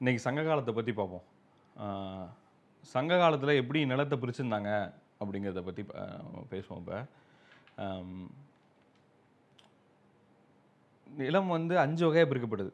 [0.00, 1.22] இன்றைக்கி சங்க காலத்தை பற்றி பார்ப்போம்.
[2.94, 4.70] சங்க காலத்தில் எப்படி நிலத்தை பிரிச்சுருந்தாங்க
[5.20, 5.82] அப்படிங்கிறத பற்றி
[6.50, 6.98] பேசுவோம் இப்போ.
[11.06, 12.72] நிலம் வந்து அஞ்சு வகையாக பிரிக்கப்படுது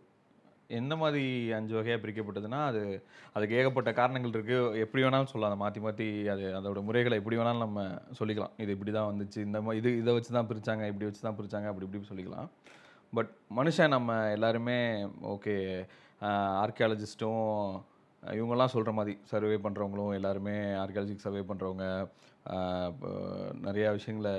[0.80, 1.25] என்ன மாதிரி
[1.61, 2.82] அஞ்சு வகையாக பிரிக்கப்பட்டதுன்னா அது
[3.36, 5.52] அதுக்கு ஏகப்பட்ட காரணங்கள் இருக்குது எப்படி வேணாலும் சொல்லலாம்.
[5.52, 7.89] அதை மாற்றி மாற்றி அது அதோடய முறைகளை எப்படி வேணாலும் நம்ம
[8.20, 8.54] சொல்லிக்கலாம்.
[8.64, 9.41] இது இப்படி தான் வந்துச்சு.
[9.48, 12.48] இந்த மாதிரி இது இதை வச்சு தான் பிரித்தாங்க இப்படி வச்சு தான் பிரித்தாங்க அப்படி இப்படி சொல்லிக்கலாம்.
[13.18, 14.79] பட் மனுஷன் நம்ம எல்லாருமே
[15.34, 15.57] ஓகே
[16.62, 17.45] ஆர்கியாலஜிஸ்ட்டும்
[18.23, 21.87] இவங்கெல்லாம் சொல்கிற மாதிரி சர்வே பண்ணுறவங்களும் எல்லாருமே ஆர்கியாலஜிக் சர்வே பண்ணுறவங்க
[23.65, 24.35] நிறையா விஷயங்களை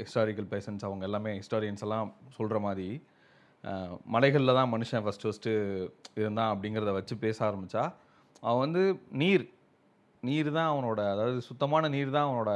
[0.00, 2.88] ஹிஸ்டாரிக்கல் பேசன்ஸ் அவங்க எல்லாமே ஹிஸ்டாரியன்ஸ் எல்லாம் சொல்கிற மாதிரி
[4.06, 5.52] மலைகளில் தான் மனுஷன் ஃபஸ்ட்டு ஃபஸ்ட்டு
[6.16, 7.84] இருந்தான் அப்படிங்கிறத வச்சு பேச ஆரம்பித்தா
[8.42, 8.82] அவன் வந்து
[9.20, 9.44] நீர்
[10.22, 12.52] நீர் தான் அவனோட அதாவது சுத்தமான நீர் தான் அவனோட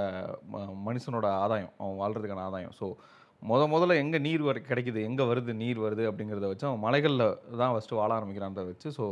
[0.52, 2.74] ம- மனுஷனோட ஆதாயம் அவன் வாழ்கிறதுக்கான ஆதாயம்.
[2.78, 2.86] ஸோ
[3.50, 5.00] முத முதல்ல எங்கே நீர் வர கிடைக்குது?
[5.08, 5.52] எங்கே வருது?
[5.62, 6.02] நீர் வருது?
[6.10, 7.26] அப்படிங்கிறத வச்சு அவன் மலைகளில்
[7.60, 9.06] தான் ஃபஸ்ட்டு வாழ ஆரம்பிக்கிறான்றத வச்சு ஸோ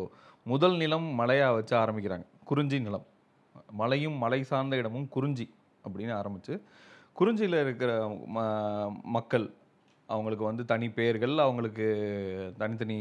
[0.47, 2.27] முதல் நிலம் மலையாக வச்சு ஆரம்பிக்கிறாங்க.
[2.51, 3.06] குறிஞ்சி நிலம்.
[3.81, 5.47] மலையும் மலை சார்ந்த இடமும் குறிஞ்சி
[5.84, 6.55] அப்படின்னு ஆரம்பித்து
[7.19, 7.91] குறிஞ்சியில் இருக்கிற
[8.34, 8.45] ம
[9.17, 9.47] மக்கள்
[10.08, 11.86] அவங்களுக்கு வந்து தனி பெயர்கள் அவங்களுக்கு
[12.61, 12.98] தனித்தனி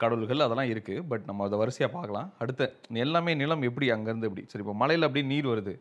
[0.00, 2.28] கடவுள்கள் அதெல்லாம் இருக்குது பட் நம்ம அதை வரிசையாக பார்க்கலாம்.
[2.42, 2.68] அடுத்த
[3.04, 4.44] எல்லாமே நிலம் எப்படி அங்கேருந்து எப்படி?
[4.52, 5.74] சரி இப்போ மலையில் அப்படி நீர் வருது.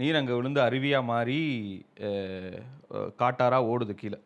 [0.00, 1.40] நீர் அங்கே விழுந்து அருவியாக மாறி
[3.22, 4.18] காட்டாராக ஓடுது கீழே.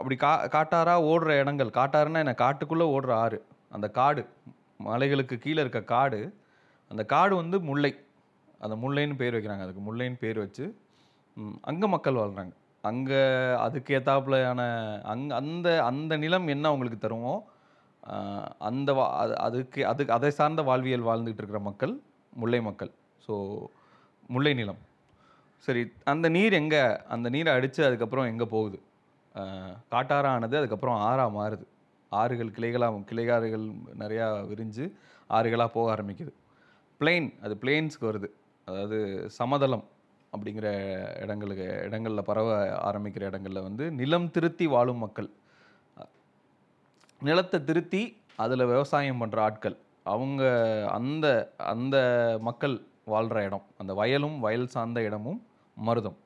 [0.00, 2.34] அப்படி கா காட்டாராக ஓடுற இடங்கள் காட்டாறுன்னா என்ன?
[2.44, 3.38] காட்டுக்குள்ளே ஓடுற ஆறு.
[3.76, 4.22] அந்த காடு
[4.86, 6.20] மலைகளுக்கு கீழே இருக்க காடு
[6.90, 7.92] அந்த காடு வந்து முல்லை.
[8.64, 9.64] அந்த முல்லைன்னு பேர் வைக்கிறாங்க.
[9.66, 10.66] அதுக்கு முல்லைன்னு பேர் வச்சு
[11.70, 12.54] அங்கே மக்கள் வாழ்கிறாங்க
[12.84, 13.20] அங்கே
[13.64, 14.60] அதுக்கு ஏத்தாப்புலையான
[15.12, 17.34] அங் அந்த அந்த நிலம் என்ன அவங்களுக்கு தருமோ
[18.68, 19.04] அந்த வா
[19.46, 21.94] அதுக்கு அதுக்கு அதை சார்ந்த வாழ்வியல் வாழ்ந்துகிட்டு இருக்கிற மக்கள்
[22.42, 22.92] முல்லை மக்கள்.
[23.26, 23.34] ஸோ
[24.28, 24.80] முல்லை நிலம்
[25.68, 26.82] சரி அந்த நீர் எங்கே?
[27.08, 28.78] அந்த நீரை அடித்து அதுக்கப்புறம் எங்கே போகுது?
[29.34, 29.74] ஆஹ்,
[30.32, 31.64] ஆனது அதுக்கப்புறம் ஆறாக மாறுது.
[32.12, 33.64] ஆறுகள் கிளைகளாக கிளைகாறுகள்
[33.98, 34.84] நிறையா விரிஞ்சு
[35.30, 36.32] ஆறுகளாக போக ஆரம்பிக்குது.
[37.00, 38.28] பிளெயின் அது பிளெயின்ஸ்க்கு வருது.
[38.68, 38.98] அதாவது
[39.30, 39.84] சமதளம்
[40.32, 40.68] அப்படிங்கிற
[41.20, 42.48] இடங்களுக்கு இடங்களில் பரவ
[42.88, 45.28] ஆரம்பிக்கிற இடங்களில் வந்து நிலம் திருத்தி வாழும் மக்கள்.
[47.20, 48.02] நிலத்தை திருத்தி
[48.36, 49.76] அதில் விவசாயம் பண்ணுற ஆட்கள்.
[50.06, 50.42] அவங்க
[50.92, 51.26] அந்த
[51.66, 51.96] அந்த
[52.42, 52.74] மக்கள்
[53.12, 53.64] வாழ்கிற இடம்.
[53.80, 55.40] அந்த வயலும் வயல் சார்ந்த இடமும்
[55.86, 56.16] மருதம்.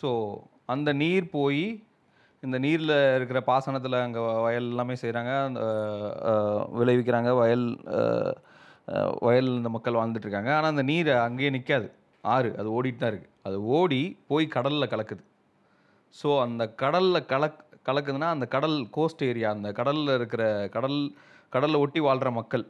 [0.00, 0.10] ஸோ
[0.72, 1.64] அந்த நீர் போய்
[2.42, 5.60] இந்த நீரில் இருக்கிற பாசனத்தில் அங்கே வயல் எல்லாமே செய்கிறாங்க அந்த
[6.78, 7.30] விளைவிக்கிறாங்க.
[7.40, 7.66] வயல்
[9.26, 10.52] வயல் இந்த மக்கள் வாழ்ந்துட்டு இருக்காங்க.
[10.56, 11.88] ஆனால் அந்த நீர் அங்கேயே நிற்காது
[12.24, 15.22] ஆறு அது ஓடிட்டு தான் இருக்குது அது ஓடி போய் கடலில் கலக்குது.
[16.14, 20.98] ஸோ அந்த கடலில் கலக் கலக்குதுன்னா அந்த கடல் கோஸ்ட் ஏரியா அந்த கடலில் இருக்கிற கடல்
[21.54, 22.64] கடலில் ஒட்டி வாழ்கிற மக்கள்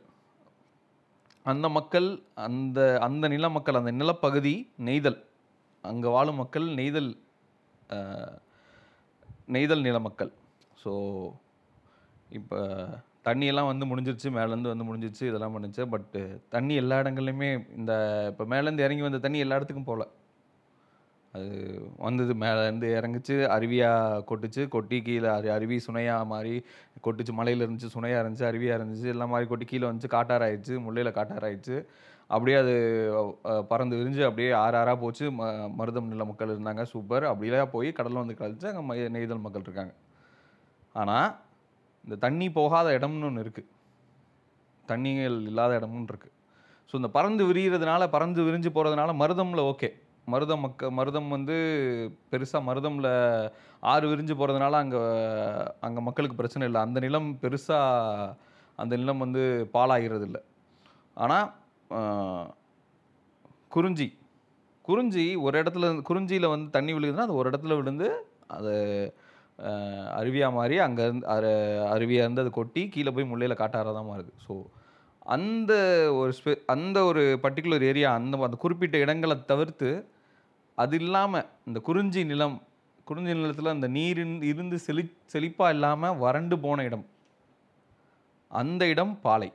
[1.47, 2.09] அந்த மக்கள்
[2.47, 4.55] அந்த அந்த நில மக்கள் அந்த நிலப்பகுதி
[4.89, 5.19] நெய்தல்.
[5.85, 7.11] அங்கே வாழும் மக்கள் நெய்தல்
[9.55, 10.31] நெய்தல் நில மக்கள்.
[10.83, 10.93] ஸோ
[12.39, 12.59] இப்போ
[13.29, 15.83] தண்ணியெல்லாம் வந்து முடிஞ்சிருச்சு மேலேருந்து வந்து முடிஞ்சிருச்சு இதெல்லாம் பண்ணிச்சு.
[15.95, 16.21] பட்டு
[16.55, 17.93] தண்ணி எல்லா இடங்கள்லையுமே இந்த
[18.31, 20.07] இப்போ மேலேருந்து இறங்கி வந்த தண்ணி எல்லா இடத்துக்கும் போகல
[21.37, 21.51] அது
[22.05, 26.55] வந்தது மேலேருந்து இறங்குச்சு அருவியாக கொட்டுச்சு கொட்டி கீழே அரு அருவி சுனையாக மாறி
[27.07, 31.77] கொட்டுச்சு மலையில் இருந்துச்சு சுனையாக இருந்துச்சு அருவியாக இருந்துச்சு எல்லாம் மாதிரி கொட்டி கீழே வந்துச்சு காட்டாராயிடுச்சு முள்ளையில் காட்டாராயிடுச்சு.
[32.31, 32.75] அப்படியே அது
[33.71, 35.49] பறந்து விரிஞ்சு அப்படியே ஆறு ஆறாக போச்சு ம
[35.79, 37.25] மருதம் நில மக்கள் இருந்தாங்க சூப்பர்.
[37.31, 39.93] அப்படிலாம் போய் கடலில் வந்து கழிச்சு அங்கே ம நெய்தல் மக்கள் இருக்காங்க.
[40.95, 41.29] ஆனால்
[42.05, 43.69] இந்த தண்ணி போகாத இடம்னு ஒன்று இருக்குது
[44.89, 46.35] தண்ணிகள் இல்லாத இடம்னு இருக்குது
[46.91, 49.89] ஸோ இந்த பறந்து விரிகிறதுனால பறந்து விரிஞ்சு போகிறதுனால மருதமில் ஓகே
[50.29, 51.55] மருதம் மக்க மருதம் வந்து
[52.31, 53.11] பெருசாக மருதமில்
[53.83, 55.01] ஆறு விரிஞ்சு போகிறதுனால அங்கே
[55.81, 56.81] அங்கே மக்களுக்கு பிரச்சனை இல்லை.
[56.81, 58.35] அந்த நிலம் பெருசாக
[58.79, 59.43] அந்த நிலம் வந்து
[59.75, 60.41] பாலாகிறது இல்லை
[61.17, 61.49] ஆனால்
[63.71, 64.09] குறிஞ்சி
[64.85, 68.09] குறிஞ்சி ஒரு இடத்துல குறிஞ்சியில் வந்து தண்ணி விழுகுதுன்னா அது ஒரு இடத்துல விழுந்து
[68.51, 68.73] அது
[70.17, 71.53] அருவியாக மாறி அங்கே இருந்து அரு-
[71.89, 74.55] அருவியாக இருந்து அது கொட்டி கீழே போய் முள்ளையில் காட்டாரா மாறுது ஸோ
[75.27, 75.73] அந்த
[76.15, 79.91] ஒரு ஸ்பெ அந்த ஒரு பர்டிகுலர் ஏரியா அந்த அந்த குறிப்பிட்ட இடங்களை தவிர்த்து
[80.75, 82.63] அது இல்லாமல் இந்த குறிஞ்சி நிலம்
[83.05, 85.03] குறிஞ்சி நிலத்தில் அந்த நீர் இருந்து- செழி
[85.33, 87.07] செழிப்பாக இல்லாமல் வறண்டு போன இடம்.
[88.51, 89.53] அந்த இடம் பாலை.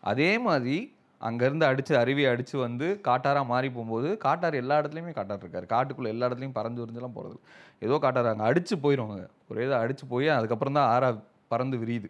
[0.00, 0.76] அதே மாதிரி
[1.20, 6.28] அங்கேருந்து அடித்து அருவியை அடித்து வந்து காட்டாராக மாறி போகும்போது காட்டார் எல்லா இடத்துலையுமே காட்டார் இருக்கார் காட்டுக்குள்ளே எல்லா
[6.28, 7.38] இடத்துலையும் பறந்து விரிஞ்செல்லாம் போகிறது
[7.78, 9.16] ஏதோ காட்டார் அங்கே அடித்து போயிடுவாங்க
[9.48, 11.08] ஒரே இதை அடித்து போய் அதுக்கப்புறம் தான் ஆறா
[11.48, 12.08] பறந்து விரியுது.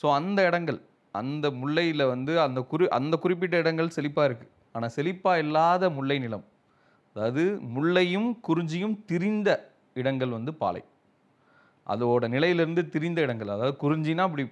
[0.00, 0.80] ஸோ அந்த இடங்கள்
[1.14, 6.46] அந்த முல்லையில் வந்து அந்த குறி அந்த குறிப்பிட்ட இடங்கள் செழிப்பாக இருக்குது ஆனால் செழிப்பாக இல்லாத முல்லை நிலம்
[7.16, 7.42] அதாவது
[7.74, 9.50] முல்லையும் குறிஞ்சியும் திரிந்த
[10.00, 10.82] இடங்கள் வந்து பாலை.
[11.86, 14.44] அதோட நிலையிலிருந்து திரிந்த இடங்கள் அதாவது குறிஞ்சினா அப்படி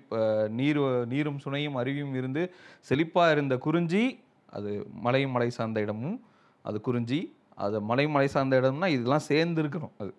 [0.59, 0.81] நீர்
[1.12, 2.43] நீரும் சுனையும் அருவியும் இருந்து
[2.89, 4.03] செழிப்பாக இருந்த குறிஞ்சி
[4.56, 4.71] அது
[5.06, 6.19] மலையும் மலை சார்ந்த இடமும்
[6.65, 7.21] அது குறிஞ்சி
[7.65, 10.12] அது மலை மலை சார்ந்த இடம்னா இதெல்லாம் சேர்ந்து இருக்கணும் அது.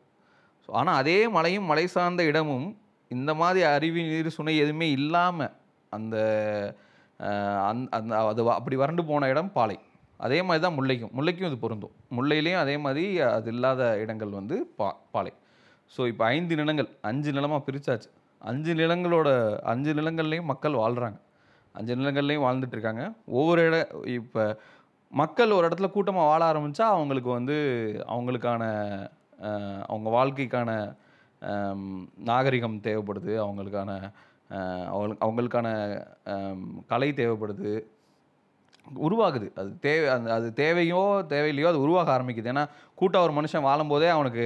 [0.66, 2.68] ஸோ ஆனால் அதே மலையும் மலை சார்ந்த இடமும்
[3.16, 5.54] இந்த மாதிரி அருவி நீர் சுனை எதுவுமே இல்லாமல்
[5.92, 6.16] அந்த
[7.70, 9.78] அந்த அந்த அது அப்படி வறண்டு போன இடம் பாலை.
[10.20, 11.14] அதே மாதிரி தான் முல்லைக்கும்.
[11.18, 11.94] முல்லைக்கும் இது பொருந்தும்.
[12.18, 13.04] முல்லையிலையும் அதே மாதிரி
[13.38, 15.34] அது இல்லாத இடங்கள் வந்து பா பாலை.
[15.92, 18.10] ஸோ இப்போ ஐந்து நிலங்கள் அஞ்சு நிலமாக பிரித்தாச்சு
[18.42, 19.30] அஞ்சு நிலங்களோட
[19.72, 21.20] அஞ்சு நிலங்கள்லையும் மக்கள் வாழ்கிறாங்க
[21.76, 23.04] அஞ்சு நிலங்கள்லையும் வாழ்ந்துட்டுருக்காங்க
[23.38, 23.78] ஒவ்வொரு இட
[24.18, 24.44] இப்போ
[25.14, 27.56] மக்கள் ஒரு இடத்துல கூட்டமாக வாழ ஆரம்பித்தா அவங்களுக்கு வந்து
[28.14, 28.64] அவங்களுக்கான
[29.88, 30.72] அவங்க வாழ்க்கைக்கான
[32.18, 34.12] நாகரிகம் தேவைப்படுது அவங்களுக்கான
[34.86, 35.68] அவங்களுக்கு அவங்களுக்கான
[36.88, 37.84] கலை தேவைப்படுது.
[39.02, 39.48] உருவாகுது.
[39.56, 42.52] அது தேவை அந்த அது தேவையோ தேவையில்லையோ அது உருவாக ஆரம்பிக்குது.
[42.52, 44.46] ஏன்னா கூட்டம் ஒரு மனுஷன் வாழும்போதே அவனுக்கு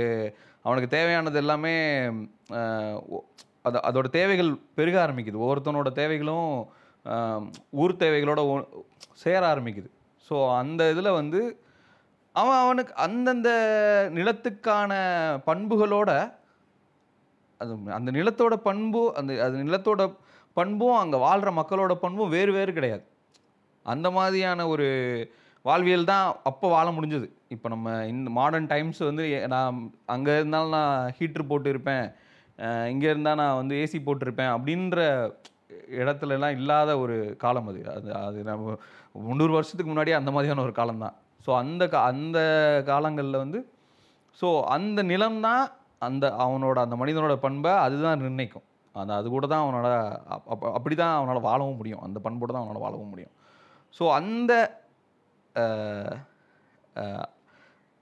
[0.61, 2.05] அவனுக்கு தேவையானது எல்லாமே
[3.61, 5.39] அது அதோட தேவைகள் பெருக ஆரம்பிக்குது.
[5.39, 6.67] ஒவ்வொருத்தனோட தேவைகளும்
[7.71, 8.67] ஊர் தேவைகளோட ஒ-
[9.13, 9.89] சேர ஆரம்பிக்குது.
[10.29, 11.61] ஸோ அந்த இதில் வந்து
[12.33, 13.49] அவன் அவனுக்கு அந்தந்த
[14.13, 14.91] நிலத்துக்கான
[15.45, 16.11] பண்புகளோட
[17.61, 20.01] அது அந்த நிலத்தோட பண்பு அந்த அது நிலத்தோட
[20.57, 23.03] பண்பும் அங்கே வாழ்கிற மக்களோட பண்பும் வேறு வேறு கிடையாது.
[23.85, 24.87] அந்த மாதிரியான ஒரு
[25.65, 27.27] வாழ்வியல் தான் அப்போ வாழ முடிஞ்சது.
[27.55, 29.23] இப்போ நம்ம இந்த மாடர்ன் டைம்ஸ் வந்து
[29.53, 29.77] நான்
[30.15, 32.05] அங்கே இருந்தாலும் நான் ஹீட்ரு போட்டு இருப்பேன்
[32.93, 34.99] இங்கே இருந்தால் நான் வந்து ஏசி போட்டிருப்பேன் அப்படின்ற
[36.01, 37.81] இடத்துலலாம் இல்லாத ஒரு காலம் அது.
[37.95, 38.75] அது அது நம்ம
[39.27, 41.15] முந்நூறு வருஷத்துக்கு முன்னாடி அந்த மாதிரியான ஒரு காலம் தான்
[41.45, 42.39] ஸோ அந்த கா அந்த
[42.91, 43.59] காலங்களில் வந்து
[44.39, 45.65] ஸோ அந்த நிலம்தான்
[45.99, 48.63] அந்த அவனோட அந்த மனிதனோட பண்பை அதுதான் நிர்ணயிக்கும்.
[48.93, 49.87] அந்த அது கூட தான் அவனோட
[50.27, 51.99] அப்- அப்ப- அப்படி தான் அவனால் வாழவும் முடியும்.
[51.99, 53.31] அந்த பண்போடு தான் அவனால் வாழவும் முடியும்.
[53.99, 54.53] ஸோ அந்த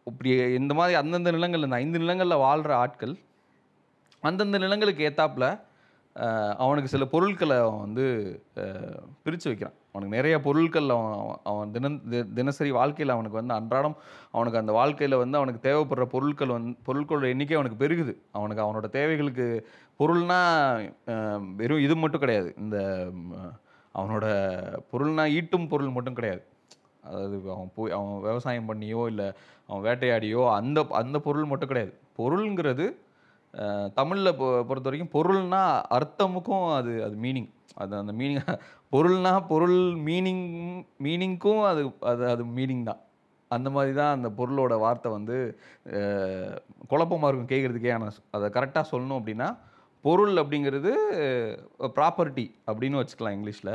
[0.03, 3.18] இப்படி இந்த மாதிரி அந்தந்த நிலங்கள் இந்த ஐந்து நிலங்களில் வாழ்கிற ஆட்கள்
[4.21, 5.59] அந்தந்த நிலங்களுக்கு ஏத்தாப்பில்
[6.63, 8.06] அவனுக்கு சில பொருட்களை அவன் வந்து
[9.23, 9.75] பிரித்து வைக்கிறான்.
[9.91, 11.15] அவனுக்கு நிறைய பொருட்கள் அவன்
[11.51, 11.97] அவன் தினம்
[12.38, 13.95] தினசரி வாழ்க்கையில் அவனுக்கு வந்து அன்றாடம்
[14.35, 18.13] அவனுக்கு அந்த வாழ்க்கையில் வந்து அவனுக்கு தேவைப்படுற பொருட்கள் வந்து பொருட்களோட எண்ணிக்கை அவனுக்கு பெருகுது.
[18.38, 19.47] அவனுக்கு அவனோட தேவைகளுக்கு
[20.00, 20.39] பொருள்னா
[21.62, 22.50] வெறும் இது மட்டும் கிடையாது.
[22.63, 22.77] இந்த
[23.95, 24.25] அவனோட
[24.91, 26.44] பொருள்னா ஈட்டும் பொருள் மட்டும் கிடையாது.
[27.07, 29.27] அதாவது அவன் போய் அவன் விவசாயம் பண்ணியோ இல்லை
[29.69, 31.94] அவன் வேட்டையாடியோ அந்த அந்த பொருள் மட்டும் கிடையாது.
[32.19, 32.85] பொருளுங்கிறது
[34.00, 34.38] தமிழில்
[34.68, 35.63] பொறுத்த வரைக்கும் பொருள்னா
[35.98, 37.50] அர்த்தமுக்கும் அது அது மீனிங்
[37.84, 38.42] அது அந்த மீனிங்
[38.94, 40.46] பொருள்னா பொருள் மீனிங்
[41.06, 41.81] மீனிங்க்கும் அது
[42.12, 43.02] அது அது மீனிங் தான்.
[43.52, 45.36] அந்த மாதிரி தான் அந்த பொருளோட வார்த்தை வந்து
[46.92, 49.50] குழப்பமாக இருக்கும் கேட்குறதுக்கே ஆனால் அதை கரெக்டாக சொல்லணும் அப்படின்னா
[50.06, 50.92] பொருள் அப்படிங்கிறது
[51.98, 53.74] ப்ராப்பர்ட்டி அப்படின்னு வச்சுக்கலாம் இங்கிலீஷில்.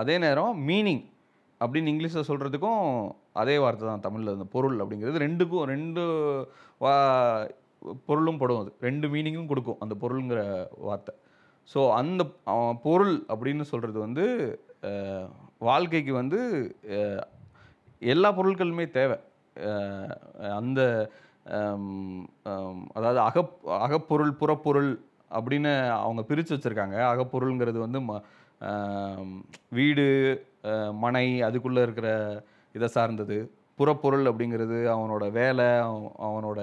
[0.00, 1.04] அதே நேரம் மீனிங்
[1.60, 2.84] அப்படின்னு இங்கிலீஷில் சொல்கிறதுக்கும்
[3.40, 4.36] அதே வார்த்தை தான் தமிழில்.
[4.36, 6.04] அந்த பொருள் அப்படிங்கிறது ரெண்டுக்கும் ரெண்டு
[6.84, 6.94] வா
[8.08, 8.70] பொருளும் படும் அது.
[8.86, 10.40] ரெண்டு மீனிங்கும் கொடுக்கும் அந்த பொருளுங்கிற
[10.88, 11.14] வார்த்தை.
[11.68, 12.22] ஸோ அந்த
[12.86, 14.24] பொருள் அப்படின்னு சொல்கிறது வந்து
[15.68, 16.40] வாழ்க்கைக்கு வந்து
[18.02, 19.18] எல்லா பொருட்களுமே தேவை.
[20.60, 20.80] அந்த
[22.96, 23.54] அதாவது அகப்
[23.84, 24.90] அகப்பொருள் புறப்பொருள்
[25.38, 25.72] அப்படின்னு
[26.04, 26.96] அவங்க பிரித்து வச்சுருக்காங்க.
[27.12, 28.20] அகப்பொருள்ங்கிறது வந்து ம
[29.78, 30.06] வீடு
[31.04, 32.08] மனை அதுக்குள்ளே இருக்கிற
[32.74, 33.38] இதை சார்ந்தது.
[33.80, 35.68] புறப்பொருள் அப்படிங்கிறது அவனோட வேலை
[36.28, 36.60] அவனோட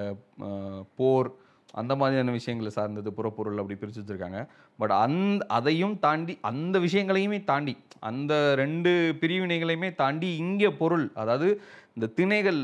[0.95, 1.29] போர்
[1.73, 4.41] அந்த மாதிரியான விஷயங்களை சார்ந்தது புறப்பொருள் அப்படி பிரித்து வச்சுருக்காங்க
[4.79, 7.73] பட் அந் அதையும் தாண்டி அந்த விஷயங்களையுமே தாண்டி
[8.09, 8.91] அந்த ரெண்டு
[9.21, 11.49] பிரிவினைகளையுமே தாண்டி இங்கே பொருள் அதாவது
[11.95, 12.59] இந்த திணைகள்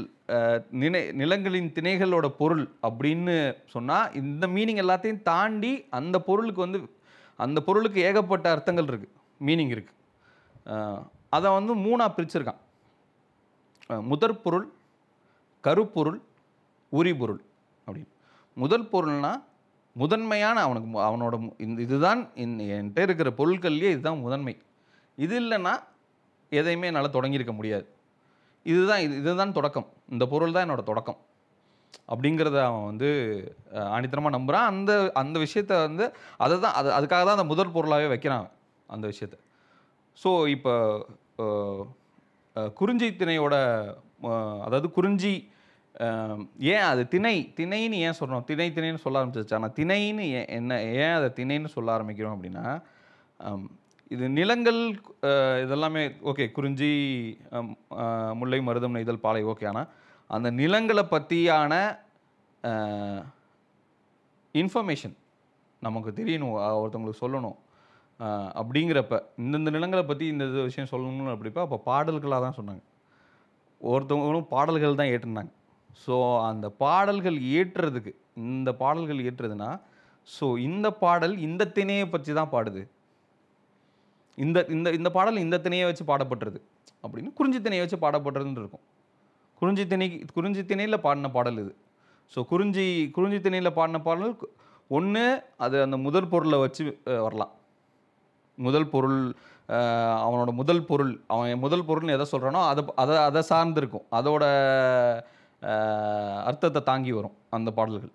[0.82, 3.36] நினை நிலங்களின் திணைகளோட பொருள் அப்படின்னு
[3.66, 6.82] சொன்னால் இந்த மீனிங் எல்லாத்தையும் தாண்டி அந்த பொருளுக்கு வந்து
[7.40, 10.00] அந்த பொருளுக்கு ஏகப்பட்ட அர்த்தங்கள் இருக்குது மீனிங் இருக்குது
[11.30, 12.62] அதை வந்து மூணாக பிரிச்சிருக்கான்.
[14.12, 14.68] முதற் பொருள்
[15.64, 16.20] கருப்பொருள்
[16.92, 17.42] உரிபொருள்
[17.88, 18.12] அப்படின்னு.
[18.64, 19.42] முதல் பொருள்னால்
[20.02, 21.36] முதன்மையான அவனுக்கு அவனோட
[21.66, 24.54] இந்த இதுதான் இந்த என்கிட்ட இருக்கிற பொருட்கள்லேயே இதுதான் முதன்மை.
[25.18, 25.74] இது இல்லைன்னா
[26.60, 27.86] எதையுமே என்னால் தொடங்கியிருக்க முடியாது.
[28.66, 29.88] இதுதான் இது இதுதான் தொடக்கம்.
[30.14, 31.20] இந்த பொருள் தான் என்னோட தொடக்கம்.
[32.12, 33.10] அப்படிங்கிறத அவன் வந்து
[33.96, 36.06] ஆணித்தனமாக நம்புகிறான் அந்த அந்த விஷயத்த வந்து
[36.44, 38.48] அதை தான் அது அதுக்காக தான் அந்த முதல் பொருளாகவே வைக்கிறான்
[38.94, 39.36] அந்த விஷயத்த.
[40.22, 40.74] ஸோ இப்போ
[42.74, 43.56] குறிஞ்சி திணையோட
[44.66, 45.34] அதாவது குறிஞ்சி
[46.74, 51.16] ஏன் அது திணை திணைன்னு ஏன் சொல்கிறோம் திணை திணைன்னு சொல்ல ஆரம்பிச்சிச்சு ஆனால் திணைன்னு ஏன் என்ன ஏன்
[51.18, 52.66] அதை திணைன்னு சொல்ல ஆரம்பிக்கிறோம் அப்படின்னா
[54.12, 54.80] இது நிலங்கள்
[55.64, 56.90] இதெல்லாமே ஓகே குறிஞ்சி
[58.40, 59.66] முல்லை மருதம் நெய்தல் பாலை ஓகே.
[59.68, 59.90] ஆனால்
[60.30, 61.74] அந்த நிலங்களை பற்றியான
[64.56, 65.16] இன்ஃபர்மேஷன்
[65.82, 66.54] நமக்கு தெரியணும்.
[66.82, 67.58] ஒருத்தவங்களுக்கு சொல்லணும்.
[68.60, 72.84] அப்படிங்கிறப்ப இந்தந்த நிலங்களை பற்றி இந்த இது விஷயம் சொல்லணும்னு அப்படிப்போ அப்போ பாடல்களாக தான் சொன்னாங்க.
[73.92, 75.52] ஒருத்தவங்களும் பாடல்கள் தான் ஏற்றுனாங்க
[76.04, 76.16] ஸோ
[76.50, 78.12] அந்த பாடல்கள் ஏற்றுறதுக்கு
[78.52, 79.70] இந்த பாடல்கள் ஏற்றுறதுன்னா
[80.36, 82.82] ஸோ இந்த பாடல் இந்த திணையை பற்றி தான் பாடுது.
[84.44, 86.60] இந்த இந்த இந்த பாடல் இந்த திணையை வச்சு பாடப்பட்டுருது
[87.04, 88.86] அப்படின்னு குறிஞ்சி திணையை வச்சு பாடப்பட்டுறதுன்னு இருக்கும்.
[89.60, 91.74] குறிஞ்சி திணை குறிஞ்சி திணையில் பாடின பாடல் இது.
[92.34, 92.86] ஸோ குறிஞ்சி
[93.18, 94.34] குறிஞ்சி திணையில் பாடின பாடல்
[94.98, 95.26] ஒன்று
[95.66, 96.84] அது அந்த முதல் பொருளை வச்சு
[97.26, 97.54] வரலாம்.
[98.58, 99.20] முதல் பொருள்
[100.26, 104.44] அவனோட முதல் பொருள் அவன் முதல் பொருள்னு எதை சொல்கிறானோ அதை அதை அதை சார்ந்து இருக்கும் அதோட
[106.50, 108.14] அர்த்தத்தை தாங்கி வரும் அந்த பாடல்கள்.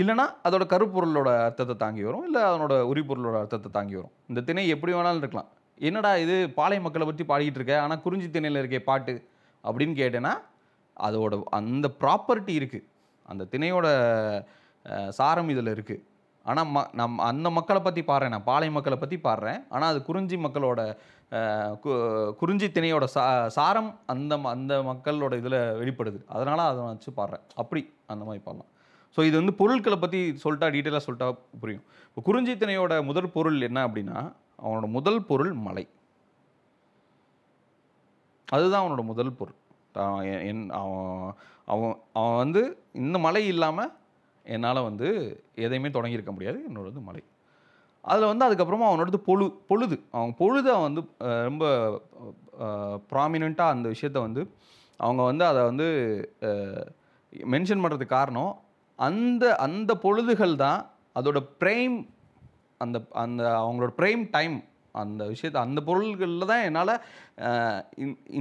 [0.00, 4.14] இல்லைன்னா அதோட கருப்பொருளோட அர்த்தத்தை தாங்கி வரும் இல்லை அதனோட உரிப்பொருளோட அர்த்தத்தை தாங்கி வரும்.
[4.30, 5.50] இந்த திணை எப்படி வேணாலும் இருக்கலாம்.
[5.88, 9.14] என்னடா இது பாலை மக்களை பற்றி பாடிக்கிட்டு இருக்க ஆனால் குறிஞ்சி திணையில் இருக்கே பாட்டு
[9.64, 10.34] அப்படின்னு கேட்டேன்னா
[10.96, 12.86] அதோட அந்த ப்ராப்பர்ட்டி இருக்குது
[13.28, 13.88] அந்த திணையோட
[15.18, 16.02] சாரம் இதில் இருக்குது
[16.44, 19.64] ஆனால் ம நம் அந்த மக்களை பற்றி பாடுறேன் நான் பாலை மக்களை பற்றி பாடுறேன்.
[19.68, 20.96] ஆனால் அது குறிஞ்சி மக்களோட
[21.30, 26.24] கு- குறிஞ்சி திணையோட சா சாரம் அந்த ம- அந்த மக்களோட இதில் வெளிப்படுது.
[26.26, 27.40] அதனால் அதை நான் வச்சு பாடுறேன்.
[27.54, 28.66] அப்படி அந்த மாதிரி பாடலாம்.
[29.16, 31.82] ஸோ இது வந்து பொருட்களை பற்றி சொல்லிட்டா டீட்டெயிலாக சொல்லிட்டா புரியும்.
[32.08, 34.32] இப்போ குறிஞ்சி திணையோட முதல் பொருள் என்ன அப்படின்னா
[34.62, 35.88] அவனோட முதல் பொருள் மலை.
[38.52, 39.54] அதுதான் அவனோட முதல் பொருள்.
[40.44, 41.34] என் அவன்
[41.66, 43.92] அவன் அவன் வந்து இந்த மலை இல்லாமல்
[44.54, 45.08] என்னால் வந்து
[45.64, 46.58] எதையுமே தொடங்கியிருக்க முடியாது.
[46.68, 47.22] என்னோடது மலை.
[48.04, 49.96] அதில் வந்து அதுக்கப்புறமா அவனோடது பொழு பொழுது.
[50.16, 51.02] அவன் பொழுதை வந்து
[51.48, 51.64] ரொம்ப
[53.12, 54.42] ப்ராமினெண்ட்டாக அந்த விஷயத்த வந்து
[55.00, 55.86] அவங்க வந்து அதை வந்து
[57.54, 58.52] மென்ஷன் பண்ணுறதுக்கு காரணம்
[58.98, 60.80] அந்த அந்த பொழுதுகள் தான்
[61.18, 61.96] அதோட ப்ரைம்
[62.84, 64.56] அந்த அந்த அவங்களோட ப்ரைம் டைம்
[65.02, 66.94] அந்த விஷயத்த அந்த பொருள்களில் தான் என்னால்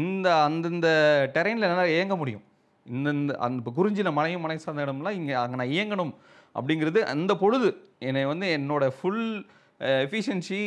[0.01, 0.87] இந்த அந்தந்த
[1.35, 2.45] டெரெயினில் என்னால் இயங்க முடியும்.
[2.89, 6.13] இந்தந்த அந்த இப்போ குறிஞ்சியில் மனையும் மனை சார்ந்த இடம்லாம் இங்கே அங்கே நான் இயங்கணும்
[6.55, 7.67] அப்படிங்கிறது அந்த பொழுது
[7.99, 9.23] என்னை வந்து என்னோட ஃபுல்
[9.99, 10.59] எஃபிஷியன்சி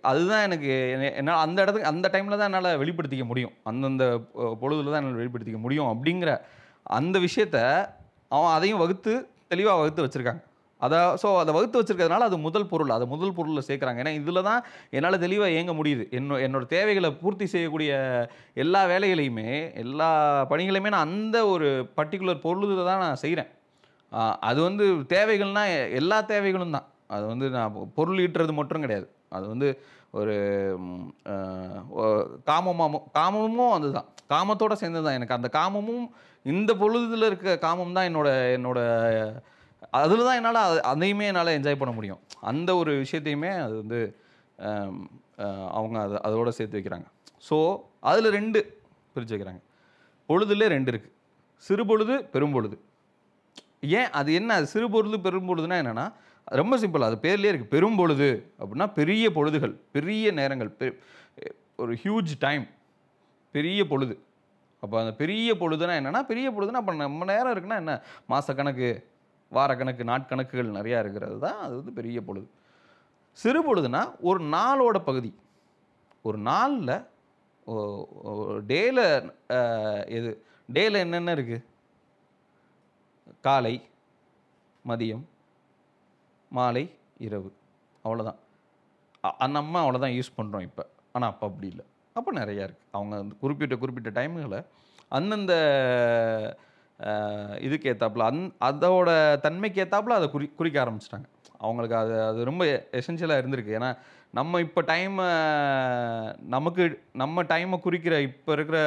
[0.00, 3.54] அதுதான் எனக்கு என்னை- என்னால் அந்த இடத்துக்கு அந்த டைமில் தான் என்னால் வெளிப்படுத்திக்க முடியும்.
[3.62, 6.32] அந்தந்த பொ- பொழுதுல தான் என்னால் வெளிப்படுத்திக்க முடியும் அப்படிங்கிற
[6.90, 7.58] அந்த விஷயத்த
[8.30, 9.12] அவன் அதையும் வகுத்து
[9.48, 10.42] தெளிவாக வகுத்து வச்சுருக்காங்க.
[10.82, 12.90] அதை ஸோ அதை வகுத்து வச்சிருக்கிறதுனால அது முதல் பொருள்.
[12.90, 14.02] அதை முதல் பொருளில் சேர்க்குறாங்க.
[14.02, 14.60] ஏன்னா இதில் தான்
[14.90, 16.04] என்னால் தெளிவாக இயங்க முடியுது.
[16.12, 17.92] என்னோ என்னோட தேவைகளை பூர்த்தி செய்யக்கூடிய
[18.56, 19.48] எல்லா வேலைகளையுமே
[19.82, 20.10] எல்லா
[20.50, 23.50] பணிகளையுமே நான் அந்த ஒரு பர்டிகுலர் பொருளில் தான் நான் செய்கிறேன்
[24.42, 26.86] அது வந்து தேவைகள்னா எ- எல்லா தேவைகளும் தான்.
[27.08, 29.06] அது வந்து நான் பொருள் ஈட்டுறது மட்டும் கிடையாது.
[29.30, 29.68] அது வந்து
[30.14, 30.34] ஒரு
[32.48, 35.34] காமமாக காமமும் அதுதான் காமத்தோடு சேர்ந்தது தான் எனக்கு.
[35.34, 36.04] அந்த காமமும்
[36.46, 38.78] இந்த பொழுதுல இருக்க காமம் தான் என்னோட என்னோட
[40.00, 42.20] அதில் தான் என்னால் அதையுமே என்னால் என்ஜாய் பண்ண முடியும்.
[42.42, 44.00] அந்த ஒரு விஷயத்தையுமே அது வந்து
[45.70, 47.06] அவங்க அதை அதோட சேர்த்து வைக்கிறாங்க.
[47.48, 47.56] ஸோ
[48.02, 48.58] அதில் ரெண்டு
[49.16, 49.60] பிரித்து வைக்கிறாங்க.
[50.28, 51.14] பொழுதுல ரெண்டு இருக்குது
[51.64, 52.76] சிறு பொழுது பெரும்பொழுது
[53.92, 54.54] ஏன் அது என்ன?
[54.54, 56.06] அது சிறு பொழுது பெரும்பொழுதுனா என்னென்னா
[56.48, 58.28] ரொம்ப சிம்பிள் அது பேர்லேயே இருக்குது பெரும்பொழுது
[58.60, 60.96] அப்படின்னா பெரிய பொழுதுகள் பெரிய நேரங்கள் பெ-
[61.76, 62.64] ஒரு ஹியூஜ் டைம்
[63.54, 64.14] பெரிய பொழுது.
[64.82, 67.94] அப்போ அந்த பெரிய பொழுதுனா என்னென்னா பெரிய பொழுதுனா அப்போ நம்ம நேரம் இருக்குன்னா என்ன?
[68.28, 68.88] மாதக்கணக்கு
[69.56, 72.46] வாரக்கணக்கு நாட்கணக்குகள் நிறையா இருக்கிறது தான் அது வந்து பெரிய பொழுது.
[73.42, 75.30] சிறு பொழுதுனா ஒரு நாளோட பகுதி.
[76.28, 76.94] ஒரு நாளில்
[78.70, 78.98] டேல
[80.16, 80.30] எது
[80.76, 81.66] டேல என்னென்ன இருக்குது
[83.46, 83.74] காலை
[84.90, 85.24] மதியம்
[86.56, 86.84] மாலை
[87.26, 87.50] இரவு.
[88.04, 88.40] அவ்வளோதான்
[89.58, 90.84] நம்ம அவ்வளோதான் யூஸ் பண்ணுறோம் இப்போ.
[91.14, 91.84] ஆனால் அப்போ அப்படி இல்லை.
[92.18, 94.60] அப்போ நிறையா இருக்குது அவங்க குறிப்பிட்ட குறிப்பிட்ட டைமுகளை
[95.18, 95.52] அந்தந்த
[97.60, 101.24] இதுக்கு அந் அதோட தன்மைக்கு ஏற்றாப்புல அதை குறி குறிக்க ஆரம்பிச்சிட்டாங்க.
[101.58, 103.76] அவங்களுக்கு அது அது ரொம்ப எசென்ஷியலாக இருந்திருக்கு.
[103.80, 103.96] ஏன்னா
[104.30, 105.26] நம்ம இப்போ டைமை
[106.42, 108.78] நமக்கு நம்ம டைமை குறிக்கிற இப்போ இருக்கிற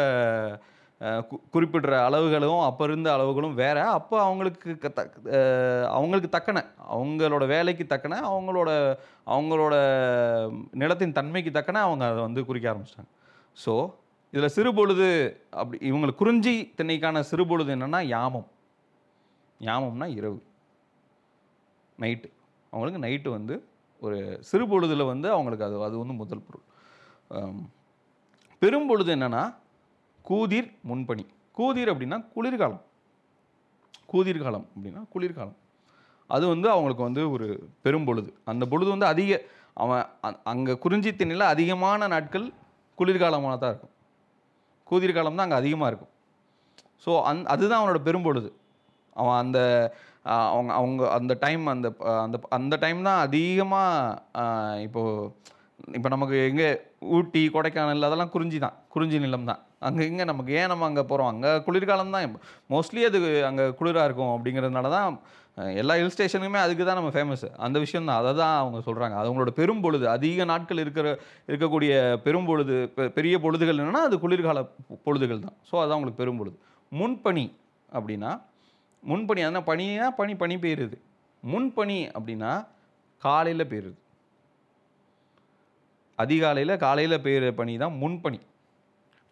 [1.01, 3.79] கு- குறிப்பிடுற அளவுகளும் அப்போ இருந்த அளவுகளும் வேறு.
[3.81, 9.75] அப்போ அவங்களுக்கு க- த- அவங்களுக்கு தக்கன அவங்களோட வேலைக்கு தக்கன அவங்களோட அவங்களோட
[10.72, 13.12] நிலத்தின் தன்மைக்கு தக்கன அவங்க அதை வந்து குறிக்க ஆரம்பிச்சிட்டாங்க.
[13.65, 13.93] ஸோ
[14.34, 15.08] இதில் சிறுபொழுது
[15.51, 18.48] அப்படி இவங்களுக்கு குறிஞ்சி திணைக்கான சிறுபொழுது என்னென்னா யாமம்.
[19.62, 20.39] யாமம்னா இரவு.
[22.00, 22.29] நைட்டு.
[22.74, 23.55] அவங்களுக்கு நைட்டு வந்து
[24.01, 24.17] ஒரு
[24.51, 26.65] சிறுபொழுதில் வந்து அவங்களுக்கு அது அது வந்து முதல் பொருள்.
[28.62, 29.44] பெரும்பொழுது என்னன்னா
[30.25, 31.25] கூதிர் முன்பனி
[31.58, 32.84] கூதிர் அப்படின்னா குளிர்காலம்.
[34.12, 35.58] கூதிர்காலம் அப்படின்னா குளிர்காலம்.
[36.29, 37.48] அது வந்து அவங்களுக்கு வந்து ஒரு
[37.86, 38.29] பெரும்பொழுது.
[38.51, 39.32] அந்த பொழுது வந்து அதிக
[39.84, 40.05] அவன்
[40.51, 42.46] அங்கே குறிஞ்சி திணையில் அதிகமான நாட்கள்
[43.00, 43.94] குளிர்காலமாக தான் இருக்கும்.
[44.89, 46.12] கூதிர்காலம் தான் அங்கே அதிகமாக இருக்கும்.
[47.06, 48.50] ஸோ அந் அதுதான் அவனோட பெரும்பொழுது.
[49.22, 49.60] அவன் அந்த
[50.51, 51.88] அவங்க அவங்க அந்த டைம் அந்த
[52.25, 55.30] அந்த அந்த டைம் தான் அதிகமாக இப்போது
[55.98, 56.68] இப்போ நமக்கு எங்கே
[57.18, 58.75] ஊட்டி கொடைக்கானல் அதெல்லாம் குறிஞ்சி தான்.
[58.94, 59.62] குறிஞ்சி நிலம் தான்.
[59.88, 62.38] அங்கே இங்கே நமக்கு ஏன் நம்ம அங்கே போகிறோம் அங்கே குளிர்காலம் தான்.
[62.74, 65.18] மோஸ்ட்லி அது அங்கே குளிராக இருக்கும் அப்படிங்கிறதுனால தான்
[65.77, 69.27] எல்லா ஹில் ஸ்டேஷனுமே அதுக்கு தான் நம்ம ஃபேமஸ் அந்த விஷயம் தான் அதை தான் அவங்க சொல்கிறாங்க அது
[69.29, 71.05] அவங்களோட பெரும்பொழுது அதிக நாட்கள் இருக்கிற
[71.50, 71.91] இருக்கக்கூடிய
[72.25, 74.62] பெரும்பொழுது பெ- பெரிய பொழுதுகள் என்னென்னா அது குளிர்கால
[75.05, 75.55] பொழுதுகள் தான்.
[75.69, 76.57] ஸோ அதான் அவங்களுக்கு பெரும்பொழுது
[76.91, 77.45] முன்பனி
[77.89, 78.31] அப்படின்னா
[79.03, 80.97] முன்பணி அதனால் பனியாக பனி பனி பெயருது
[81.43, 82.51] முன்பனி அப்படின்னா
[83.24, 83.97] காலையில் பெய்யுறது.
[86.19, 88.39] அதிகாலையில் காலையில் பெய்கிற பனி தான் முன்பனி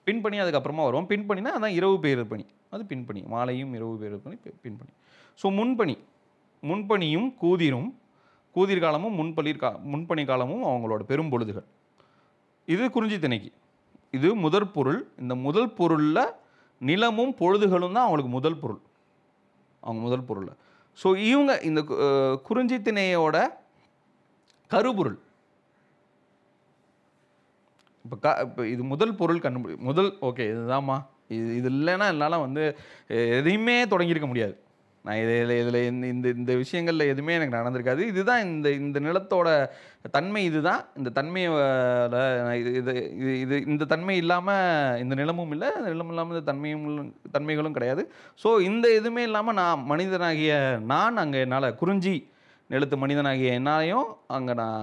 [0.08, 3.22] பின்பணி அதுக்கப்புறமா வரும் பின்பணினா அதான் இரவு பெய்கிற பனி அது பின்பணி.
[3.27, 4.92] மாலையும் இரவு பெய்கிற பனி பின்பணி.
[5.39, 5.96] ஸோ முன்பனி
[6.70, 7.89] முன்பனியும் கூதிரும்
[8.55, 11.67] கூதிர் காலமும் முன்பளிர் கா முன்பணி காலமும் அவங்களோட பெரும் பொழுதுகள்.
[12.74, 13.51] இது குறிஞ்சி திணைக்கு.
[14.17, 15.00] இது முதற் பொருள்.
[15.22, 16.25] இந்த முதல் பொருளில்
[16.89, 18.82] நிலமும் பொழுதுகளும் தான் அவங்களுக்கு முதல் பொருள்.
[19.84, 20.55] அவங்க முதல் பொருளில்.
[21.01, 21.82] ஸோ இவங்க இந்த
[22.48, 23.38] குறிஞ்சி திணையோட
[24.72, 25.17] கருப்பொருள்
[28.05, 30.98] இப்போ க இப்போ இது முதல் பொருள் கண்டுபிடி முதல் ஓகே இதுதாம்மா.
[31.36, 32.63] இது இது இல்லைன்னா என்னால் வந்து
[33.38, 34.55] எதையுமே தொடங்கியிருக்க முடியாது.
[35.06, 38.02] நான் இதில் இதில் இந்த இந்த இந்த விஷயங்களில் எதுவுமே எனக்கு நடந்திருக்காது.
[38.12, 39.48] இதுதான் இந்த இந்த நிலத்தோட
[40.16, 40.84] தன்மை இதுதான்.
[41.00, 45.70] இந்த தன்மையோட நான் இது இது இது இது இந்த தன்மை இல்லாமல் இந்த நிலமும் இல்லை.
[45.80, 46.86] இந்த நிலம் இல்லாமல் இந்த தன்மையும்
[47.36, 48.06] தன்மைகளும் கிடையாது.
[48.44, 50.54] ஸோ இந்த எதுவுமே இல்லாமல் நான் மனிதனாகிய
[50.94, 52.16] நான் அங்கே என்னால் குறிஞ்சி
[52.70, 54.82] நிலத்து மனிதனாகிய என்னாலையும் அங்கே நான்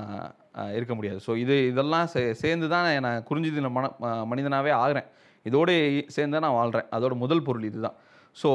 [0.78, 1.18] இருக்க முடியாது.
[1.26, 3.88] ஸோ இது இதெல்லாம் சே சேர்ந்து தான் நான் குறிஞ்சி தின மன
[4.32, 5.08] மனிதனாகவே ஆகிறேன்.
[5.48, 5.74] இதோடு
[6.14, 7.96] சேர்ந்து தான் நான் வாழ்கிறேன் அதோட முதல் பொருள் இதுதான்.
[8.40, 8.50] ஸோ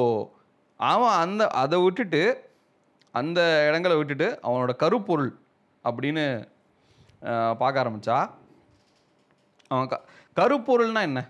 [0.85, 2.21] அவன் அந்த அதை விட்டுட்டு
[3.15, 5.31] அந்த இடங்களை விட்டுட்டு அவனோட கருப்பொருள்
[5.85, 6.25] அப்படின்னு
[7.57, 8.17] பார்க்க ஆரம்பித்தா
[9.71, 9.95] அவன் க
[10.37, 11.21] கருப்பொருள்னால் என்ன?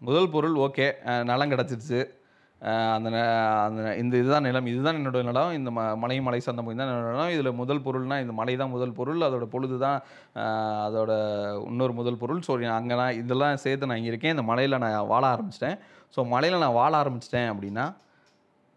[0.00, 0.86] முதல் பொருள் ஓகே
[1.24, 2.00] நலம் கிடச்சிருச்சு.
[2.94, 3.22] அந்த ந-
[3.62, 7.32] அந்த இந்த இதுதான் நிலம் இதுதான் என்னோட நிலம் இந்த ம மலை மலை சந்தம் தான் என்னோட நிலம்
[7.34, 9.98] இதில் முதல் பொருள்னா இந்த மலை தான் முதல் பொருள் அதோட பொழுது தான்
[10.86, 11.12] அதோட
[11.66, 12.40] இன்னொரு முதல் பொருள்.
[12.46, 15.78] ஸோ அங்கே நான் இதெல்லாம் சேர்த்து நான் இங்கே இருக்கேன் இந்த மலையில் நான் வாழ ஆரம்பிச்சிட்டேன்.
[16.16, 17.84] ஸோ மலையில் நான் வாழ ஆரம்பிச்சிட்டேன் அப்படின்னா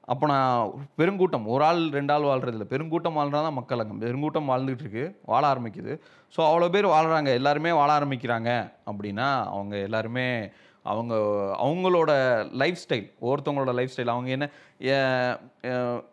[0.07, 2.67] அப்போ நான் பெருங்கூட்டம் ஒரு ஆள் ரெண்டு ஆள் வாழ்றது இல்லை.
[2.69, 4.05] பெருங்கூட்டம் வாழ்றா தான் மக்கள் அங்கே.
[4.05, 5.19] பெருங்கூட்டம் வாழ்ந்துகிட்டு இருக்கு.
[5.25, 5.93] வாழ ஆரம்பிக்குது.
[6.35, 8.49] ஸோ அவ்வளோ பேர் வாழ்கிறாங்க எல்லாருமே வாழ ஆரம்பிக்கிறாங்க
[8.85, 10.49] அப்படின்னா அவங்க எல்லாருமே
[10.83, 11.15] அவங்க
[11.63, 12.11] அவங்களோட
[12.51, 14.49] லைஃப் ஸ்டைல் ஒவ்வொருத்தவங்களோட லைஃப் ஸ்டைல் அவங்க என்ன
[14.83, 15.37] ஏ-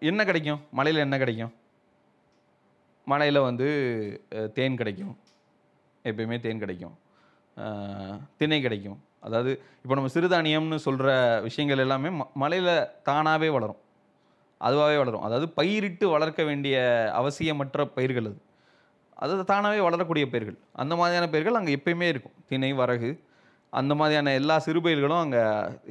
[0.00, 0.60] என்ன கிடைக்கும்?
[0.72, 1.52] மலையில் என்ன கிடைக்கும்?
[3.04, 3.68] மலையில் வந்து
[4.54, 5.16] தேன் கிடைக்கும்.
[6.04, 6.96] எப்பயுமே தேன் கிடைக்கும்.
[8.36, 8.98] திணை கிடைக்கும்.
[9.22, 13.80] அதாவது இப்போ நம்ம சிறுதானியம்னு சொல்கிற விஷயங்கள் எல்லாமே ம மலையில் தானாகவே வளரும்.
[14.60, 15.22] அதுவாகவே வளரும்.
[15.22, 16.76] அதாவது பயிரிட்டு வளர்க்க வேண்டிய
[17.14, 18.38] அவசியமற்ற பயிர்கள் அது.
[19.14, 20.58] அது தானாகவே வளரக்கூடிய பயிர்கள்.
[20.72, 22.32] அந்த மாதிரியான பயிர்கள் அங்கே எப்பயுமே இருக்கும்.
[22.48, 23.10] திணை வரகு
[23.70, 25.42] அந்த மாதிரியான எல்லா சிறு பயிர்களும் அங்கே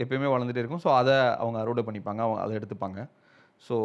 [0.03, 0.79] எப்பயுமே வளர்ந்துட்டே இருக்கும்.
[0.83, 2.21] ஸோ அதை அவங்க அறுவடை பண்ணிப்பாங்க.
[2.21, 3.09] அவங்க அதை எடுத்துப்பாங்க.
[3.69, 3.75] ஸோ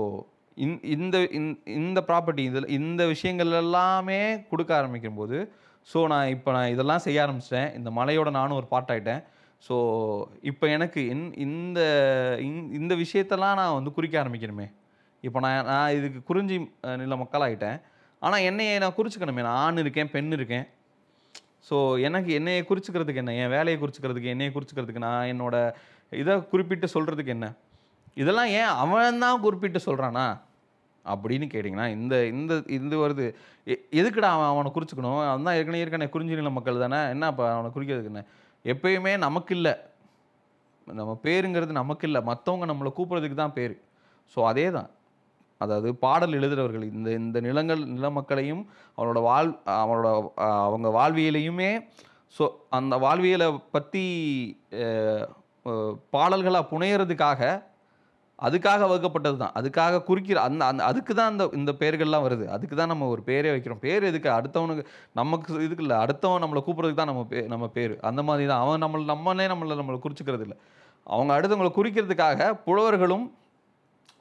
[0.55, 5.49] இந் இந்த இந்த- இந்த ப்ராப்பர்ட்டி இதில் இந்த விஷயங்கள் எல்லாமே கொடுக்க ஆரம்பிக்கும்போது
[5.95, 7.77] ஸோ நான் இப்போ நான் இதெல்லாம் செய்ய ஆரம்பிச்சிட்டேன்.
[7.77, 9.23] இந்த மலையோட நானும் ஒரு பார்ட் ஆகிட்டேன்
[9.63, 9.77] ஸோ
[10.51, 11.81] இப்போ எனக்கு இன் இந்த
[12.79, 14.67] இந்த விஷயத்தெல்லாம் நான் வந்து குறிக்க ஆரம்பிக்கணுமே.
[15.25, 16.57] இப்போ நான் நான் இதுக்கு குறிஞ்சி
[17.03, 17.79] நில மக்களாகிட்டேன்
[18.23, 19.45] ஆனால் என்னையை நான் குறிச்சுக்கணுமே.
[19.49, 20.67] நான் ஆண் இருக்கேன் பெண் இருக்கேன்.
[21.69, 23.33] ஸோ எனக்கு என்னையை குறிச்சிக்கிறதுக்கு என்ன?
[23.43, 25.57] என் வேலையை குறிச்சிக்கிறதுக்கு என்னையை குறிச்சிக்கிறதுக்கு நான் என்னோட
[26.13, 27.47] இதை குறிப்பிட்டு சொல்கிறதுக்கு என்ன?
[28.23, 30.27] இதெல்லாம் ஏன் அவன் தான் குறிப்பிட்டு சொல்கிறானா
[31.05, 33.27] அப்படின்னு கேட்டிங்கன்னா இந்த இந்த இது வருது.
[34.01, 35.21] எதுக்குடா அவன் அவனை குறிச்சுக்கணும்?
[35.31, 37.01] அவன் தான் ஏற்கனவே ஏற்கனவே குறிஞ்சி நில மக்கள் தானே.
[37.15, 38.25] என்ன அப்போ அவனை குறிக்கிறதுக்கு என்ன?
[38.73, 39.75] எப்பயுமே நமக்கு இல்லை
[40.89, 43.75] நம்ம பேருங்கிறது நமக்கு இல்லை மற்றவங்க நம்மளை கூப்பிட்றதுக்கு தான் பேர்.
[44.37, 44.91] ஸோ அதே தான்
[45.61, 48.63] அதாவது பாடல் எழுதுகிறவர்கள் இந்த இந்த நிலங்கள் நில மக்களையும்
[48.99, 49.51] அவனோட வாழ்
[49.83, 50.09] அவனோட
[50.67, 51.71] அவங்க வாழ்வியலையுமே
[52.37, 54.05] ஸோ அந்த வாழ்வியலை பற்றி
[56.17, 57.41] பாடல்களாக புனையிறதுக்காக
[58.39, 59.55] அதுக்காக வகுக்கப்பட்டது தான்.
[59.59, 62.47] அதுக்காக குறிக்கிற அந்த அந்த அதுக்கு தான் அந்த இந்த பேர்கள்லாம் வருது.
[62.57, 63.83] அதுக்கு தான் நம்ம ஒரு பேரே வைக்கிறோம்.
[63.87, 64.31] பேர் எதுக்கு?
[64.39, 65.99] அடுத்தவனுக்கு நமக்கு இதுக்கு இல்லை.
[66.05, 67.95] அடுத்தவன் நம்மளை கூப்பிட்றதுக்கு தான் நம்ம பே நம்ம பேர்.
[68.01, 68.63] அந்த மாதிரி தான்.
[68.65, 70.59] அவன் நம்மளை நம்மளே நம்மளை நம்மளை குறிச்சிக்கிறது இல்லை.
[71.07, 73.27] அவங்க அடுத்தவங்களை குறிக்கிறதுக்காக புலவர்களும்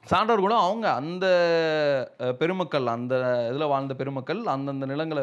[0.04, 1.26] சான்றோர்களும் அவங்க அந்த
[2.40, 3.14] பெருமக்கள் அந்த
[3.50, 5.22] இதில் வாழ்ந்த பெருமக்கள் அந்தந்த நிலங்களை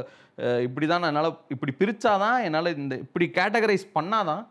[0.64, 4.44] இப்படி தான் என்னால் இப்படி பிரித்தாதான் என்னால் இந்த இப்படி கேட்டகரைஸ் பண்ணாதான்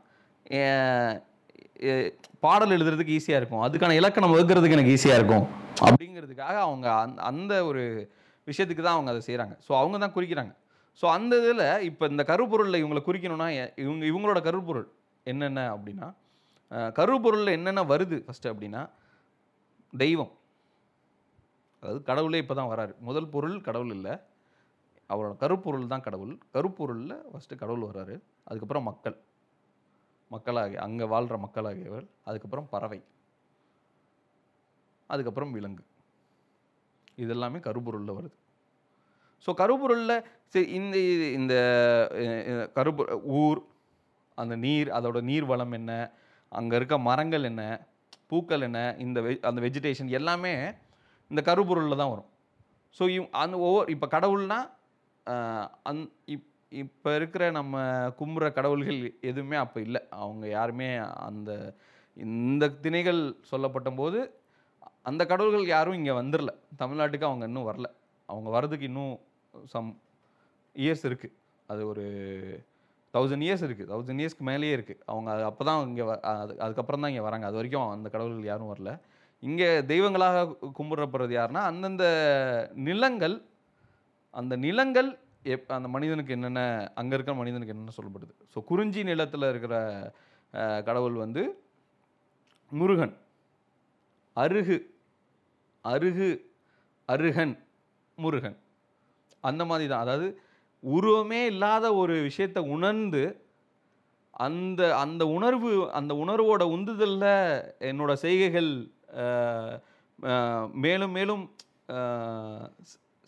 [2.45, 3.62] பாடல் எழுதுறதுக்கு ஈஸியாக இருக்கும்.
[3.66, 5.45] அதுக்கான இலக்கணம் வகுக்கிறதுக்கு எனக்கு ஈஸியாக இருக்கும்.
[5.87, 7.83] அப்படிங்கிறதுக்காக அவங்க அந்த அந்த ஒரு
[8.51, 10.53] விஷயத்துக்கு தான் அவங்க அதை செய்கிறாங்க ஸோ அவங்க தான் குறிக்கிறாங்க.
[11.01, 13.49] ஸோ அந்த இதில் இப்போ இந்த கருப்பொருளில் இவங்களை குறிக்கணும்னா
[13.85, 14.88] இவங்க இவங்களோட கருப்பொருள்
[15.33, 16.09] என்னென்ன அப்படின்னா
[16.99, 18.83] கருப்பொருளில் என்னென்ன வருது ஃபஸ்ட்டு அப்படின்னா
[20.03, 20.33] தெய்வம்.
[21.81, 22.92] அதாவது கடவுளே இப்போ தான் வராரு.
[23.09, 24.14] முதல் பொருள் கடவுள் இல்லை.
[25.11, 26.35] அவரோட கருப்பொருள் தான் கடவுள்.
[26.55, 28.14] கருப்பொருளில் ஃபஸ்ட்டு கடவுள் வர்றாரு
[28.49, 29.16] அதுக்கப்புறம் மக்கள்.
[30.33, 33.01] மக்களாகிய அங்கே வாழ்கிற மக்களாகியவர் அதுக்கப்புறம் பறவை.
[35.11, 35.85] அதுக்கப்புறம் விலங்கு.
[37.18, 38.37] இதெல்லாமே கருப்பொருளில் வருது.
[39.49, 40.16] ஸோ கருப்பொருளில்
[40.55, 40.97] சரி இந்த
[41.38, 41.55] இந்த
[42.21, 43.03] அஹ், கருப்பு
[43.38, 43.61] ஊர்
[44.38, 45.92] அந்த நீர் அதோட நீர் வளம் என்ன
[46.53, 47.62] அங்கே இருக்க மரங்கள் என்ன
[48.31, 50.53] பூக்கள் என்ன இந்த வெ அந்த வெஜிடேஷன் எல்லாமே
[51.31, 52.29] இந்த கருப்பொருளில் தான் வரும்.
[53.01, 54.68] ஸோ இவ் அந்த ஒவ்வொரு இப்போ கடவுள்னால்
[55.87, 56.47] அந் இப்
[56.80, 57.80] இப்போ இருக்கிற நம்ம
[58.18, 60.00] கும்புற கடவுள்கள் எதுவுமே அப்போ இல்லை.
[60.22, 60.88] அவங்க யாருமே
[61.28, 61.50] அந்த
[62.16, 64.18] இந்த திணைகள் சொல்லப்பட்ட போது
[65.11, 67.88] அந்த கடவுள்கள் யாரும் இங்கே வந்துடல தமிழ்நாட்டுக்கு அவங்க இன்னும் வரல.
[68.28, 69.14] அவங்க வர்றதுக்கு இன்னும்
[69.74, 69.90] சம்
[70.76, 71.37] இயர்ஸ் இருக்குது
[71.68, 72.04] அது ஒரு
[73.14, 77.12] தௌசண்ட் இயர்ஸ் இருக்குது தௌசண்ட் இயர்ஸ்க்கு மேலேயே இருக்குது அவங்க அது அப்போ தான் இங்கே அது அதுக்கப்புறம் தான்
[77.12, 77.46] இங்கே வராங்க.
[77.50, 78.92] அது வரைக்கும் அந்த கடவுள்கள் யாரும் வரல.
[79.42, 80.44] இங்கே தெய்வங்களாக
[80.78, 82.04] கும்பிடப்படுறது யாருன்னா அந்தந்த
[82.88, 83.37] நிலங்கள்
[84.35, 85.08] அந்த நிலங்கள்
[85.42, 86.61] எப் அந்த மனிதனுக்கு என்னென்ன
[87.00, 88.33] அங்கே இருக்கிற மனிதனுக்கு என்னென்ன சொல்லப்படுது?
[88.52, 89.74] ஸோ குறிஞ்சி நிலத்தில் இருக்கிற
[90.88, 91.42] கடவுள் வந்து
[92.72, 93.14] முருகன்.
[94.37, 94.76] அருகு
[95.85, 96.31] அருகு
[97.09, 97.55] அருகன்
[98.18, 98.57] முருகன்.
[99.44, 100.05] அந்த மாதிரி தான்.
[100.05, 100.28] அதாவது
[100.83, 103.22] உருவமே இல்லாத ஒரு விஷயத்தை உணர்ந்து
[104.46, 107.33] அந்த அந்த உணர்வு அந்த உணர்வோட உந்துதலில்
[107.90, 108.70] என்னோட செய்கைகள்
[110.85, 111.42] மேலும் மேலும்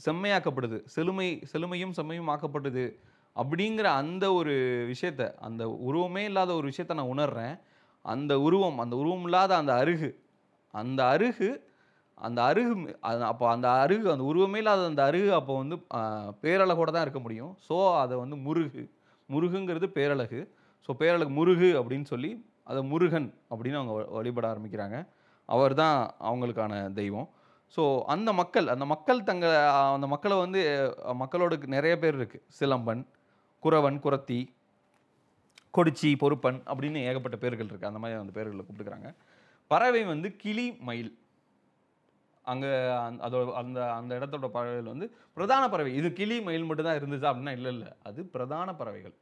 [0.00, 0.78] செம்மையாக்கப்படுது.
[0.86, 2.84] செழுமை செழுமையும் செம்மையும் ஆக்கப்படுது
[3.36, 4.54] அப்படிங்கிற அந்த ஒரு
[4.90, 7.54] விஷயத்த அந்த உருவமே இல்லாத ஒரு விஷயத்த நான் உணர்றேன்.
[8.04, 10.10] அந்த உருவம் அந்த உருவம் இல்லாத அந்த அருகு
[10.74, 11.48] அந்த அருகு
[12.18, 12.74] அந்த அருகு
[13.22, 15.76] அப்போ அந்த அருகு அந்த உருவமே இல்லாத அந்த அருகு அப்போ வந்து
[16.42, 17.56] பேரழகோட தான் இருக்க முடியும்.
[17.68, 18.82] ஸோ அதை வந்து முருகு
[19.28, 20.40] முருகுங்கிறது பேரழகு.
[20.88, 22.30] ஸோ பேரழகு முருகு அப்படின்னு சொல்லி
[22.64, 24.96] அதை முருகன் அப்படின்னு அவங்க வ- வழிபட ஆரம்பிக்கிறாங்க.
[25.48, 27.28] அவர் தான் அவங்களுக்கான தெய்வம்.
[27.76, 27.82] ஸோ
[28.14, 29.56] அந்த மக்கள் அந்த மக்கள் தங்களை
[29.94, 30.60] அந்த மக்களை வந்து
[31.22, 33.02] மக்களோட நிறைய பேர் இருக்குது சிலம்பன்
[33.62, 34.40] குறவன் குரத்தி
[35.76, 39.08] கொடிச்சி பொறுப்பன் அப்படின்னு ஏகப்பட்ட பேர்கள் இருக்குது அந்த மாதிரி அந்த பேர்களை கூப்பிட்டுக்கிறாங்க.
[39.66, 41.12] பறவை வந்து கிளி மயில்.
[42.44, 42.70] அங்கே
[43.26, 45.06] அதோட அந்த அந்த இடத்தோட பறவைகள் வந்து
[45.36, 45.90] பிரதான பறவை.
[46.00, 47.90] இது கிளி மயில் மட்டும்தான் இருந்துச்சா அப்படின்னா இல்லை இல்லை.
[48.02, 49.14] அது பிரதான பறவைகள்.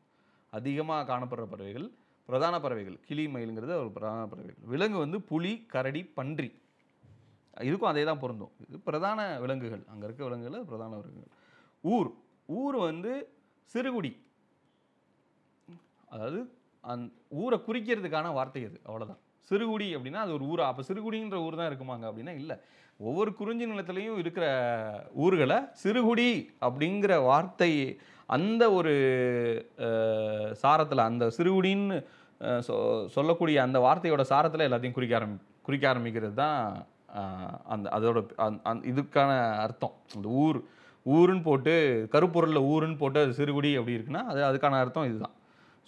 [0.51, 1.87] அதிகமாக காணப்படுற பறவைகள்
[2.29, 2.99] பிரதான பறவைகள்.
[3.09, 4.59] கிளி மயிலுங்கிறது ஒரு பிரதான பறவைகள்.
[4.73, 6.51] விலங்கு வந்து புலி கரடி பன்றி.
[7.57, 8.53] இதுக்கும் அதே தான் பொருந்தும்.
[8.67, 9.83] இது பிரதான விலங்குகள்.
[9.93, 11.33] அங்கே இருக்க விலங்குகள் பிரதான விலங்குகள்.
[11.85, 12.11] ஊர்.
[12.49, 13.13] ஊர் வந்து
[13.75, 14.13] சிறுகுடி.
[16.09, 16.41] அதாவது
[16.85, 17.05] அந்
[17.43, 20.65] ஊரை குறிக்கிறதுக்கான வார்த்தை அது அவ்வளோதான் சிறுகுடி அப்படின்னா அது ஒரு ஊரா.
[20.71, 22.57] அப்போ சிறுகுடின்ற ஊர் தான் இருக்குமாங்க அப்படின்னா இல்லை.
[23.01, 24.47] ஒவ்வொரு குறிஞ்சி நிலத்துலையும் இருக்கிற
[25.25, 26.31] ஊர்களை சிறுகுடி
[26.67, 27.71] அப்படிங்கிற வார்த்தை
[28.29, 28.93] அந்த ஒரு
[30.63, 31.97] சாரத்தில் அந்த சிறுகுடின்னு
[32.69, 32.75] சொ
[33.17, 36.61] சொல்லக்கூடிய அந்த வார்த்தையோட சாரத்தில் எல்லாத்தையும் குறிக்க ஆரம்பி குறிக்க ஆரம்பிக்கிறது தான்
[37.75, 39.31] அந்த அதோட அந் அந்த இதுக்கான
[39.65, 39.95] அர்த்தம்.
[40.17, 40.59] அந்த ஊர்
[41.07, 41.73] ஊருன்னு போட்டு
[42.15, 45.35] கருப்பொருளில் ஊருன்னு போட்டு அது சிறுகுடி அப்படி இருக்குன்னா அது அதுக்கான அர்த்தம் இதுதான்.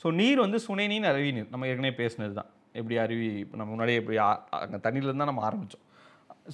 [0.00, 1.50] ஸோ நீர் வந்து சுனை நீர் அருவி நீர்.
[1.52, 4.16] நம்ம ஏற்கனவே பேசினது தான் எப்படி அருவி இப்போ நம்ம முன்னாடியே எப்படி
[4.60, 5.84] அங்கே தண்ணியிலேருந்து தான் நம்ம ஆரம்பித்தோம்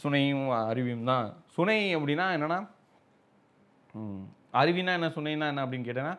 [0.02, 1.28] சுனையும் அருவியும் தான்.
[1.54, 2.58] சுனை அப்படின்னா என்னென்னா
[4.60, 6.14] அருவினா என்ன சுனைனா என்ன அப்படின்னு கேட்டேன்னா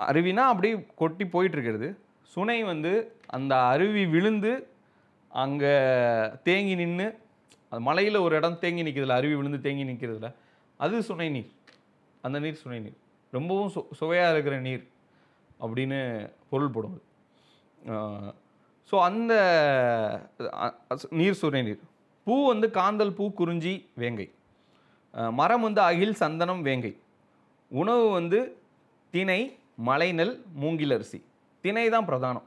[0.00, 1.88] அருவினா அப்படியே கொட்டி போயிட்டுருக்கிறது
[2.32, 2.92] சுனை வந்து
[3.36, 4.52] அந்த அருவி விழுந்து
[5.32, 5.74] அங்கே
[6.46, 7.06] தேங்கி நின்று
[7.74, 10.28] அது மலையில் ஒரு இடம் தேங்கி நிற்கிறதுல அருவி விழுந்து தேங்கி நிற்கிறதுல
[10.84, 11.48] அது சுனை நீர்.
[12.26, 12.98] அந்த நீர் சுனை நீர்.
[13.36, 14.84] ரொம்பவும் சு சுவையாக இருக்கிற நீர்
[15.64, 15.98] அப்படின்னு
[16.50, 16.94] பொருள்படும்
[18.90, 19.32] ஸோ அந்த
[21.20, 21.82] நீர் சுனை நீர்.
[22.26, 24.28] பூ வந்து காந்தல் பூ குறிஞ்சி வேங்கை.
[25.40, 26.94] மரம் வந்து அகில் சந்தனம் வேங்கை.
[27.80, 28.40] உணவு வந்து
[29.14, 29.40] திணை
[29.88, 31.20] மலைநெல் மூங்கிலரிசி
[31.64, 32.46] திணை தான் பிரதானம்.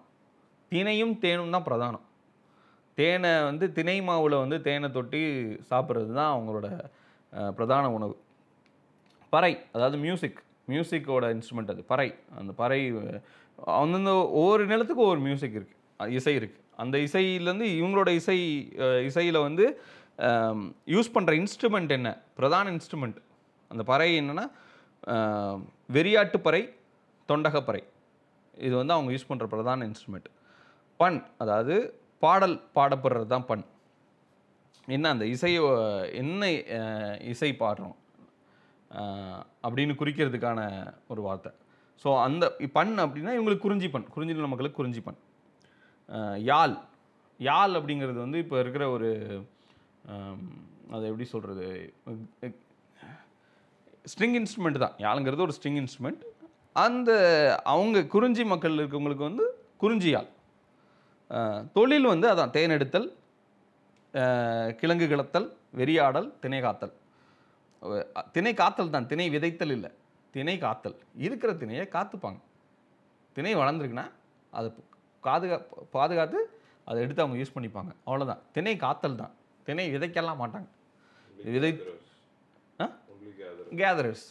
[0.72, 2.04] திணையும் தேனும் தான் பிரதானம்.
[3.00, 5.22] தேனை வந்து திணை மாவில் வந்து தேனை தொட்டி
[5.72, 6.68] சாப்பிட்றது தான் அவங்களோட
[7.58, 8.16] பிரதான உணவு.
[9.34, 10.40] பறை அதாவது மியூசிக்
[10.72, 12.10] மியூசிக்கோட இன்ஸ்ட்ருமெண்ட் அது பறை.
[12.40, 12.80] அந்த பறை
[13.82, 18.38] அந்தந்த ஒவ்வொரு நிலத்துக்கும் ஒவ்வொரு மியூசிக் இருக்குது இசை இருக்குது அந்த இசையிலேருந்து இவங்களோட இசை
[19.10, 19.66] இசையில் வந்து
[20.96, 22.10] யூஸ் பண்ணுற இன்ஸ்ட்ருமெண்ட் என்ன?
[22.40, 23.18] பிரதான இன்ஸ்ட்ருமெண்ட்
[23.72, 24.46] அந்த பறை என்னென்னா
[25.96, 26.62] வெறியாட்டு பறை
[27.30, 27.82] தொண்டகப்பறை
[28.58, 30.30] இது வந்து அவங்க யூஸ் பண்ணுற பிரதான இன்ஸ்ட்ருமெண்ட்
[31.00, 31.76] பண் அதாவது
[32.24, 33.64] பாடல் பாடப்படுறது தான் பண்.
[34.96, 35.62] என்ன அந்த இசையை
[36.22, 36.50] என்ன
[37.32, 37.96] இசை பாடுறோம்
[39.66, 40.60] அப்படின்னு குறிக்கிறதுக்கான
[41.14, 41.52] ஒரு வார்த்தை.
[42.04, 42.46] ஸோ அந்த
[42.78, 45.20] பண் அப்படின்னா இவங்களுக்கு குறிஞ்சி பண் குறிஞ்சி நில மக்களுக்கு குறிஞ்சி பண்.
[46.52, 46.76] யாழ்
[47.50, 49.10] யாழ் அப்படிங்கிறது வந்து இப்போ இருக்கிற ஒரு
[50.96, 51.66] அதை எப்படி சொல்கிறது
[54.12, 54.96] ஸ்ட்ரிங் இன்ஸ்ட்ருமெண்ட் தான்.
[55.06, 56.22] யாழுங்கிறது ஒரு ஸ்ட்ரிங் இன்ஸ்ட்ருமெண்ட்.
[56.86, 57.12] அந்த
[57.74, 59.46] அவங்க குறிஞ்சி மக்கள் இருக்கவங்களுக்கு வந்து
[59.84, 60.30] குறிஞ்சி யாழ்.
[61.76, 63.08] தொழில் வந்து அதான் தேனெடுத்தல்
[64.80, 65.48] கிழங்கு கிளத்தல்
[65.80, 66.94] வெறியாடல் திணை காத்தல்.
[68.36, 69.90] திணை காத்தல் தான் திணை விதைத்தல் இல்லை.
[70.36, 70.96] திணை காத்தல்.
[71.26, 72.40] இருக்கிற திணையை காத்துப்பாங்க.
[73.36, 74.08] திணை வளர்ந்துருக்குன்னா
[74.54, 74.70] அதை
[75.28, 75.58] பாதுகா
[75.96, 76.40] பாதுகாத்து
[76.90, 77.92] அதை எடுத்து அவங்க யூஸ் பண்ணிப்பாங்க.
[78.08, 79.34] அவ்வளோதான் திணை காத்தல் தான்.
[79.68, 80.70] திணை விதைக்கலாம் மாட்டாங்க.
[81.56, 81.72] விதை
[83.82, 84.26] கேதரர்ஸ்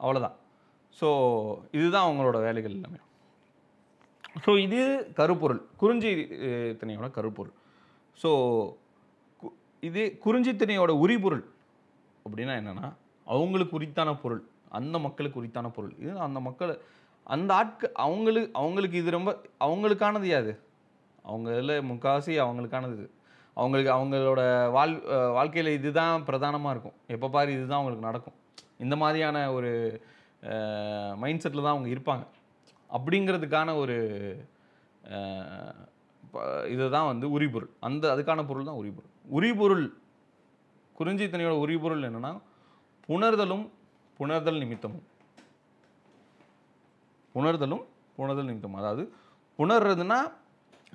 [0.00, 0.36] அவ்வளோதான்
[0.98, 1.08] ஸோ
[1.78, 3.00] இதுதான் அவங்களோட வேலைகள் எல்லாமே.
[4.44, 4.80] ஸோ இது
[5.18, 5.60] கருப்பொருள்.
[5.80, 6.10] குறிஞ்சி
[6.80, 7.54] திணையோட கருப்பொருள்.
[8.20, 8.30] ஸோ
[9.88, 11.44] இது குறிஞ்சி திணையோட உரிபொருள்.
[12.24, 12.88] அப்படின்னா என்னென்னா
[13.26, 14.42] அவங்களுக்கு உரித்தான பொருள்.
[14.78, 15.94] அந்த மக்களுக்கு உரித்தான பொருள்.
[16.02, 16.72] இது அந்த மக்கள்
[17.34, 19.30] அந்த ஆட்கு அவங்களுக்கு அவங்களுக்கு இது ரொம்ப
[19.66, 20.52] அவங்களுக்கானது யாது?
[21.24, 23.08] அவங்க இதில் முக்காவாசி அவங்களுக்கானது இது.
[23.56, 24.42] அவங்களுக்கு அவங்களோட
[24.76, 24.94] வாழ்
[25.36, 26.96] வாழ்க்கையில் இதுதான் பிரதானமாக இருக்கும்.
[27.14, 28.36] எப்போ பாரு இதுதான் அவங்களுக்கு நடக்கும்.
[28.84, 29.70] இந்த மாதிரியான ஒரு
[31.22, 32.24] மைண்ட் செட்டில் தான் அவங்க இருப்பாங்க.
[32.92, 34.44] அப்படிங்கிறதுக்கான ஒரு
[36.30, 37.68] ப- இதுதான் வந்து உரிபொருள்.
[37.80, 39.08] அந்த அதுக்கான பொருள் தான் உரிபொருள்.
[39.30, 39.92] உரிபொருள்
[40.98, 42.40] குறிஞ்சித்தனையோட உரிபொருள் என்னன்னா
[43.08, 43.68] புணர்தலும்
[44.18, 45.02] புணர்தல் நிமித்தமும்.
[47.34, 47.84] புணர்தலும்
[48.18, 48.80] புணர்தல் நிமித்தமும்.
[48.80, 49.12] அதாவது
[49.58, 50.32] புணர்றதுன்னா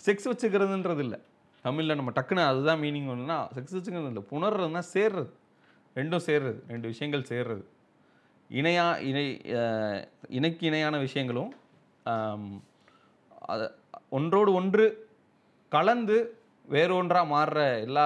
[0.05, 1.19] செக்ஸ் வச்சுக்கிறதுன்றது இல்லை
[1.61, 4.23] தமிழில் நம்ம டக்குன்னு அதுதான் மீனிங் ஒன்றுனா செக்ஸ் வச்சுக்கிறது இல்லை.
[4.31, 5.29] புணர்றதுன்னா சேர்றது.
[5.95, 6.59] ரெண்டும் சேர்றது.
[6.67, 7.63] ரெண்டு விஷயங்கள் சேர்றது.
[8.49, 9.41] இணையா இணை
[10.29, 11.53] இணைக்கு இணையான விஷயங்களும்
[13.53, 13.65] அது
[14.17, 14.85] ஒன்றோடு ஒன்று
[15.71, 16.17] கலந்து
[16.67, 18.05] வேறொன்றாக மாறுற எல்லா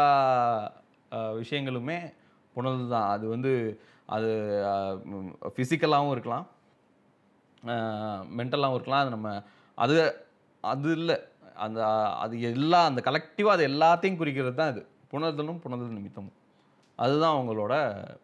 [1.42, 1.98] விஷயங்களுமே
[2.56, 3.52] புணர்தல் தான் அது வந்து
[4.16, 4.30] அது
[5.56, 6.46] ஃபிசிக்கலாகவும் இருக்கலாம்.
[8.38, 9.04] மென்டலாகவும் இருக்கலாம்.
[9.04, 9.30] அது நம்ம
[9.78, 9.96] அது
[10.64, 11.18] அது இல்லை.
[11.66, 11.80] அந்த
[12.24, 14.82] அது எல்லா அந்த கலெக்டிவாக அது எல்லாத்தையும் குறிக்கிறது தான் இது.
[15.12, 16.36] புணர்தலும் புணர்தல் நிமித்தமும்.
[17.00, 17.74] அதுதான் அவங்களோட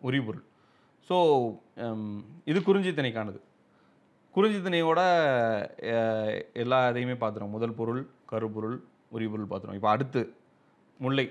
[0.07, 0.45] உரிபொருள்.
[1.09, 1.15] ஸோ
[2.51, 3.54] இது குறிஞ்சித்திணைக்கானது குறிஞ்சித்திணையோட
[5.89, 8.77] அஹ், எல்லா இதையுமே பார்த்துரும் முதல் பொருள் கருப்பொருள்
[9.11, 10.21] உரிபொருள் பார்த்துரும் இப்போ அடுத்து
[10.99, 11.25] முல்லை.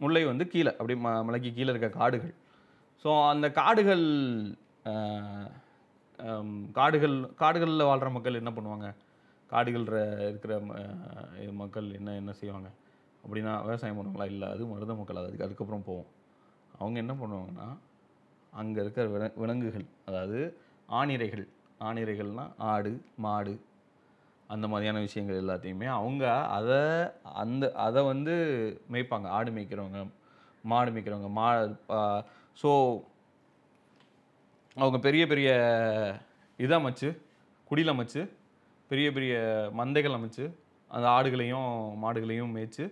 [0.00, 2.34] முல்லை வந்து கீழே அப்படி ம மலைக்கு கீழே இருக்க காடுகள்.
[3.04, 4.04] ஸோ அந்த காடுகள்
[6.74, 8.88] காடுகள் காடுகளில் வாழ்கிற மக்கள் என்ன பண்ணுவாங்க?
[9.50, 9.86] காடுகள்
[10.28, 10.52] இருக்கிற
[11.60, 12.68] மக்கள் என்ன என்ன செய்வாங்க?
[13.24, 14.26] அப்படின்னா விவசாயம் பண்ணுவாங்களா?
[14.32, 15.20] இல்லை அது மருத மக்கள்.
[15.22, 16.10] அதுக்கு அதுக்கப்புறம் போவோம்.
[16.74, 17.68] அவங்க என்ன பண்ணுவாங்கன்னா
[18.52, 20.38] அங்கே இருக்கிற வில விலங்குகள் அதாவது
[20.88, 21.44] ஆணிரைகள்
[21.80, 22.92] ஆணிரைகள்னா ஆடு
[23.24, 23.54] மாடு
[24.50, 26.24] அந்த மாதிரியான விஷயங்கள் எல்லாத்தையுமே அவங்க
[26.56, 26.78] அதை
[27.42, 28.34] அந்த அதை வந்து
[28.92, 29.26] மேய்ப்பாங்க.
[29.38, 30.00] ஆடு மேய்க்கிறவங்க
[30.64, 31.46] மாடு மேய்க்கிறவங்க மா
[32.62, 32.70] ஸோ
[34.76, 35.48] அவங்க பெரிய பெரிய
[36.58, 37.08] இதை அமைச்சு
[37.70, 38.22] குடியில் அமைச்சு
[38.90, 39.34] பெரிய பெரிய
[39.80, 40.44] மந்தைகள் அமைச்சு
[40.90, 41.70] அந்த ஆடுகளையும்
[42.04, 42.84] மாடுகளையும் மேய்ச்சி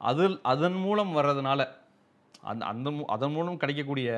[0.00, 1.60] அதில் அதன் மூலம் வர்றதுனால
[2.50, 4.10] அந்த அந்த அதன் மூலம் கிடைக்கக்கூடிய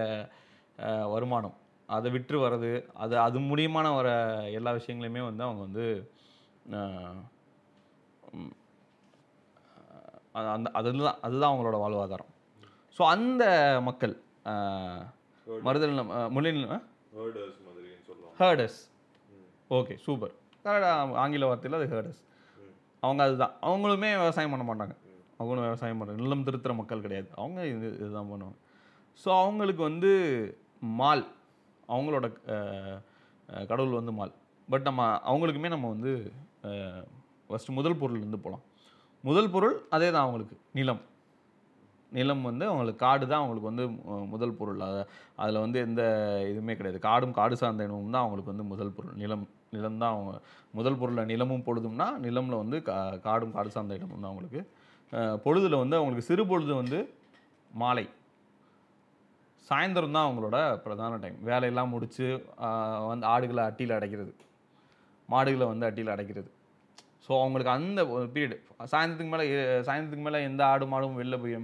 [1.15, 1.57] வருமானம்.
[1.97, 2.71] அதை விற்று வர்றது
[3.05, 4.09] அது அது மூலியமான வர
[4.59, 5.87] எல்லா விஷயங்களையுமே வந்து அவங்க வந்து
[10.57, 12.31] அந்த அதுதான் அதுதான் அவங்களோட வாழ்வாதாரம்.
[12.97, 13.45] ஸோ அந்த
[13.89, 14.15] மக்கள்
[15.67, 15.97] மருதல்
[16.37, 16.63] முல்லில்
[18.41, 18.79] ஹேர்டர்ஸ்
[19.79, 20.33] ஓகே சூப்பர்
[20.65, 22.23] கரெக்டாக ஆங்கில வார்த்தையில் அது ஹேர்டஸ்
[23.03, 23.55] அவங்க அதுதான்.
[23.69, 24.95] அவங்களுமே விவசாயம் பண்ண மாட்டாங்க.
[25.39, 27.29] அவங்களும் விவசாயம் பண்ணுறாங்க நிலம் திருத்துற மக்கள் கிடையாது.
[27.41, 28.59] அவங்க இது இதுதான் பண்ணுவாங்க.
[29.23, 30.11] ஸோ அவங்களுக்கு வந்து
[31.01, 31.25] மால்
[31.93, 32.27] அவங்களோட
[33.71, 34.35] கடவுள் வந்து மால்.
[34.69, 36.13] பட் நம்ம அவங்களுக்குமே நம்ம வந்து
[37.47, 38.67] ஃபஸ்ட்டு முதல் பொருள்லேருந்து போகலாம்
[39.29, 41.03] முதல் பொருள் அதே தான் அவங்களுக்கு நிலம்.
[42.13, 43.85] நிலம் வந்து அவங்களுக்கு காடு தான் அவங்களுக்கு வந்து
[44.33, 44.81] முதல் பொருள்.
[44.87, 45.03] அதை
[45.43, 46.03] அதில் வந்து எந்த
[46.51, 46.99] இதுவுமே கிடையாது.
[47.07, 49.15] காடும் காடு சார்ந்த இனமும் தான் அவங்களுக்கு வந்து முதல் பொருள்.
[49.23, 49.45] நிலம்
[49.77, 50.33] நிலம் தான் அவங்க
[50.79, 54.61] முதல் பொருளில் நிலமும் பொழுதும்னா நிலமில் வந்து கா காடும் காடு சார்ந்த இடமும் தான் அவங்களுக்கு.
[55.45, 56.99] பொழுதில் வந்து அவங்களுக்கு சிறு பொழுது வந்து
[57.83, 58.07] மாலை.
[59.69, 62.27] சாயந்தரம் தான் அவங்களோட பிரதான டைம் வேலையெல்லாம் முடித்து
[63.11, 64.33] வந்து ஆடுகளை அட்டியில் அடைக்கிறது.
[65.33, 66.51] மாடுகளை வந்து அட்டியில் அடைக்கிறது.
[67.27, 68.57] ஸோ அவங்களுக்கு அந்த ஒரு பீரியட்
[68.93, 69.45] சாயந்தரத்துக்கு மேலே
[69.89, 71.55] சாயந்தரத்துக்கு மேலே எந்த ஆடு மாடும் வெளில போய்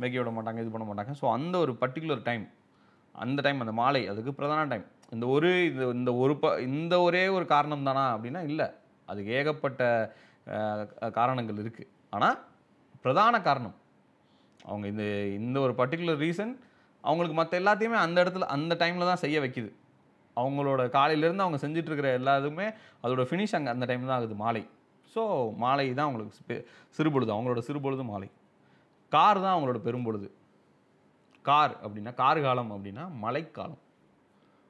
[0.00, 1.14] மேய்க்க விட மாட்டாங்க இது பண்ண மாட்டாங்க.
[1.20, 2.44] ஸோ அந்த ஒரு பர்டிகுலர் டைம்
[3.24, 7.24] அந்த டைம் அந்த மாலை அதுக்கு பிரதான டைம் இந்த ஒரு இது இந்த ஒரு ப இந்த ஒரே
[7.36, 8.68] ஒரு காரணம் தானா அப்படின்னா இல்லை.
[9.08, 9.82] அதுக்கு ஏகப்பட்ட
[11.18, 12.38] காரணங்கள் இருக்குது ஆனால்
[13.04, 13.76] பிரதான காரணம்.
[14.68, 15.04] அவங்க இந்த
[15.40, 16.54] இந்த ஒரு பர்டிகுலர் ரீசன்
[17.00, 19.72] அவங்களுக்கு மற்ற எல்லாத்தையுமே அந்த இடத்துல அந்த டைமில் தான் செய்ய வைக்குது.
[20.36, 24.68] அவங்களோட காலையிலேருந்து அவங்க செஞ்சிட்ருக்கிற எல்லாத்துமே அதோட ஃபினிஷ் அங்கே அந்த டைம் தான் ஆகுது மாலை.
[25.14, 27.32] ஸோ மாலை தான் அவங்களுக்கு சிறுபொழுது.
[27.32, 28.30] அவங்களோட சிறுபொழுது மாலை.
[29.08, 30.30] கார் தான் அவங்களோட பெரும்பொழுது.
[31.42, 33.78] கார் அப்படின்னா கார் காலம் அப்படின்னா மழைக்காலம்.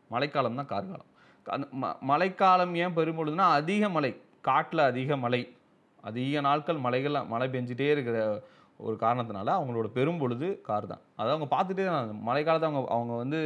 [0.09, 1.07] மழைக்காலம் தான் கார் காலம்.
[1.45, 4.21] அந்த ம- மழைக்காலம் ஏன் பெரும்பொழுதுனா அதிக மழை.
[4.41, 5.57] காட்டில் அதிக மழை.
[6.03, 8.43] அதிக நாட்கள் மழைகள் மழை பெஞ்சிட்டே இருக்கிற
[8.87, 11.03] ஒரு காரணத்தினால அவங்களோட பெரும்பொழுது கார் தான்.
[11.21, 13.41] அதை அவங்க பார்த்துட்டே தான் மழைக்காலத்தை அவங்க அவங்க வந்து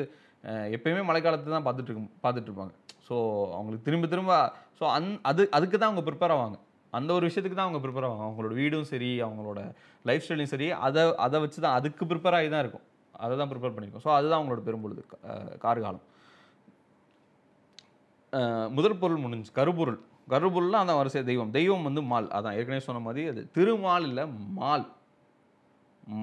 [0.77, 2.73] எப்பயுமே மழைக்காலத்தை தான் பார்த்துட்டு பார்த்துட்ருப்பாங்க
[3.09, 3.16] ஸோ
[3.57, 4.33] அவங்களுக்கு திரும்ப திரும்ப
[4.79, 6.57] ஸோ அந் அது அதுக்கு தான் அவங்க ப்ரிப்பேர் ஆவாங்க.
[6.99, 8.25] அந்த ஒரு விஷயத்துக்கு தான் அவங்க ப்ரிப்பேர் ஆவாங்க.
[8.29, 9.61] அவங்களோட வீடும் சரி அவங்களோட
[10.09, 12.85] லைஃப் ஸ்டைலும் சரி அதை அதை வச்சு தான் அதுக்கு ப்ரிப்பேர் ஆகி தான் இருக்கும்.
[13.25, 14.05] அதை தான் ப்ரிப்பேர் பண்ணியிருக்கோம்.
[14.07, 15.61] ஸோ அதுதான் அவங்களோட பெரும்பொழுது கார்காலம்.
[15.64, 16.07] கார் காலம்
[18.77, 20.01] முதல் பொருள் முடிஞ்சு கருப்பொருள்.
[20.33, 21.51] கருப்பொருள்லாம் அதான் வரிசை தெய்வம்.
[21.57, 22.29] தெய்வம் வந்து மால்.
[22.37, 24.25] அதான் ஏற்கனவே சொன்ன மாதிரி அது திருமால் இல்லை
[24.61, 24.85] மால்.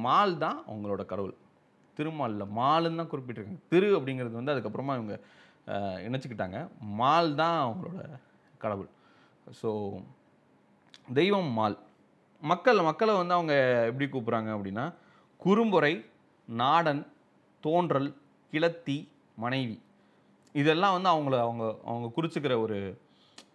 [0.06, 1.36] மால் தான் அவங்களோட கடவுள்.
[1.98, 3.64] திருமாலில் மாலுன்னு தான் குறிப்பிட்டிருக்காங்க.
[3.72, 5.16] திரு அப்படிங்கிறது வந்து அதுக்கப்புறமா இவங்க
[6.08, 6.60] இணைச்சிக்கிட்டாங்க.
[7.02, 8.00] மால் தான் அவங்களோட
[8.64, 8.90] கடவுள்.
[9.62, 9.70] ஸோ
[11.20, 11.78] தெய்வம் மால்.
[12.42, 13.54] மக்கள் மக்களை வந்து அவங்க
[13.90, 14.86] எப்படி கூப்பிட்றாங்க அப்படின்னா
[15.40, 15.94] குறும்புரை
[16.48, 17.02] நாடன்
[17.64, 18.10] தோன்றல்
[18.54, 18.98] கிளத்தி
[19.44, 19.78] மனைவி.
[20.56, 22.78] இதெல்லாம் வந்து அவங்கள அவங்க அவங்க குறிச்சிக்கிற ஒரு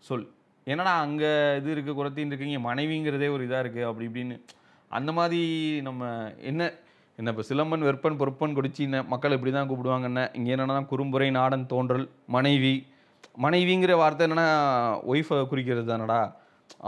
[0.09, 0.27] சொல்.
[0.67, 4.37] என்னடா அங்கே இது இருக்குது குறத்தின்னு இருக்கீங்க மனைவிங்கிறதே ஒரு இதாக இருக்குது அப்படி இப்படின்னு
[4.99, 5.41] அந்த மாதிரி
[5.89, 6.03] நம்ம
[6.51, 6.63] என்ன
[7.19, 12.07] என்ன இப்போ சிலம்பன் வெப்பன் பொறுப்பன் குடிச்சின்ன மக்கள் இப்படி தான் கூப்பிடுவாங்கன்னு இங்கே என்னென்னா குறும்புரை நாடன் தோன்றல்
[12.37, 12.75] மனைவி.
[13.45, 14.49] மனைவிங்கிற வார்த்தை என்னென்னா
[15.13, 16.21] ஒய்ஃபை குறிக்கிறது தானடா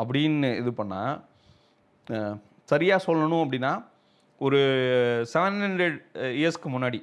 [0.01, 1.14] அப்படின்னு இது பண்ணால்
[2.73, 3.73] சரியாக சொல்லணும் அப்படின்னா
[4.40, 4.59] ஒரு
[5.33, 5.99] செவன் ஹண்ட்ரட்
[6.40, 7.01] இயர்ஸ்க்கு முன்னாடி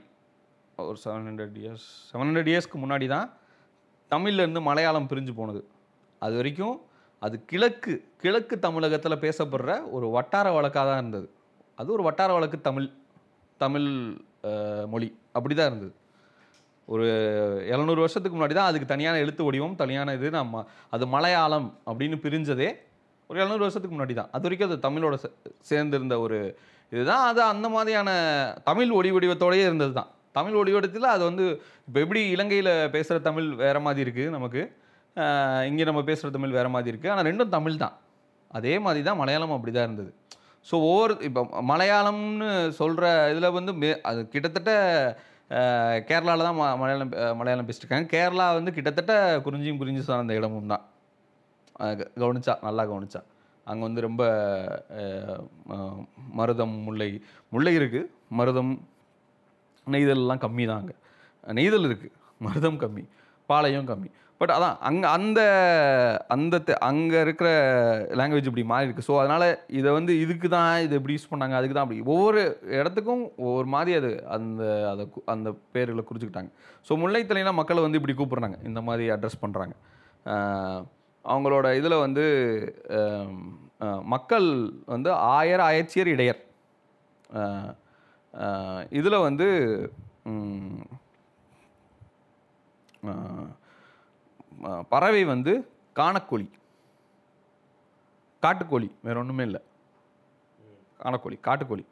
[0.77, 3.27] ஒரு seven hundred years seven hundred இயர்ஸ்க்கு முன்னாடி தான்
[4.11, 5.61] தமிழ்லேருந்து மலையாளம் பிரிஞ்சு போனது.
[6.21, 6.75] அது வரைக்கும்
[7.23, 11.27] அது கிழக்கு கிழக்கு தமிழகத்தில் பேசப்படுற ஒரு வட்டார வழக்காக தான் இருந்தது.
[11.75, 12.87] அது ஒரு வட்டார வழக்கு தமிழ்
[13.61, 13.89] தமிழ்
[14.87, 15.07] மொழி.
[15.31, 15.93] அப்படி தான் இருந்தது.
[16.85, 17.05] ஒரு
[17.73, 22.69] எழுநூறு வருஷத்துக்கு முன்னாடி தான் அதுக்கு தனியான எழுத்து வடிவம் தனியான இது நம்ம அது மலையாளம் அப்படின்னு பிரிஞ்சதே
[23.27, 24.29] ஒரு எழுநூறு வருஷத்துக்கு முன்னாடி தான்.
[24.31, 25.33] அது வரைக்கும் அது தமிழோட சே-
[25.69, 26.39] சேர்ந்திருந்த ஒரு
[26.91, 27.27] இதுதான்.
[27.27, 28.09] அது அந்த மாதிரியான
[28.63, 31.45] தமிழ் ஒளி வடிவத்தோடயே இருந்தது தான் தமிழ் ஒளி வடிவத்தில் அது வந்து
[31.87, 34.63] இப்போ எப்படி இலங்கையில் பேசுகிற தமிழ் வேறு மாதிரி இருக்குது நமக்கு.
[35.69, 37.95] இங்கே நம்ம பேசுகிற தமிழ் வேறு மாதிரி இருக்குது ஆனால் ரெண்டும் தமிழ் தான்.
[38.57, 40.11] அதே மாதிரி தான் மலையாளம் அப்படி தான் இருந்தது.
[40.69, 44.71] ஸோ ஒவ்வொரு இப்போ மலையாளம்னு சொல்கிற இதில் வந்து மே- அது கிட்டத்தட்ட
[46.09, 48.07] கேரளாவில் தான் மலையாளம் மலையாளம் பேசிட்டுருக்காங்க.
[48.15, 49.13] கேரளா வந்து கிட்டத்தட்ட
[49.45, 50.83] குறிஞ்சியும் குறிஞ்சி சார்ந்த இடமும் தான்.
[51.99, 53.21] க- கவனிச்சா நல்லா கவனிச்சா.
[53.67, 54.23] அங்கே வந்து ரொம்ப
[55.71, 56.05] ம-
[56.39, 57.09] மருதம் முல்லை
[57.49, 58.73] முல்லை இருக்குது மருதம்
[59.87, 60.95] நெய்தல்லாம் கம்மி தான் அங்கே.
[61.59, 63.03] நெய்தல் இருக்குது மருதம் கம்மி.
[63.49, 64.09] பாளையம் கம்மி.
[64.43, 65.41] பட் அதான் அங்கே அந்த
[66.35, 66.55] அந்த
[66.87, 67.49] அங்கே இருக்கிற
[68.19, 69.45] லாங்குவேஜ் இப்படி மாறி இருக்குது ஸோ அதனால்
[69.79, 71.99] இதை வந்து இதுக்கு தான் இது எப்படி யூஸ் பண்ணாங்க அதுக்கு தான் அப்படி.
[72.13, 72.41] ஒவ்வொரு
[72.77, 76.51] இடத்துக்கும் ஒவ்வொரு மாதிரி அது அந்த அதை அந்த பேர்களை குறிச்சிக்கிட்டாங்க.
[76.87, 78.59] ஸோ முல்லைத்தலைனா மக்களை வந்து இப்படி கூப்பிட்றாங்க.
[78.71, 79.75] இந்த மாதிரி அட்ரஸ் பண்ணுறாங்க
[81.25, 82.25] அவங்களோட இதில் வந்து
[84.13, 84.47] மக்கள்
[84.93, 86.41] வந்து ஆயர் ஆயச்சியர் இடையர்.
[88.99, 89.47] இதில் வந்து
[94.91, 95.53] பறவை வந்து
[95.99, 96.47] காணக்கோழி.
[98.43, 99.61] காட்டுக்கோழி வேற ஒன்றுமே இல்லை.
[101.03, 101.85] காணக்கோழி காட்டுக்கோழி.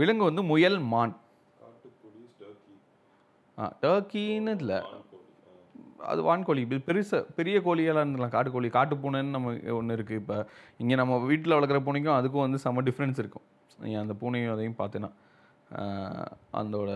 [0.00, 1.14] விலங்கு வந்து முயல் மான்.
[3.82, 4.78] டர்க்கின்னு இல்லை.
[6.10, 6.60] அது வான்கோழி.
[6.64, 8.68] இப்படி பெருசா பெரிய கோழியெல்லாம் இருந்தலாம் காட்டுக்கோழி.
[8.76, 10.36] காட்டுப்பூனைன்னு நம்ம ஒன்று இருக்குது இப்போ
[10.82, 13.46] இங்கே நம்ம வீட்டில் வளர்க்குற பூனைக்கும் அதுக்கும் வந்து செம்ம டிஃப்ரென்ஸ் இருக்கும்.
[13.84, 15.10] நீ அந்த பூனையும் அதையும் பார்த்தேன்னா.
[16.60, 16.90] அதோட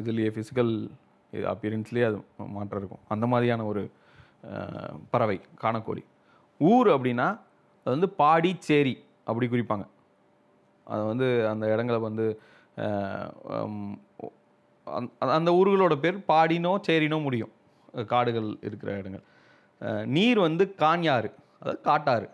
[0.00, 0.74] இதுலேயே ஃபிசிக்கல்
[1.38, 2.98] அப்பியரன்ஸ்லேயே அது மாற்றம் இருக்கும்.
[3.08, 3.90] அந்த மாதிரியான ஒரு
[5.10, 6.04] பறவை காணக்கோழி.
[6.58, 7.40] ஊர் அப்படின்னா அது
[7.84, 9.86] வந்து பாடி சேரி அப்படி குறிப்பாங்க.
[10.84, 12.40] அது வந்து அந்த இடங்களை வந்து
[15.18, 17.52] அந்த- ஊர்களோட பேர் பாடினோ சேரினோ முடியும்.
[18.06, 20.06] காடுகள் இருக்கிற இடங்கள்.
[20.06, 22.30] நீர் வந்து காஞ்சாறு அதாவது காட்டாறு.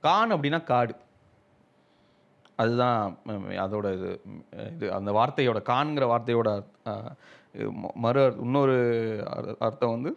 [0.00, 0.96] கான் அப்படின்னா காடு.
[2.56, 4.20] அதுதான் அதோட இது
[4.72, 6.64] இது அந்த வார்த்தையோட கான்கிற வார்த்தையோட
[8.04, 8.76] மறு இன்னொரு
[9.66, 10.10] அர்த்தம் வந்து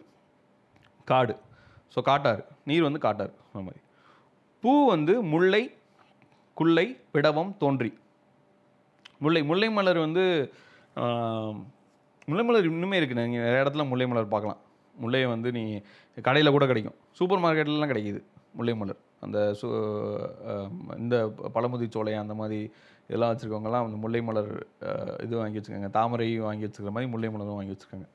[1.10, 1.34] காடு.
[1.94, 2.42] ஸோ காட்டாறு.
[2.68, 3.32] நீர் வந்து காட்டாறு.
[3.48, 3.80] அந்த மாதிரி.
[4.62, 5.62] பூ வந்து முல்லை
[6.58, 7.90] குள்ளை பிடவம் தோன்றி.
[9.24, 10.24] முல்லை முல்லை மலர் வந்து
[12.28, 14.60] முல்லை மலர் இன்னுமே இருக்குது நீங்கள் நிறைய இடத்துல முல்லை மலர் பார்க்கலாம்.
[14.94, 15.64] முல்லையை வந்து நீ
[16.26, 16.96] கடையில் கூட கிடைக்கும்.
[17.18, 18.20] சூப்பர் மார்க்கெட்லலாம் கிடைக்கிது
[18.58, 19.00] முல்லை மலர்.
[19.24, 19.68] அந்த சு
[21.02, 21.16] இந்த
[21.54, 22.58] பழமுதி சோலை அந்த மாதிரி
[23.08, 24.52] இதெல்லாம் வச்சுருக்கவங்கலாம் அந்த முல்லை மலர்
[25.24, 25.90] இது வாங்கி வச்சுருக்காங்க.
[25.98, 28.08] தாமரை வாங்கி வச்சுருக்கிற மாதிரி முல்லை மலரும் வாங்கி வச்சுருக்காங்க.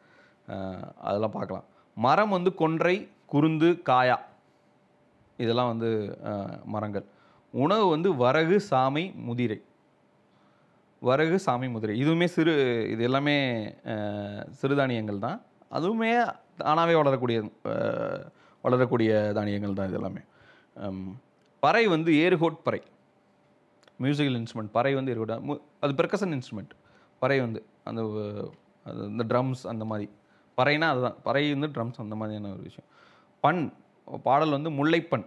[1.08, 1.66] அதெல்லாம் பார்க்கலாம்.
[2.06, 2.96] மரம் வந்து கொன்றை
[3.34, 4.18] குருந்து காயா.
[5.44, 5.90] இதெல்லாம் வந்து
[6.76, 7.06] மரங்கள்.
[7.54, 9.60] உணவு வந்து வரகு சாமை முதிரை.
[11.10, 11.94] வரகு சாமி முதிரை.
[12.04, 12.54] இதுவுமே சிறு
[12.94, 13.36] இது எல்லாமே
[14.62, 15.38] சிறுதானியங்கள் தான்.
[15.78, 16.10] அதுவுமே
[16.62, 17.40] தானாகவே வளரக்கூடிய
[18.64, 20.22] வளரக்கூடிய தானியங்கள் தான் இது எல்லாமே.
[20.80, 21.14] Um,
[21.60, 22.82] பறை வந்து ஏர்கோட் பறை.
[24.02, 26.70] மியூசிக்கல் இன்ஸ்ட்ருமெண்ட் பறை வந்து ஏர்கோட் மு- அது பெர்கஷன் இன்ஸ்ட்ருமெண்ட்
[27.20, 28.02] பறை வந்து அந்த
[28.84, 30.10] அது இந்த ட்ரம்ஸ் அந்த மாதிரி.
[30.58, 31.16] பறைனா அதுதான்.
[31.24, 32.90] பறை வந்து ட்ரம்ஸ் அந்த மாதிரியான ஒரு விஷயம்.
[33.40, 33.74] பண்
[34.24, 35.26] பாடல் வந்து முல்லைப்பண்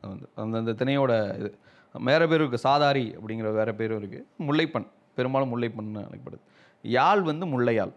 [0.00, 1.58] அது வந்து அந்த அந்த திணையோட இது.
[1.92, 6.40] வேறு பேரும் இருக்குது சாதாரி அப்படிங்கிற வேறு பேரும் இருக்குது முல்லைப்பண் பெரும்பாலும் முல்லைப்பண்னு அழைக்கப்படுது.
[6.82, 7.92] யாழ் வந்து முல்லையாள்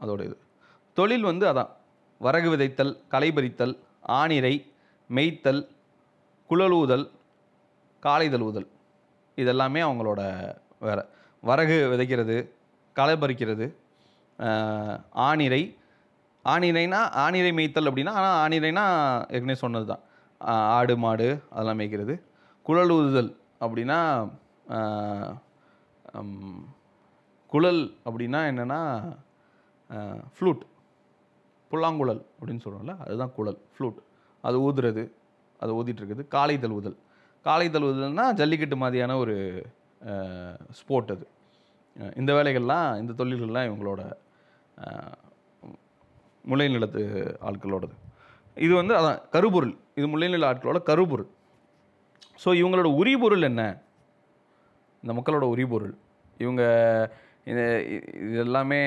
[0.00, 0.38] அதோட இது.
[0.94, 1.68] தொழில் வந்து அதான்.
[2.18, 4.72] வரகு விதைத்தல் களைபறித்தல் ஆணிரை
[5.08, 5.68] மெய்த்தல்
[6.50, 7.04] குழலூதல்
[8.02, 8.68] காளை தழுவுதல்
[9.38, 10.20] இதெல்லாமே அவங்களோட
[10.86, 11.02] வேறு
[11.42, 12.36] வரகு விதைக்கிறது
[12.96, 13.66] களை பறிக்கிறது
[15.26, 15.62] ஆனிரை
[16.44, 18.84] ஆனிரைனா ஆனிரை மேய்த்தல் அப்படின்னா ஆனால் ஆனிரைனா
[19.34, 20.02] ஏற்கனவே சொன்னது தான்
[20.78, 22.14] ஆடு மாடு அதெல்லாம் மேய்க்கிறது.
[22.66, 23.30] குழல் ஊதுதல்
[23.64, 23.98] அப்படின்னா
[27.52, 28.80] குழல் அப்படின்னா என்னென்னா
[30.36, 30.62] ஃப்ளூட்.
[31.70, 33.98] புல்லாங்குழல் அப்படின்னு சொல்கிறோம்ல அதுதான் குழல் ஃப்ளூட்.
[34.44, 35.04] அது ஊதுறது.
[35.62, 36.96] அது ஊதிட்டு இருக்குது காளை தழுவுதல்.
[37.46, 39.34] காளை தழுவுதல்னால் ஜல்லிக்கட்டு மாதிரியான ஒரு
[40.78, 41.26] ஸ்போர்ட் அது.
[42.20, 44.02] இந்த வேலைகள்லாம் இந்த தொழில்கள்லாம் இவங்களோட
[46.50, 47.02] முளைநிலத்து
[47.48, 47.94] ஆட்களோடது.
[48.56, 51.30] இது வந்து அதான் கருப்பொருள் இது முல்லை நில ஆட்களோட கருப்பொருள்
[52.42, 53.62] ஸோ இவங்களோட உரிபொருள் என்ன?
[55.02, 55.92] இந்த மக்களோட உரிபொருள்.
[56.40, 56.62] இவங்க
[57.50, 57.64] இது
[58.26, 58.78] இது எல்லாமே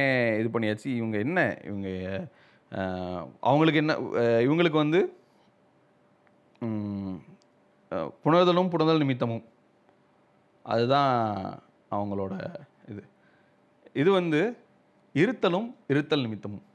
[0.42, 0.88] இது பண்ணியாச்சு.
[1.00, 1.40] இவங்க என்ன?
[1.70, 1.90] இவங்க
[3.50, 3.94] அவங்களுக்கு என்ன
[4.46, 5.00] இவங்களுக்கு வந்து
[8.24, 9.44] புணர்தலும் புணர்தல் நிமித்தமும்.
[10.66, 11.12] அதுதான்
[11.92, 12.34] அவங்களோட
[12.92, 13.04] இது.
[13.94, 14.42] இது வந்து
[15.16, 16.66] இருத்தலும் இருத்தல் நிமித்தமும்.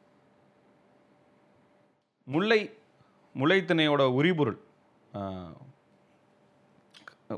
[2.29, 2.61] முல்லை
[3.35, 4.59] முல்லைத்திணையோட உரிபொருள்
[5.13, 5.55] ஆஹ்,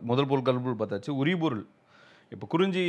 [0.03, 1.11] முதல் பொருள் கல்பொருள் பார்த்தாச்சு.
[1.23, 1.65] உரிபொருள்.
[2.33, 2.83] இப்போ குறிஞ்சி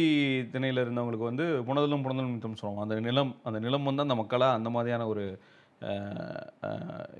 [0.51, 2.85] திணையில் இருந்தவங்களுக்கு வந்து புனதலும் புனதலும் நிமித்தம் சொல்லுவாங்க.
[2.87, 5.23] அந்த நிலம் அந்த நிலம் வந்து அந்த மக்களாக அந்த மாதிரியான ஒரு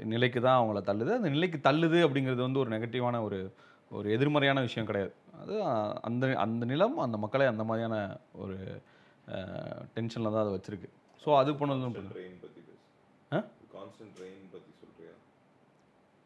[0.04, 1.12] நிலைக்கு தான் அவங்கள தள்ளுது.
[1.16, 3.54] அந்த நிலைக்கு தள்ளுது அப்படிங்கிறது வந்து ஒரு நெகட்டிவான ஒரு
[3.90, 5.14] ஒரு எதிர்மறையான விஷயம் கிடையாது.
[5.42, 5.64] அது
[6.02, 7.96] அந்த அந்த நிலம் அந்த மக்களை அந்த மாதிரியான
[8.34, 8.56] ஒரு
[9.94, 10.90] டென்ஷனில் தான் அதை வச்சிருக்கு.
[11.26, 11.52] ஸோ அது
[11.94, 12.10] பேசு.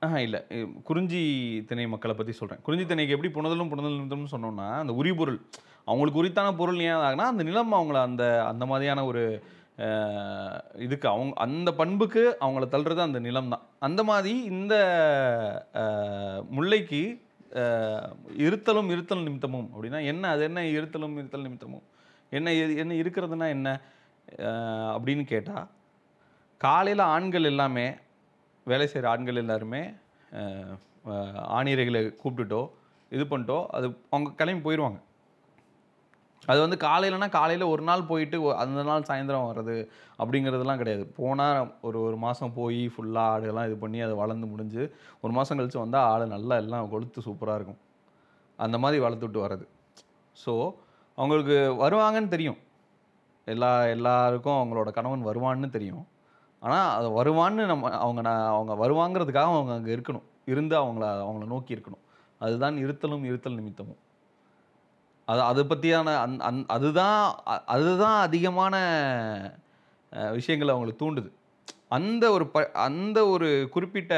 [0.01, 0.19] ஆ?
[0.19, 0.39] இல்லை.
[0.83, 1.21] குறிஞ்சி
[1.67, 5.39] திணை மக்களை பற்றி சொல்கிறேன் குறிஞ்சி திணைக்கு எப்படி புனதலும் புனதலும் சொன்னோம்னா அந்த உரிபொருள்
[5.85, 9.23] அவங்களுக்கு உரித்தான பொருள் ஏன் ஆகுனா அந்த நிலம் அவங்கள அந்த அந்த மாதிரியான ஒரு
[10.77, 14.75] இதுக்கு அவங்க அந்த பண்புக்கு அவங்கள தள்ளுறது அந்த நிலம் தான் அந்த மாதிரி இந்த
[16.49, 17.01] முல்லைக்கு
[18.37, 21.83] இருத்தலும் இருத்தல் நிமித்தமும் அப்படின்னா என்ன அது என்ன இருத்தலும் இருத்தல் நிமித்தமும்?
[22.31, 23.69] என்ன இது- என்ன இருக்கிறதுனா என்ன?
[24.93, 25.67] அப்படின்னு கேட்டால்
[26.61, 27.87] காலையில் ஆண்கள் எல்லாமே
[28.67, 29.81] வேலை செய்கிற ஆண்கள் எல்லாருமே
[31.49, 32.61] ஆணிரைகளை கூப்பிட்டுட்டோ
[33.11, 34.99] இது பண்ணிட்டோ அது அவங்க கிளம்பி போயிடுவாங்க
[36.51, 39.75] அது வந்து காலையிலனா காலையில் ஒரு நாள் போயிட்டு அந்த நாள் சாயந்தரம் வர்றது
[40.19, 41.03] அப்படிங்கிறதுலாம் கிடையாது.
[41.19, 44.83] போனால் ஒரு ஒரு மாதம் போய் ஃபுல்லாக ஆடுலாம் இது பண்ணி அது வளர்ந்து முடிஞ்சு
[45.23, 47.79] ஒரு மாதம் கழித்து வந்தால் ஆடு நல்லா எல்லாம் கொளுத்து சூப்பராக இருக்கும்.
[48.59, 49.65] அந்த மாதிரி வளர்த்துட்டு வர்றது.
[50.37, 50.53] ஸோ
[51.17, 52.59] அவங்களுக்கு வருவாங்கன்னு தெரியும்.
[53.47, 56.05] எல்லா எல்லாருக்கும் அவங்களோட கணவன் வருவான்னு தெரியும்.
[56.61, 60.25] ஆனால் அது வருவான்னு நம்ம அவங்க நான் அவங்க வருவாங்கிறதுக்காக அவங்க அங்கே இருக்கணும்.
[60.51, 62.03] இருந்து அவங்கள அவங்கள நோக்கி இருக்கணும்.
[62.41, 63.99] அதுதான் இருத்தலும் இருத்தல் நிமித்தமும்.
[65.25, 67.19] அது அதை பற்றியான அந் அந் அதுதான்
[67.75, 68.75] அதுதான் அதிகமான
[70.31, 71.29] விஷயங்களை அவங்களுக்கு தூண்டுது.
[71.87, 72.57] அந்த ஒரு ப
[72.87, 74.13] அந்த ஒரு குறிப்பிட்ட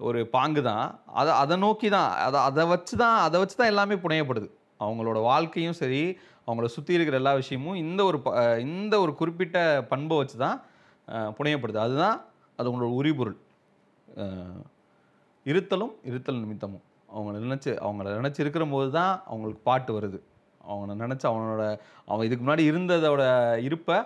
[0.00, 0.86] ஒரு பாங்கு தான்.
[1.20, 4.48] அதை அதை நோக்கி தான் அதை அதை வச்சு தான் அதை வச்சு தான் எல்லாமே புனையப்படுது.
[4.80, 6.02] அவங்களோட வாழ்க்கையும் சரி
[6.46, 9.58] அவங்கள சுற்றி இருக்கிற எல்லா விஷயமும் இந்த ஒரு ப- இந்த ஒரு குறிப்பிட்ட
[9.88, 10.58] பண்பை வச்சு தான்
[11.38, 11.80] புனையப்படுது.
[11.86, 12.16] அதுதான்
[12.56, 13.38] அது உங்களோட உரிபொருள்.
[15.44, 16.84] இருத்தலும் இருத்தல் நிமித்தமும்.
[17.14, 20.18] அவங்கள நினச்சி அவங்கள நினச்சி இருக்கிற போது தான் அவங்களுக்கு பாட்டு வருது.
[20.68, 21.64] அவங்கள நினச்சி அவனோட
[22.10, 23.22] அவன் இதுக்கு முன்னாடி இருந்ததோட
[23.68, 23.98] இருப்பை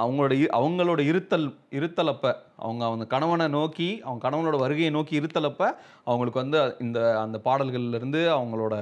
[0.00, 1.46] அவங்களோட அவங்களோட இருத்தல்
[1.78, 2.26] இருத்தலப்ப
[2.64, 5.62] அவங்க அவங்க கணவனை நோக்கி அவங்க கணவனோட வருகையை நோக்கி இருத்தலப்ப
[6.08, 8.74] அவங்களுக்கு வந்து இந்த அந்த பாடல்கள்லேருந்து அவங்களோட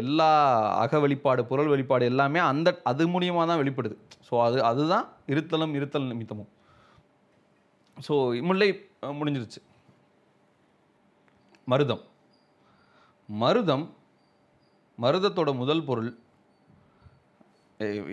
[0.00, 0.30] எல்லா
[0.82, 3.96] அக வெளிப்பாடு புறல் வெளிப்பாடு எல்லாமே அந்த அது மூலியமாக தான் வெளிப்படுது.
[4.28, 6.50] ஸோ அது அதுதான் இருத்தலும் இருத்தல் நிமித்தமும்.
[7.96, 8.14] ஸோ
[8.48, 8.68] முல்லை
[9.20, 9.60] முடிஞ்சிருச்சு.
[11.72, 12.02] மருதம்.
[13.28, 13.86] மருதம்
[14.98, 16.10] மருதத்தோட முதல் பொருள்.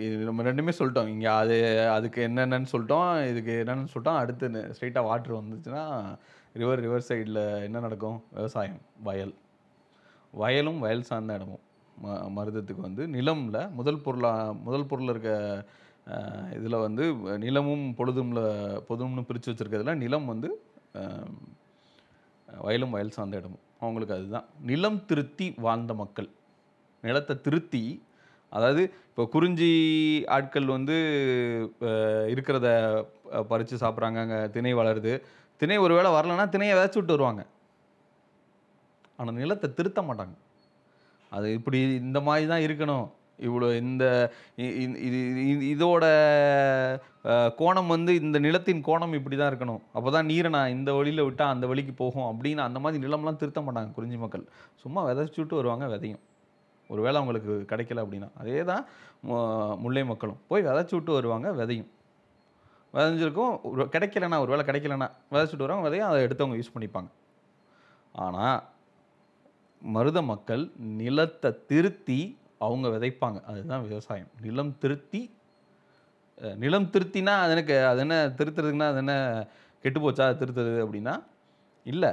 [0.04, 1.10] இது நம்ம ரெண்டுமே சொல்லிட்டோம்.
[1.14, 1.56] இங்கே அது
[1.96, 3.10] அதுக்கு என்னென்னு சொல்லிட்டோம்.
[3.32, 4.20] இதுக்கு என்னென்னு சொல்லிட்டோம்.
[4.22, 4.46] அடுத்து
[4.76, 5.84] ஸ்ட்ரெயிட்டாக வாட்ரு வந்துச்சுன்னா
[6.60, 8.18] ரிவர் ரிவர் சைடில் என்ன நடக்கும்?
[8.38, 9.34] விவசாயம் வயல்.
[10.34, 11.62] வயலும் வயல் சார்ந்த இடமும்.
[12.02, 15.32] ம மருதத்துக்கு வந்து நிலமில் முதல் பொருளாக முதல் பொருளில் இருக்க
[16.58, 17.04] இதில் வந்து
[17.44, 18.40] நிலமும் பொழுதும்ல
[18.88, 20.48] பொதும்னு பிரித்து வச்சுருக்கிறதுல நிலம் வந்து
[22.48, 23.62] வயலும் வயல் சார்ந்த இடமும்.
[23.84, 24.46] அவங்களுக்கு அதுதான்.
[24.70, 26.28] நிலம் திருத்தி வாழ்ந்த மக்கள்.
[27.06, 27.84] நிலத்தை திருத்தி
[28.56, 29.70] அதாவது இப்போ குறிஞ்சி
[30.36, 30.96] ஆட்கள் வந்து
[32.32, 32.68] இருக்கிறத
[33.50, 35.12] பறித்து சாப்பிட்றாங்க அங்கே திணை வளருது.
[35.60, 37.42] திணை ஒருவேளை வரலன்னா திணையை விதைச்சி விட்டு வருவாங்க.
[39.18, 40.36] ஆனால் நிலத்தை திருத்த மாட்டாங்க.
[41.36, 43.06] அது இப்படி இந்த மாதிரி தான் இருக்கணும்.
[43.46, 44.04] இவ்வளோ இந்த
[45.06, 45.20] இது
[45.74, 46.04] இதோட
[47.60, 49.80] கோணம் வந்து இந்த நிலத்தின் கோணம் இப்படி தான் இருக்கணும்.
[49.96, 53.62] அப்போ தான் நீரை நான் இந்த வழியில் விட்டால் அந்த வழிக்கு போகும் அப்படின்னு அந்த மாதிரி நிலம்லாம் திருத்த
[53.66, 54.44] மாட்டாங்க குறிஞ்சி மக்கள்.
[54.82, 56.22] சும்மா விதைச்சி விட்டு வருவாங்க விதையும்.
[56.90, 58.30] ஒருவேளை அவங்களுக்கு கிடைக்கல அப்படின்னா.
[58.42, 58.84] அதே தான்
[59.84, 60.40] முல்லை மக்களும்.
[60.50, 61.90] போய் விதைச்சி விட்டு வருவாங்க விதையும்.
[62.94, 67.10] விதைஞ்சிருக்கும் ஒரு கிடைக்கலனா ஒரு வேளை கிடைக்கலனா விதைச்சிட்டு வருவாங்க விதையும் அதை எடுத்தவங்க யூஸ் பண்ணிப்பாங்க.
[68.14, 68.60] ஆனால்
[69.82, 70.62] மருத மக்கள்
[71.00, 72.20] நிலத்தை திருத்தி
[72.64, 73.38] அவங்க விதைப்பாங்க.
[73.50, 74.30] அதுதான் விவசாயம்.
[74.40, 75.22] நிலம் திருத்தி
[76.62, 79.14] நிலம் திருத்தினா அது எனக்கு அது என்ன திருத்துறதுக்குன்னா அது என்ன
[79.82, 81.14] கெட்டு போச்சா அது திருத்துறது அப்படின்னா
[81.86, 82.12] இல்லை.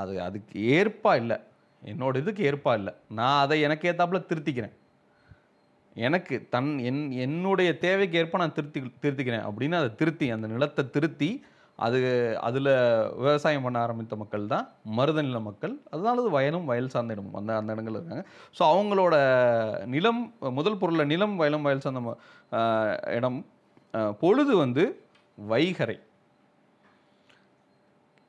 [0.00, 1.36] அது அதுக்கு ஏற்பா இல்லை.
[1.84, 2.92] என்னோட இதுக்கு ஏற்பா இல்லை.
[3.18, 4.74] நான் அதை எனக்கு ஏற்றாப்புல திருத்திக்கிறேன்.
[6.06, 11.30] எனக்கு தன் என் என்னுடைய தேவைக்கு ஏற்ப நான் திருத்தி திருத்திக்கிறேன் அப்படின்னு அதை திருத்தி அந்த நிலத்தை திருத்தி
[11.86, 11.98] அது
[12.46, 12.70] அதில்
[13.24, 14.64] விவசாயம் பண்ண ஆரம்பித்த மக்கள் தான்
[14.98, 15.74] மருத நில மக்கள்.
[15.92, 18.24] அதனால அது வயலும் வயல் சார்ந்த இடமும் அந்த அந்த இடங்கள் இருக்காங்க.
[18.56, 19.14] ஸோ அவங்களோட
[19.94, 20.22] நிலம்
[20.58, 22.14] முதல் பொருளில் நிலம் வயலும் வயல் சார்ந்த
[23.18, 23.38] இடம்
[24.22, 24.84] பொழுது வந்து
[25.38, 25.98] வைகரை.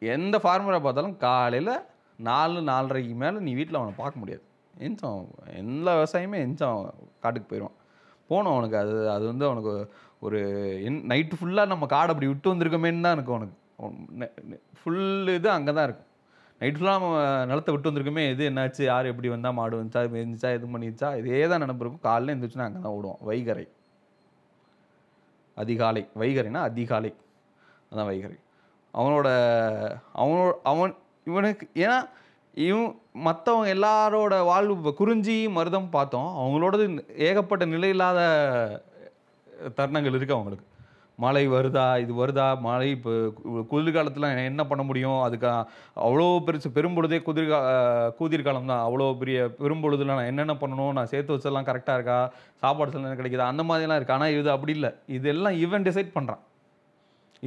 [0.01, 1.73] எந்த ஃபார்மரை பார்த்தாலும் காலையில்
[2.29, 4.43] நாலு நாலரைக்கு மேலே நீ வீட்டில் அவனை பார்க்க முடியாது.
[4.87, 5.23] எஞ்சம்
[5.61, 6.79] எல்லா விவசாயமே எஞ்சம்
[7.23, 7.77] காட்டுக்கு போயிடுவான்
[8.29, 9.73] போனோம் அவனுக்கு அது அது வந்து அவனுக்கு
[10.21, 10.39] ஒரு
[10.87, 13.57] என் நைட்டு ஃபுல்லாக நம்ம காடை அப்படி விட்டு வந்திருக்கோமேன்னு தான் இருக்கும் உனக்கு.
[14.79, 16.05] ஃபுல் இது அங்கே தான் இருக்கும்.
[16.61, 17.09] நைட் ஃபுல்லாக
[17.49, 21.63] நிலத்தை விட்டு வந்திருக்குமே எது என்னாச்சு யார் எப்படி வந்தால் மாடு வந்துச்சா இருந்துச்சா எது பண்ணிச்சா இதே தான்
[21.65, 23.21] நினப்பிருக்கும் காலையில் எழுந்திரிச்சுன்னா அங்கே தான் ஓடுவோம்.
[23.29, 23.65] வைகரை.
[25.57, 26.03] அதிகாலை.
[26.21, 27.11] வைகரைனா அதிகாலை.
[27.91, 28.37] அதான் வைகரை.
[28.93, 29.27] அவனோட
[30.21, 30.93] அவனோட அவன்
[31.27, 31.97] இவனுக்கு ஏன்னா
[32.57, 32.91] இவன்
[33.27, 36.29] மற்றவங்க எல்லாரோட வாழ்வு குறிஞ்சி மருதம் பார்த்தோம்.
[36.41, 36.85] அவங்களோடது
[37.27, 38.19] ஏகப்பட்ட நிலை இல்லாத
[39.77, 40.65] தருணங்கள் இருக்குது அவங்களுக்கு.
[41.23, 43.13] மழை வருதா இது வருதா மழை இப்போ
[43.71, 45.17] குளிர்காலத்தில் என்ன பண்ண முடியும்?
[45.25, 45.47] அதுக்கு
[46.05, 47.59] அவ்வளோ பெருசு பெரும்பொழுதே குதிர்கா
[48.19, 48.83] கூதிர்காலம் தான்.
[48.87, 50.93] அவ்வளோ பெரிய பெரும்பொழுதில் நான் என்னென்ன பண்ணணும்?
[50.97, 52.19] நான் சேர்த்து வச்செல்லாம் கரெக்டாக இருக்கா?
[52.63, 53.49] சாப்பாடு சில கிடைக்குதா?
[53.53, 54.91] அந்த மாதிரிலாம் இருக்குது ஆனால் இது அப்படி இல்லை.
[55.17, 56.43] இதெல்லாம் இவன் டிசைட் பண்ணுறான்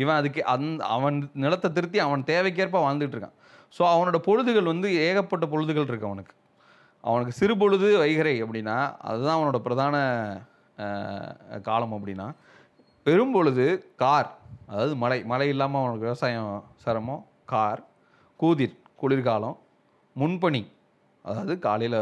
[0.03, 3.37] இவன் அதுக்கு அந் அவன் நிலத்தை திருத்தி அவன் தேவைக்கேற்ப வாழ்ந்துட்டு இருக்கான்.
[3.77, 6.35] ஸோ அவனோட பொழுதுகள் வந்து ஏகப்பட்ட பொழுதுகள் இருக்கு அவனுக்கு.
[7.11, 8.79] அவனுக்கு சிறு பொழுது வைகரை அப்படின்னா
[9.11, 9.97] அதுதான் அவனோட பிரதான
[11.63, 12.27] காலம் அப்படின்னா
[13.07, 13.67] பெரும்பொழுது
[13.97, 14.29] கார்
[14.67, 17.81] அதாவது மழை மழை இல்லாமல் அவனுக்கு விவசாயம் சிரமம் கார்
[18.41, 19.57] கூதிர் குளிர்காலம்
[20.17, 20.63] முன்பனி
[21.25, 21.99] அதாவது காலையில்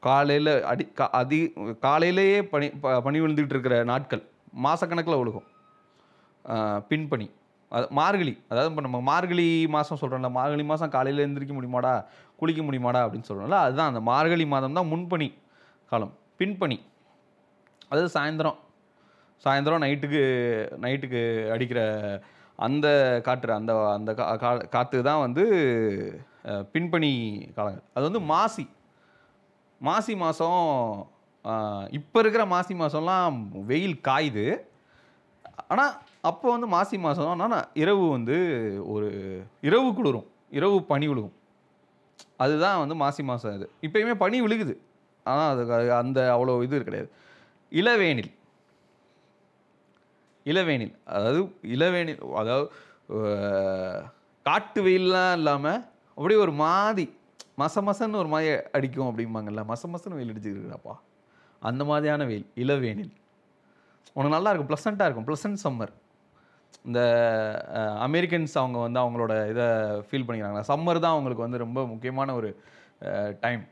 [0.00, 1.38] காலையில் அடி கா அதி
[1.82, 4.22] காலையிலேயே பனி ப- பனி விழுந்துகிட்டு இருக்கிற நாட்கள்
[4.62, 5.46] மாதக்கணக்கில் ஒழுகும்.
[6.88, 7.26] பின்பணி
[7.72, 11.92] அது மார்கழி அதாவது இப்போ நம்ம மார்கழி மாதம் சொல்கிறோம்ல மார்கழி மாதம் காலையில் எழுந்திரிக்க முடியுமாடா
[12.38, 15.28] குளிக்க முடியுமாடா அப்படின்னு சொல்கிறோம்ல அதுதான் அந்த மார்கழி மாதம் தான் முன்பணி
[15.92, 16.78] காலம் பின்பணி.
[17.90, 18.58] அதாவது சாயந்தரம்.
[19.44, 20.22] சாயந்தரம் நைட்டுக்கு
[20.80, 21.80] நைட்டுக்கு அடிக்கிற
[22.56, 22.86] அந்த
[23.24, 25.44] காற்று அந்த அந்த கா- கா- காற்று தான் வந்து
[26.72, 27.12] பின்பணி
[27.54, 27.82] காலங்கள்.
[27.94, 28.64] அது வந்து மாசி.
[29.80, 31.06] மாசி மாதம்
[31.90, 34.46] இப்போ இருக்கிற மாசி மாதம்லாம் வெயில் காயுது.
[35.68, 38.36] ஆனால் அப்போ வந்து மாசி மாதம் ஆனால் இரவு வந்து
[38.86, 39.08] ஒரு
[39.60, 40.28] இரவு குளிரும்.
[40.50, 41.36] இரவு பனி விழுகும்.
[42.36, 44.76] அதுதான் வந்து மாசி மாதம் இது இப்போயுமே பனி விழுகுது.
[45.24, 47.10] ஆனால் அது அந்த அவ்வளோ இது கிடையாது.
[47.72, 48.32] இளவேனில்.
[50.46, 50.94] இளவேனில்.
[51.14, 51.40] அதாவது
[51.76, 52.66] இளவேனில் அதாவது
[54.46, 55.80] காட்டு வெயிலெலாம் இல்லாமல்
[56.18, 57.04] அப்படியே ஒரு மாதிரி
[57.62, 60.94] மச மசன்னு ஒரு மாதிரி அடிக்கும் அப்படிம்பாங்கல்ல மச மசன்னு வெயில் அடிச்சுக்கிறாப்பா
[61.62, 63.12] அந்த மாதிரியான வெயில் இளவேனில்.
[64.16, 65.92] உனக்கு நல்லா இருக்கும் ப்ளசண்ட்டாக இருக்கும் ப்ளசன்ட் சம்மர்
[66.88, 67.00] இந்த
[68.06, 69.66] அமெரிக்கன்ஸ் அவங்க வந்து அவங்களோட இதை
[70.08, 70.60] ஃபீல் பண்ணிக்கிறாங்க.
[70.70, 72.50] சம்மர் தான் அவங்களுக்கு வந்து ரொம்ப முக்கியமான ஒரு
[73.44, 73.62] டைம்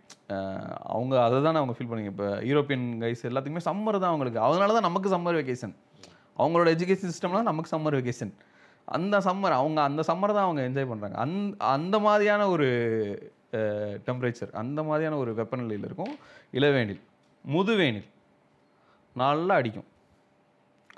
[0.95, 2.11] அவங்க அதை தானே அவங்க ஃபீல் பண்ணிங்க.
[2.14, 4.41] இப்போ யூரோப்பியன் கைஸ் எல்லாத்துக்குமே சம்மர் தான் அவங்களுக்கு.
[4.47, 5.74] அதனால தான் நமக்கு சம்மர் வெக்கேஷன்
[6.41, 8.33] அவங்களோட எஜுகேஷன் சிஸ்டம்லாம் நமக்கு சம்மர் வெக்கேஷன்
[8.97, 11.35] அந்த சம்மர் அவங்க அந்த சம்மர் தான் அவங்க என்ஜாய் பண்ணுறாங்க அந்
[11.74, 12.66] அந்த மாதிரியான ஒரு
[14.07, 16.12] டெம்பரேச்சர் அந்த மாதிரியான ஒரு வெப்பநிலையில் இருக்கும்.
[16.59, 17.03] இளவேனில்
[17.45, 18.09] முதுவேனில்
[19.22, 19.89] நல்லா அடிக்கும்.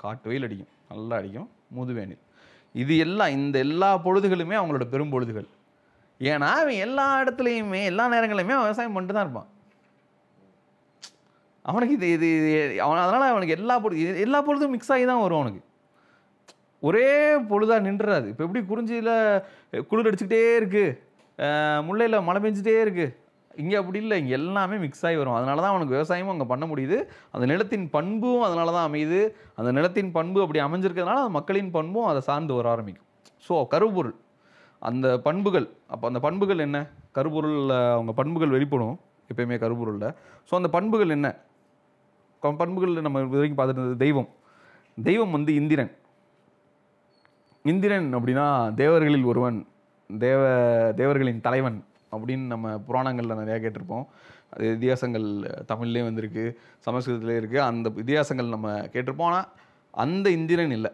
[0.03, 0.71] காட்டு வெயில் அடிக்கும்.
[0.93, 1.49] நல்லா அடிக்கும்.
[1.77, 2.21] முதுவேனில்.
[2.81, 5.47] இது எல்லாம் இந்த எல்லா பொழுதுகளுமே அவங்களோட பெரும் பொழுதுகள்.
[6.29, 9.49] ஏன்னா அவன் எல்லா இடத்துலையுமே எல்லா நேரங்களையுமே விவசாயம் பண்ணிட்டு தான் இருப்பான்.
[11.69, 12.51] அவனுக்கு இது இது
[12.85, 15.61] அவன் அதனால் அவனுக்கு எல்லா பொழுது எல்லா பொழுதும் மிக்ஸ் ஆகி தான் வரும் அவனுக்கு.
[16.87, 17.09] ஒரே
[17.49, 19.13] பொழுதாக நின்றுறாது இப்போ எப்படி குறிஞ்சியில்
[19.89, 20.95] குளிர் அடிச்சுக்கிட்டே இருக்குது
[21.87, 23.13] முல்லையில் மழை பெஞ்சிட்டே இருக்குது
[23.61, 24.17] இங்கே அப்படி இல்லை.
[24.21, 25.37] இங்கே எல்லாமே மிக்ஸ் ஆகி வரும்.
[25.37, 26.97] அதனால தான் அவனுக்கு விவசாயமும் அங்கே பண்ண முடியுது.
[27.35, 29.21] அந்த நிலத்தின் பண்பும் அதனால தான் அமையுது.
[29.59, 33.07] அந்த நிலத்தின் பண்பு அப்படி அமைஞ்சிருக்கிறதுனால அந்த மக்களின் பண்பும் அதை சார்ந்து வர ஆரம்பிக்கும்.
[33.47, 34.15] ஸோ கருப்பொருள்.
[34.89, 36.77] அந்த பண்புகள் அப்போ அந்த பண்புகள் என்ன?
[37.17, 38.95] கருப்பொருளில் அவங்க பண்புகள் வெளிப்படும்
[39.31, 40.07] எப்பயுமே கருப்பொருளில்.
[40.47, 41.27] ஸோ அந்த பண்புகள் என்ன?
[42.43, 44.29] பண்புகளில் பண்புகள் நம்ம இது வரைக்கும் பார்த்துட்டு தெய்வம்.
[45.07, 45.91] தெய்வம் வந்து இந்திரன்.
[47.71, 48.45] இந்திரன் அப்படின்னா
[48.81, 49.57] தேவர்களில் ஒருவன்
[50.09, 50.41] தேவ
[50.99, 51.77] தேவர்களின் தலைவன்
[52.13, 54.05] அப்படின்னு நம்ம புராணங்களில் நிறையா கேட்டிருப்போம்.
[54.53, 55.27] அது இதிகாசங்கள்
[55.71, 56.43] தமிழ்லேயும் வந்திருக்கு
[56.85, 59.29] சமஸ்கிருதத்துலேயும் இருக்குது அந்த இதிகாசங்கள் நம்ம கேட்டிருப்போம்.
[59.31, 59.47] ஆனால்
[60.03, 60.91] அந்த இந்திரன் இல்லை.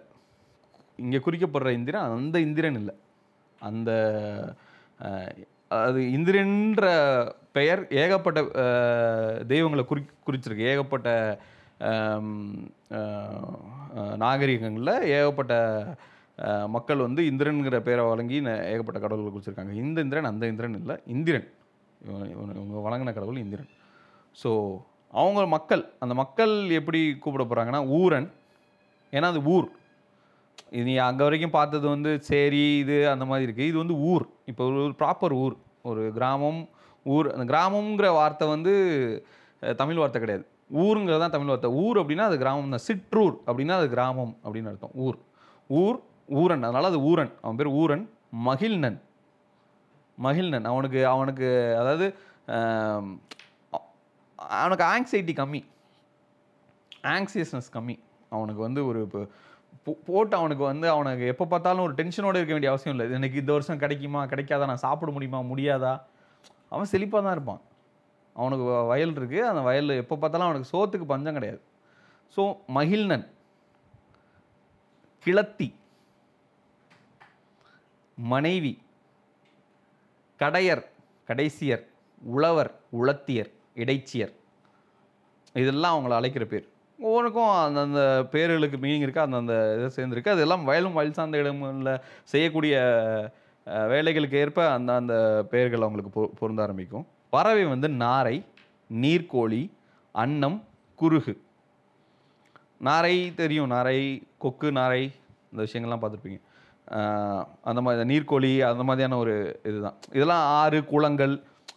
[1.04, 2.94] இங்கே குறிக்கப்படுற இந்திரன் அந்த இந்திரன் இல்லை.
[3.70, 3.92] அந்த
[5.78, 6.86] அது இந்திரன்ற
[7.56, 8.40] பெயர் ஏகப்பட்ட
[9.52, 10.70] தெய்வங்களை குறி குறிச்சிருக்கு.
[10.72, 11.08] ஏகப்பட்ட
[14.24, 15.54] நாகரிகங்களில் ஏகப்பட்ட
[16.76, 18.38] மக்கள் வந்து இந்திரனுங்கிற பெயரை வழங்கி
[18.74, 19.74] ஏகப்பட்ட கடவுள்களை குறிச்சிருக்காங்க.
[19.84, 21.48] இந்த இந்திரன் அந்த இந்திரன் இல்லை இந்திரன்.
[22.06, 23.72] இவன் இவன் இவங்க வழங்கின கடவுள் இந்திரன்.
[24.44, 24.52] ஸோ
[25.20, 28.30] அவங்க மக்கள் அந்த மக்கள் எப்படி கூப்பிட போகிறாங்கன்னா ஊரன்.
[29.12, 29.68] ஏன்னா அது ஊர்.
[30.76, 34.26] இது நீ அங்கே வரைக்கும் பார்த்தது வந்து சேரி இது அந்த மாதிரி இருக்குது இது வந்து ஊர்.
[34.52, 35.56] இப்போ ஒரு ப்ராப்பர் ஊர்.
[35.90, 36.62] ஒரு கிராமம்
[37.06, 37.28] ஊர்.
[37.34, 38.74] அந்த கிராமங்கிற வார்த்தை வந்து
[39.82, 40.46] தமிழ் வார்த்தை கிடையாது.
[40.84, 41.72] ஊருங்கிறது தான் தமிழ் வார்த்தை.
[41.84, 42.86] ஊர் அப்படின்னா அது கிராமம் தான்.
[42.90, 44.96] சிற்றூர் அப்படின்னா அது கிராமம் அப்படின்னு அர்த்தம்.
[45.06, 45.18] ஊர்.
[45.82, 45.98] ஊர்
[46.42, 46.66] ஊரன்.
[46.68, 47.34] அதனால் அது ஊரன்.
[47.44, 48.06] அவன் பேர் ஊரன்.
[48.48, 49.00] மகிழ்நன்.
[50.18, 50.68] மகிழ்நன்.
[50.72, 51.48] அவனுக்கு அவனுக்கு
[51.82, 52.06] அதாவது
[54.62, 55.62] அவனுக்கு ஆங்ஸைட்டி கம்மி.
[57.16, 57.96] ஆங்ஸியஸ்னஸ் கம்மி.
[58.36, 59.22] அவனுக்கு வந்து ஒரு இப்போ
[59.94, 63.16] போட்டு அவனுக்கு வந்து அவனுக்கு எப்போ பார்த்தாலும் ஒரு டென்ஷனோடு இருக்க வேண்டிய அவசியம் இல்லை.
[63.16, 66.02] எனக்கு இந்த வருஷம் கிடைக்குமா கிடைக்காதா நான் சாப்பிட முடியுமா முடியாதா?
[66.70, 67.62] அவன் செழிப்பாக தான் இருப்பான்.
[68.34, 71.62] அவனுக்கு வ- வயல் இருக்குது அந்த வயலில் எப்போ பார்த்தாலும் அவனுக்கு சோத்துக்கு பஞ்சம் கிடையாது.
[72.38, 73.28] ஸோ மகிழ்நன்
[75.20, 75.76] கிளத்தி
[78.16, 78.82] மனைவி
[80.38, 80.90] கடையர்
[81.28, 81.88] கடைசியர்
[82.22, 84.34] உழவர் உளத்தியர் இடைச்சியர்.
[85.54, 86.68] இதெல்லாம் அவங்கள அழைக்கிற பேர்.
[87.00, 88.02] ஒவ்வொன்றுக்கும் அந்தந்த
[88.34, 90.34] பேர்களுக்கு மீனிங் இருக்குது அந்தந்த இதை சேர்ந்துருக்கு.
[90.36, 91.92] அதெல்லாம் வயலும் வயல் சார்ந்த இடங்களில்
[92.32, 92.76] செய்யக்கூடிய
[93.94, 95.16] வேலைகளுக்கு ஏற்ப அந்த அந்த
[95.52, 97.06] பெயர்கள் அவங்களுக்கு பொ பொருந்த ஆரம்பிக்கும்.
[97.36, 98.38] பறவை வந்து நாரை
[98.90, 99.62] நீர்க்கோழி
[100.16, 100.58] அன்னம்
[101.00, 101.34] குருகு
[102.88, 104.00] நாரை தெரியும் நாரை
[104.44, 105.04] கொக்கு நாரை
[105.52, 106.40] இந்த விஷயங்கள்லாம் பார்த்துருப்பீங்க.
[107.70, 109.36] அந்த மாதிரி நீர்க்கோழி அந்த மாதிரியான ஒரு
[109.70, 109.98] இதுதான்.
[110.18, 111.34] இதெல்லாம் ஆறு குளங்கள்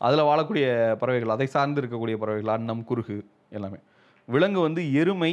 [0.07, 0.67] அதில் வாழக்கூடிய
[1.01, 3.17] பறவைகள் அதை சார்ந்து இருக்கக்கூடிய பறவைகள் அன்னம் குருகு
[3.59, 3.81] எல்லாமே.
[4.33, 5.33] விலங்கு வந்து எருமை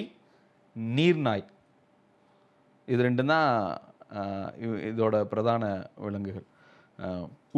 [0.98, 1.46] நீர்நாய்.
[2.92, 3.50] இது ரெண்டு தான்
[4.90, 5.64] இதோட பிரதான
[6.04, 6.46] விலங்குகள்.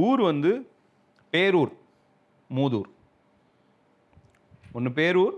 [0.06, 0.52] ஊர் வந்து
[1.34, 1.74] பேரூர்
[2.50, 2.90] மூதூர்.
[4.78, 5.36] ஒன்று பேரூர்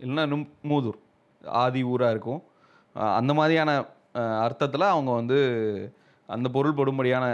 [0.00, 0.98] இல்லைன்னா இன்னும் மூதூர்.
[1.62, 2.42] ஆதி ஊராக இருக்கும்.
[3.18, 3.70] அந்த மாதிரியான
[4.44, 5.38] அர்த்தத்தில் அவங்க வந்து
[6.28, 7.26] அந்த பொருள் படும்படியான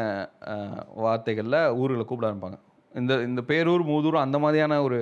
[1.04, 2.58] வார்த்தைகளில் ஊர்களை கூப்பிட ஆரம்பிப்பாங்க.
[3.00, 4.98] இந்த இந்த பேரூர் மூதூர் அந்த மாதிரியான ஒரு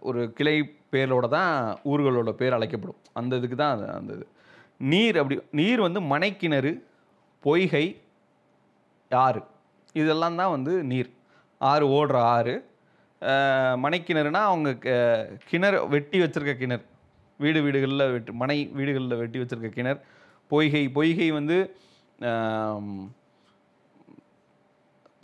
[0.00, 2.96] ஒரு கிளை பேரோட தான் ஊர்களோட பேர் அழைக்கப்படும்.
[3.12, 4.26] அந்த இதுக்கு தான் அது அந்த இது.
[4.78, 6.82] நீர் அப்படி நீர் வந்து மனைக்கிணறு
[7.40, 8.00] பொய்கை
[9.10, 9.42] ஆறு.
[9.92, 11.10] இதெல்லாம் தான் வந்து நீர்.
[11.58, 12.64] ஆறு ஓடுற ஆறு.
[13.82, 16.84] மனைக்கிணறுனா அவங்க க- கிணறு வெட்டி வச்சிருக்க கிணறு.
[17.38, 20.00] வீடு வீடுகளில் வெட்டி மனை வீடுகளில் வெட்டி வச்சுருக்க கிணறு.
[20.48, 21.76] பொய்கை பொய்கை வந்து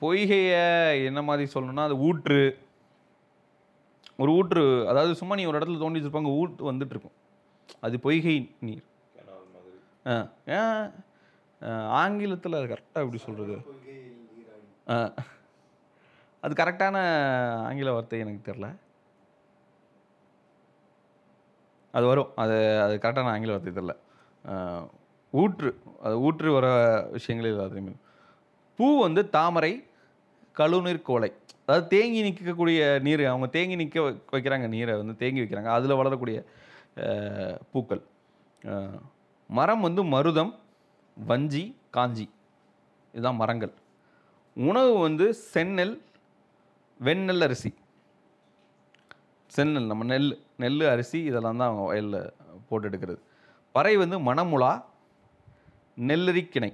[0.01, 2.59] பொய்கையை என்ன மாதிரி சொல்லணும்னா அது ஊற்று.
[4.19, 7.17] ஒரு ஊற்று அதாவது சும்மா நீ ஒரு இடத்துல தோண்டி வச்சிருப்பாங்க ஊற்று வந்துட்டு இருக்கும்
[7.87, 8.37] அது பொய்கை
[8.67, 8.85] நீர்.
[10.11, 10.15] ஆ
[10.59, 10.83] ஏன்?
[12.01, 13.57] ஆங்கிலத்தில் அது கரெக்டாக எப்படி சொல்கிறது
[16.43, 16.97] அது கரெக்டான
[17.69, 18.67] ஆங்கில வார்த்தை எனக்கு தெரில
[21.95, 22.31] அது வரும்.
[22.43, 23.95] அது அது கரெக்டான ஆங்கில வார்த்தை தெரில
[25.33, 25.71] ஊற்று.
[26.07, 26.67] அது ஊற்று வர
[27.17, 27.95] விஷயங்களே எல்லாத்தையுமே
[28.79, 29.73] பூ வந்து தாமரை
[30.57, 31.31] கழுநீர் கோலை.
[31.67, 34.01] அதாவது தேங்கி நிற்கக்கூடிய நீர் அவங்க தேங்கி நிற்க
[34.35, 35.71] வைக்கிறாங்க நீரை வந்து தேங்கி வைக்கிறாங்க.
[35.77, 36.39] அதில் வளரக்கூடிய
[37.73, 38.03] பூக்கள்.
[39.59, 40.53] மரம் வந்து மருதம்
[41.17, 41.65] வஞ்சி
[41.97, 42.27] காஞ்சி.
[43.15, 43.73] இதுதான் மரங்கள்.
[44.69, 45.95] உணவு வந்து செந்நெல்
[47.01, 47.71] வெண்ணெல் அரிசி.
[49.57, 50.31] செந்நெல் நம்ம நெல்
[50.63, 52.33] நெல் அரிசி இதெல்லாம் தான் அவங்க வயலில்
[52.69, 53.21] போட்டு எடுக்கிறது.
[53.77, 54.73] பறை வந்து மணமுலா
[56.09, 56.73] நெல்லரிக்கிணை.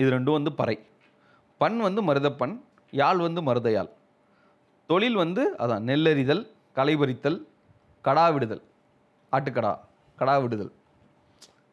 [0.00, 0.76] இது ரெண்டும் வந்து பறை.
[1.60, 2.54] பண் வந்து மருதப்பண்
[2.92, 3.90] யாழ் வந்து மருதையாள்
[4.90, 6.42] தொழில் வந்து அதான் நெல்லறிதல்
[6.76, 7.38] களைபறித்தல்
[8.04, 8.62] கடா விடுதல்
[9.32, 9.72] ஆட்டுக்கடா
[10.18, 10.72] கடா விடுதல்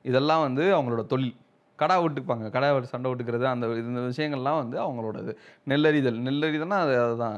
[0.06, 1.36] இதெல்லாம் வந்து அவங்களோட தொழில்.
[1.80, 2.46] கடா விட்டுப்பாங்க.
[2.56, 5.34] கடா சண்டை விட்டுக்கிறது அந்த இந்த விஷயங்கள்லாம் வந்து அவங்களோட இது
[5.68, 7.38] நெல்லறிதல் நெல்லறிதல்னால் அது அதுதான்.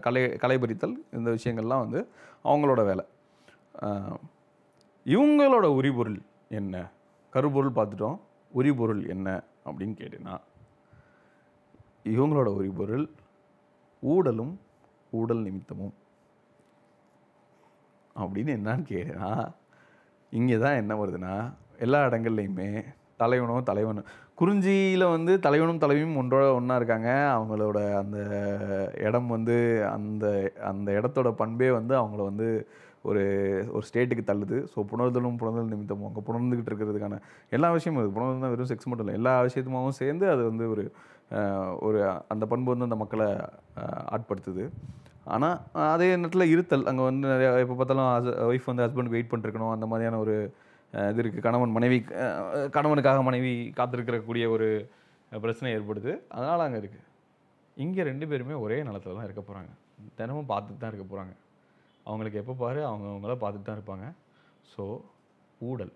[0.00, 2.00] கலை கலைபறித்தல் இந்த விஷயங்கள்லாம் வந்து
[2.44, 3.04] அவங்களோட வேலை.
[5.06, 6.18] இவங்களோட உரிபொருள்
[6.60, 6.74] என்ன?
[7.32, 8.18] கருப்பொருள் பார்த்துட்டோம்.
[8.54, 9.28] உரிபொருள் என்ன?
[9.64, 10.36] அப்படின்னு கேட்டீங்கன்னா
[12.14, 13.06] இவங்களோட உரிபொருள்
[14.02, 14.54] ஊடலும்
[15.18, 15.94] ஊடல் நிமித்தமும்.
[18.16, 19.30] அப்படின்னு என்னான்னு கேட்டேன்னா
[20.32, 21.34] இங்கே தான் என்ன வருதுன்னா
[21.84, 22.68] எல்லா இடங்கள்லையுமே
[23.22, 24.08] தலைவனும் தலைவனும்
[24.40, 27.10] குறிஞ்சியில் வந்து தலைவனும் தலைவியும் ஒன்றோட ஒன்றா இருக்காங்க.
[27.36, 28.18] அவங்களோட அந்த
[29.06, 29.56] இடம் வந்து
[29.96, 30.24] அந்த
[30.70, 32.48] அந்த இடத்தோட பண்பே வந்து அவங்கள வந்து
[33.08, 33.22] ஒரு
[33.74, 34.56] ஒரு ஸ்டேட்டுக்கு தள்ளுது.
[34.72, 37.20] ஸோ புணர்தலும் புணர்தல் நிமித்தமும் அங்கே புணர்ந்துக்கிட்டு இருக்கிறதுக்கான
[37.56, 39.18] எல்லா விஷயமும் இருக்குது புணர்தல் வெறும் செக்ஸ் மட்டும் இல்லை.
[39.20, 40.84] எல்லா விஷயத்துமாவும் சேர்ந்து அது வந்து ஒரு
[41.86, 42.00] ஒரு
[42.32, 43.26] அந்த பண்பு வந்து அந்த மக்களை
[44.14, 44.64] ஆட்படுத்துது.
[45.34, 45.56] ஆனால்
[45.94, 46.86] அதே நேரத்தில் இருத்தல்.
[46.90, 49.72] அங்கே வந்து நிறையா எப்போ பார்த்தாலும் ஹஸ் ஒய்ஃப் வந்து ஹஸ்பண்ட் வெயிட் பண்ணிருக்கணும்.
[49.76, 50.36] அந்த மாதிரியான ஒரு
[51.10, 51.98] இது இருக்குது கணவன் மனைவி
[52.76, 54.68] கணவனுக்காக மனைவி காத்திருக்கக்கூடிய ஒரு
[55.32, 56.12] பிரச்சனை ஏற்படுது.
[56.36, 57.04] அதனால் அங்கே இருக்குது
[57.84, 59.72] இங்கே ரெண்டு பேருமே ஒரே நிலத்தில் தான் இருக்க போகிறாங்க
[60.20, 61.34] தினமும் பார்த்துட்டு தான் இருக்க போகிறாங்க
[62.08, 64.06] அவங்களுக்கு எப்போ பாரு அவங்க அவங்கள பார்த்துட்டு தான் இருப்பாங்க.
[64.72, 64.84] ஸோ
[65.70, 65.92] ஊடல்.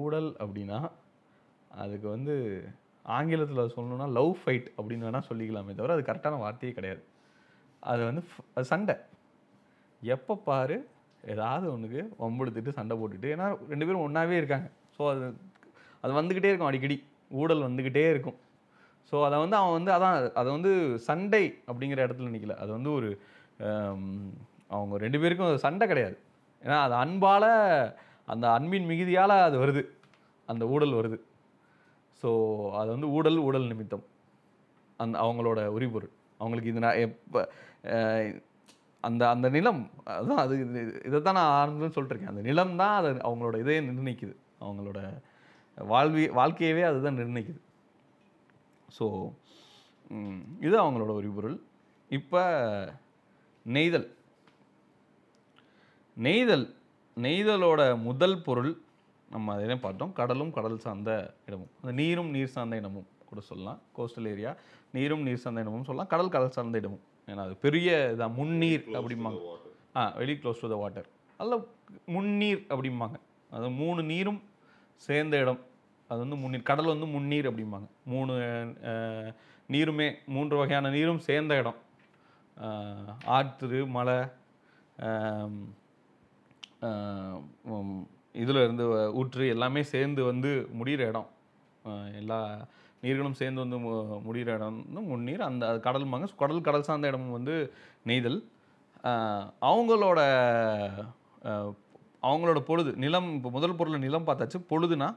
[0.00, 0.78] ஊடல் அப்படின்னா
[1.82, 2.34] அதுக்கு வந்து
[3.14, 7.02] ஆங்கிலத்தில் சொல்லணும்னா லவ் ஃபைட் அப்படின்னு வேணால் சொல்லிக்கலாமே தவிர அது கரெக்டான வார்த்தையே கிடையாது.
[7.82, 8.22] அது வந்து
[8.54, 8.94] அது சண்டை.
[10.02, 10.76] எப்போ பாரு
[11.34, 14.68] ஏதாவது ஒன்றுக்கு வம்பெடுத்துட்டு சண்டை போட்டுட்டு ஏன்னா ரெண்டு பேரும் ஒன்றாவே இருக்காங்க.
[14.96, 15.24] ஸோ அது
[16.04, 16.96] அது வந்துக்கிட்டே இருக்கும் அடிக்கடி.
[17.40, 18.36] ஊடல் வந்துக்கிட்டே இருக்கும்.
[19.10, 20.72] ஸோ அதை வந்து அவன் வந்து அதான் அதை வந்து
[21.08, 23.08] சண்டை அப்படிங்கிற இடத்துல நிற்கல அது வந்து ஒரு
[24.74, 26.16] அவங்க ரெண்டு பேருக்கும் அது சண்டை கிடையாது.
[26.64, 27.50] ஏன்னா அது அன்பால்
[28.32, 29.82] அந்த அன்பின் மிகுதியால் அது வருது.
[30.48, 31.18] அந்த ஊடல் வருது.
[32.22, 32.28] ஸோ
[32.80, 34.04] அது வந்து ஊடல் ஊடல் நிமித்தம்.
[35.00, 36.12] அந்த அவங்களோட உரிபொருள்.
[36.40, 37.40] அவங்களுக்கு இது நான் எப்போ
[39.04, 39.82] அந்த அந்த நிலம்
[40.14, 40.54] அதுதான் அது
[41.08, 42.32] இதை தான் நான் ஆரம்பத்தில் சொல்லிட்டுருக்கேன்.
[42.34, 44.34] அந்த நிலம் தான் அது அவங்களோட இதே நிர்ணயிக்குது.
[44.64, 45.00] அவங்களோட
[45.78, 47.60] வாழ்வி வாழ்க்கையவே அதுதான் நிர்ணயிக்குது.
[48.96, 49.06] ஸோ
[50.66, 51.56] இது அவங்களோட உரிபொருள்.
[52.10, 52.42] இப்போ
[53.66, 54.08] நெய்தல்.
[56.16, 56.66] நெய்தல்
[57.16, 58.72] நெய்தலோட முதல் பொருள்
[59.34, 61.10] நம்ம அதே பார்த்தோம் கடலும் கடல் சார்ந்த
[61.48, 61.70] இடமும்.
[61.80, 63.78] அந்த நீரும் நீர் சார்ந்த இடமும் கூட சொல்லலாம்.
[63.96, 64.52] கோஸ்டல் ஏரியா
[64.96, 66.10] நீரும் நீர் சார்ந்த இடமும் சொல்லலாம்.
[66.12, 67.04] கடல் கடல் சார்ந்த இடமும்.
[67.30, 69.40] ஏன்னா அது பெரிய இதான் முன்னீர் அப்படிம்பாங்க.
[69.96, 71.08] ஆ very close to the water
[71.40, 71.64] அதில்
[72.14, 73.16] முன்னீர் அப்படிம்பாங்க.
[73.56, 74.40] அது மூணு நீரும்
[75.06, 75.60] சேர்ந்த இடம்.
[76.10, 77.88] அது வந்து முன்னீர் கடல் வந்து முன்னீர் அப்படிம்பாங்க.
[78.12, 78.32] மூணு
[79.68, 81.78] நீருமே மூன்று வகையான நீரும் சேர்ந்த இடம்.
[83.36, 84.18] ஆற்று மலை
[88.36, 91.28] இதில் இருந்து வ- ஊற்று எல்லாமே சேர்ந்து வந்து முடிகிற இடம்.
[92.14, 92.38] எல்லா
[93.02, 94.78] நீர்களும் சேர்ந்து வந்து மு- முடிகிற இடம்
[95.10, 97.54] முன்னீர் அந்த கடல் மாங்க கடல் கடல் சார்ந்த இடம் வந்து
[98.04, 98.38] நெய்தல்
[99.62, 100.20] அவங்களோட
[102.22, 104.58] அவங்களோட பொழுது நிலம் இப்போ முதல் பொருள் நிலம் பார்த்தாச்சு.
[104.70, 105.08] பொழுதுனா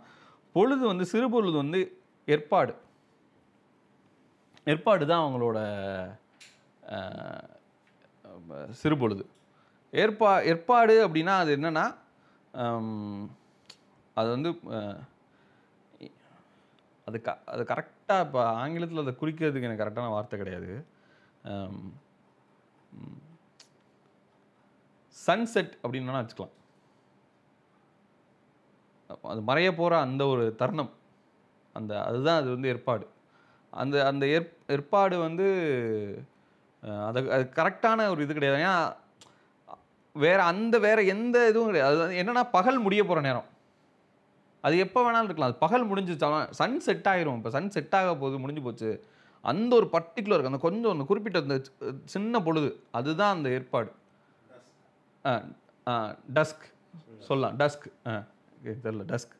[0.56, 1.80] பொழுது வந்து சிறு பொழுது வந்து
[2.28, 2.74] ஏற்பாடு.
[4.68, 5.58] ஏற்பாடு தான் அவங்களோட
[8.82, 9.24] சிறு பொழுது.
[9.94, 11.86] ஏற்பா ஏற்பாடு அப்படின்னா அது என்னென்னா
[14.18, 14.50] அது வந்து
[17.08, 20.72] அது க அது கரெக்டாக இப்போ ஆங்கிலத்தில் அதை குறிக்கிறதுக்கு எனக்கு கரெக்டான வார்த்தை கிடையாது.
[25.16, 26.56] சன்செட் அப்படின்னா வச்சுக்கலாம்.
[29.32, 30.92] அது மறைய போகிற அந்த ஒரு தருணம்.
[31.76, 33.06] அந்த அதுதான் அது வந்து ஏற்பாடு.
[33.74, 35.48] அந்த அந்த ஏற் ஏற்பாடு வந்து
[37.08, 38.60] அது அது கரெக்டான ஒரு இது கிடையாது.
[38.62, 38.76] ஏன்னா
[40.16, 42.02] வேறு அந்த வேறு எந்த இதுவும் கிடையாது.
[42.06, 43.48] அது என்னென்னா பகல் முடிய போகிற நேரம்.
[44.64, 45.52] அது எப்போ வேணாலும் இருக்கலாம்.
[45.52, 48.90] அது பகல் முடிஞ்சிச்சாலும் சன் செட் ஆகிரும் இப்போ சன் செட் ஆக போகுது முடிஞ்சு போச்சு.
[49.44, 51.58] அந்த ஒரு பர்டிகுலர் அந்த கொஞ்சம் அந்த குறிப்பிட்ட அந்த
[52.14, 52.70] சின்ன பொழுது.
[53.00, 53.92] அதுதான் அந்த ஏற்பாடு.
[56.38, 56.66] டஸ்க்
[57.28, 57.56] சொல்லலாம்.
[57.62, 58.16] டஸ்க் ஆ
[58.86, 59.36] தெரில டஸ்க்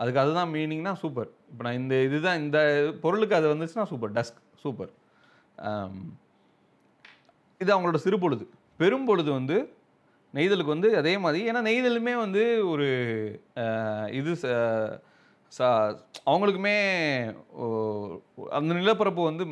[0.00, 2.58] அதுக்கு அதுதான் மீனிங்னா சூப்பர் இப்போ நான் இந்த இதுதான் இந்த
[3.02, 4.92] பொருளுக்கு அது வந்துச்சுன்னா சூப்பர் டஸ்க் சூப்பர்
[7.60, 8.44] இது அவங்களோட சிறு பொழுது.
[8.80, 9.56] பெரும் பொழுது வந்து
[10.34, 12.86] நெய்தலுக்கு வந்து அதே மாதிரி ஏன்னா நெய்தலுமே வந்து ஒரு
[14.12, 14.96] இது ச-
[15.52, 15.94] ச-
[16.26, 16.76] அவங்களுக்குமே
[18.52, 19.44] அந்த நிலப்பரப்பு வந்து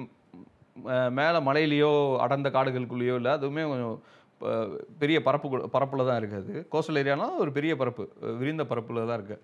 [1.12, 3.96] மேலே மலையிலையோ அடர்ந்த காடுகளுக்குள்ளேயோ இல்லை அதுவுமே கொஞ்சம்
[4.98, 6.64] பெரிய பரப்பு பரப்பில் தான் இருக்குது அது.
[6.72, 8.04] கோஸ்டல் ஏரியானா ஒரு பெரிய பரப்பு
[8.38, 9.42] விரிந்த பரப்பில் தான் இருக்குது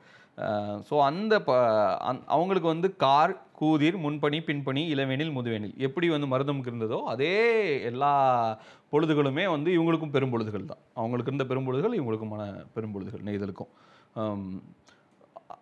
[0.88, 1.52] ஸோ அந்த ப
[2.08, 7.32] அந்- அவங்களுக்கு வந்து கார் கூதிர் முன்பணி பின்பணி இளவேனில் முதுவேனில் எப்படி வந்து மருதமுக்கு இருந்ததோ அதே
[7.82, 8.12] எல்லா
[8.92, 10.82] பொழுதுகளுமே வந்து இவங்களுக்கும் பெரும்பொழுதுகள் தான்.
[10.94, 13.72] அவங்களுக்கு இருந்த பெரும்பொழுதுகள் இவங்களுக்குமான பெரும்பொழுதுகள் நெய்தலுக்கும்.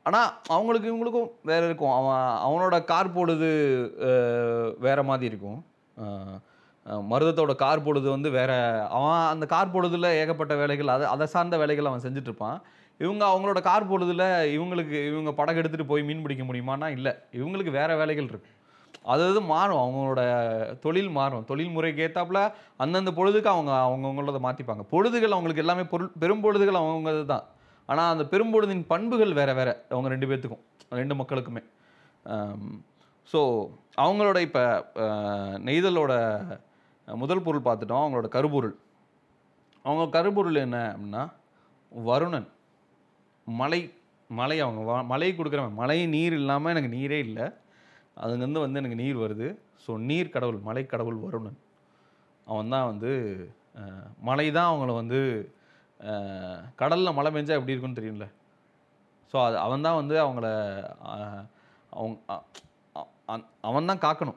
[0.05, 1.95] ஆனால் அவங்களுக்கு இவங்களுக்கும் வேறு இருக்கும்.
[1.95, 2.17] அவன்
[2.47, 3.49] அவனோட கார் பொழுது
[4.79, 5.59] வேறு மாதிரி இருக்கும்.
[7.11, 8.53] மருதத்தோட கார் பொழுது வந்து வேற
[8.97, 12.59] அவன் அந்த கார் பொழுதுல ஏகப்பட்ட வேலைகள் அதை அதை சார்ந்த வேலைகள் அவன் செஞ்சுட்டு இருப்பான்
[13.01, 14.25] இவங்க அவங்களோட கார் பொழுதுல
[14.55, 17.13] இவங்களுக்கு இவங்க படகு எடுத்துட்டு போய் மீன் பிடிக்க முடியுமானா இல்லை.
[17.39, 18.51] இவங்களுக்கு வேற வேலைகள் இருக்கு.
[19.13, 19.81] அது மாறும்.
[19.85, 20.23] அவங்களோட
[20.85, 21.45] தொழில் மாறும்.
[21.51, 22.41] தொழில் முறைக்கு ஏற்றாப்புல
[22.85, 27.47] அந்தந்த பொழுதுக்கு அவங்க அவங்கவுங்களதை மாற்றிப்பாங்க பொழுதுகள் அவங்களுக்கு எல்லாமே பொருள் பெரும் பொழுதுகள் அவங்கது தான்.
[27.89, 29.75] ஆனால் அந்த பெரும்பொழுதின் பண்புகள் வேறு வேறு.
[29.93, 30.65] அவங்க ரெண்டு பேர்த்துக்கும்
[31.01, 31.63] ரெண்டு மக்களுக்குமே.
[33.33, 33.41] ஸோ
[34.05, 34.63] அவங்களோட இப்போ
[35.69, 36.13] நெய்தலோட
[37.17, 38.77] முதல் பொருள் பார்த்துட்டோம் அவங்களோட கருப்பொருள்.
[39.83, 41.33] அவங்க கருப்பொருள் என்ன அப்படின்னா
[42.07, 42.49] வருணன்.
[43.45, 43.93] மலை
[44.29, 45.73] மலை அவங்க வா- மலை கொடுக்குறவன்.
[45.73, 47.43] மலை நீர் இல்லாமல் எனக்கு நீரே இல்லை.
[48.17, 49.59] அதுலேருந்து வந்து எனக்கு நீர் வருது.
[49.87, 51.59] ஸோ நீர் கடவுள் மலை கடவுள் வருணன்.
[52.45, 53.13] அவன் தான் வந்து
[54.21, 55.53] மலை தான் அவங்கள வந்து
[56.77, 58.29] கடலில் மழை பெஞ்சால் எப்படி இருக்குன்னு தெரியும்ல.
[59.33, 60.47] ஸோ அது அவன் தான் வந்து அவங்கள
[61.91, 62.21] அவங்க
[63.61, 64.37] அவன் தான் காக்கணும்.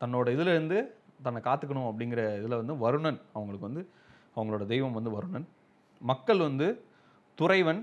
[0.00, 0.94] தன்னோட இதுலேருந்து
[1.26, 3.82] தன்னை காத்துக்கணும் அப்படிங்கிற இதில் வந்து வருணன் அவங்களுக்கு வந்து
[4.36, 5.46] அவங்களோட தெய்வம் வந்து வருணன்.
[6.00, 6.68] மக்கள் வந்து
[7.38, 7.82] துறைவன்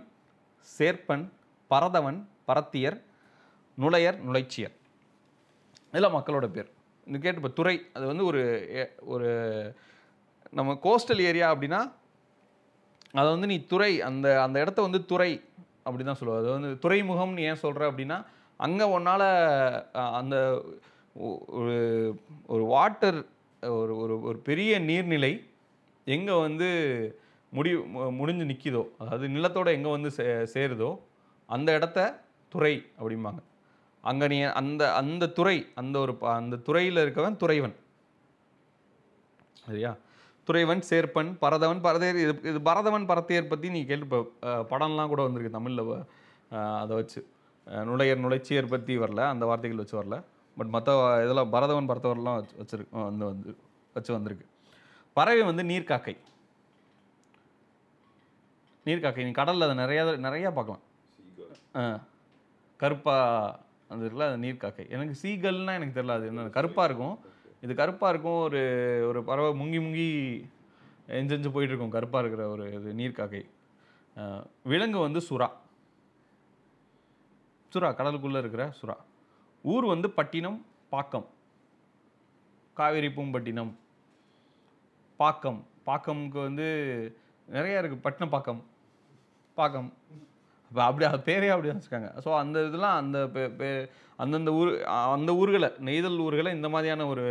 [0.69, 1.25] சேர்ப்பன்
[1.71, 2.19] பரதவன்
[2.49, 2.97] பரத்தியர்
[3.77, 4.75] நுழையர் நுழைச்சியர்.
[5.89, 6.69] இதெல்லாம் மக்களோட பேர்.
[7.07, 8.41] இந்த கேட்டு இப்போ துறை அது வந்து ஒரு
[9.13, 9.29] ஒரு
[10.57, 11.79] நம்ம கோஸ்டல் ஏரியா அப்படின்னா
[13.13, 15.31] அதை வந்து நீ துறை அந்த அந்த இடத்த வந்து துறை
[15.85, 18.17] அப்படி தான் சொல்லுவோம் அது வந்து துறைமுகம்னு ஏன் சொல்கிற அப்படின்னா
[18.59, 19.25] அங்கே உன்னால்
[20.11, 20.35] அந்த
[21.47, 21.77] ஒரு
[22.47, 23.25] ஒரு வாட்டர்
[23.61, 25.33] ஒரு ஒரு ஒரு பெரிய நீர்நிலை
[26.05, 26.69] எங்கே வந்து
[27.51, 30.99] முடி மு- முடிஞ்சு நிற்கிதோ அதாவது நிலத்தோடு எங்கே வந்து சே சேருதோ
[31.45, 33.41] அந்த இடத்த துறை அப்படிம்பாங்க.
[34.01, 37.75] அங்கே நீ அந்த அந்த துறை அந்த ஒரு ப- அந்த துறையில் இருக்கவன் துறைவன்.
[39.65, 39.95] சரியா?
[40.47, 46.05] துறைவன் சேர்ப்பன் பரதவன் பரதேர் இது இது பரதவன் பரத்தையர் பற்றி நீ கேட்டு படம்லாம் கூட வந்திருக்கு தமிழில்
[46.77, 47.27] அதை வச்சு.
[47.67, 50.23] நுழையர் நுழைச்சியர் பற்றி வரல அந்த வார்த்தைகள் வச்சு வரல.
[50.59, 50.91] பட் மற்ற
[51.23, 53.49] இதெல்லாம் பரதவன் பரத்தவர்லாம் வச்சு வச்சிருக்கு வந்து வந்து
[53.95, 54.45] வச்சு வந்திருக்கு.
[55.17, 56.15] பறவை வந்து நீர்க்காக்கை
[58.85, 60.83] நீர்க்காக்கை நீ கடலில் அதை நிறையா நிறையா பார்க்கலாம்.
[61.37, 61.99] கருப்பாக ஆ.
[62.79, 63.15] கருப்பா
[63.87, 67.15] அது இருக்குல்ல அது நீர்க்காக்கை எனக்கு சீகல்னால் எனக்கு தெரியல அது என்ன கருப்பாக இருக்கும்.
[67.61, 68.61] இது கருப்பாக இருக்கும் ஒரு
[69.07, 70.07] ஒரு பறவை முங்கி முங்கி
[71.19, 73.41] எஞ்செஞ்சு போயிட்டுருக்கும் கருப்பாக இருக்கிற ஒரு இது நீர்க்காக்கை
[74.63, 75.49] விலங்கு வந்து சுறா.
[77.71, 78.95] சுறா கடலுக்குள்ளே இருக்கிற சுறா.
[79.65, 81.27] ஊர் வந்து பட்டினம் பாக்கம்.
[82.77, 83.71] காவேரி பூம்பட்டினம்
[85.19, 85.59] பாக்கம்.
[85.85, 86.67] பாக்கம்க்கு வந்து
[87.47, 88.61] நிறைய இருக்குது பட்டினம் பாக்கம்.
[89.57, 89.81] அப்போ
[90.81, 92.09] அப்படி அது பேரே அப்படி வச்சுருக்காங்க.
[92.25, 93.17] ஸோ அந்த இதெல்லாம் அந்த
[93.59, 93.87] பே-
[94.17, 94.69] அந்தந்த ஊர்
[95.13, 97.25] அந்த ஊர்களை நெய்தல் ஊர்களை இந்த மாதிரியான ஒரு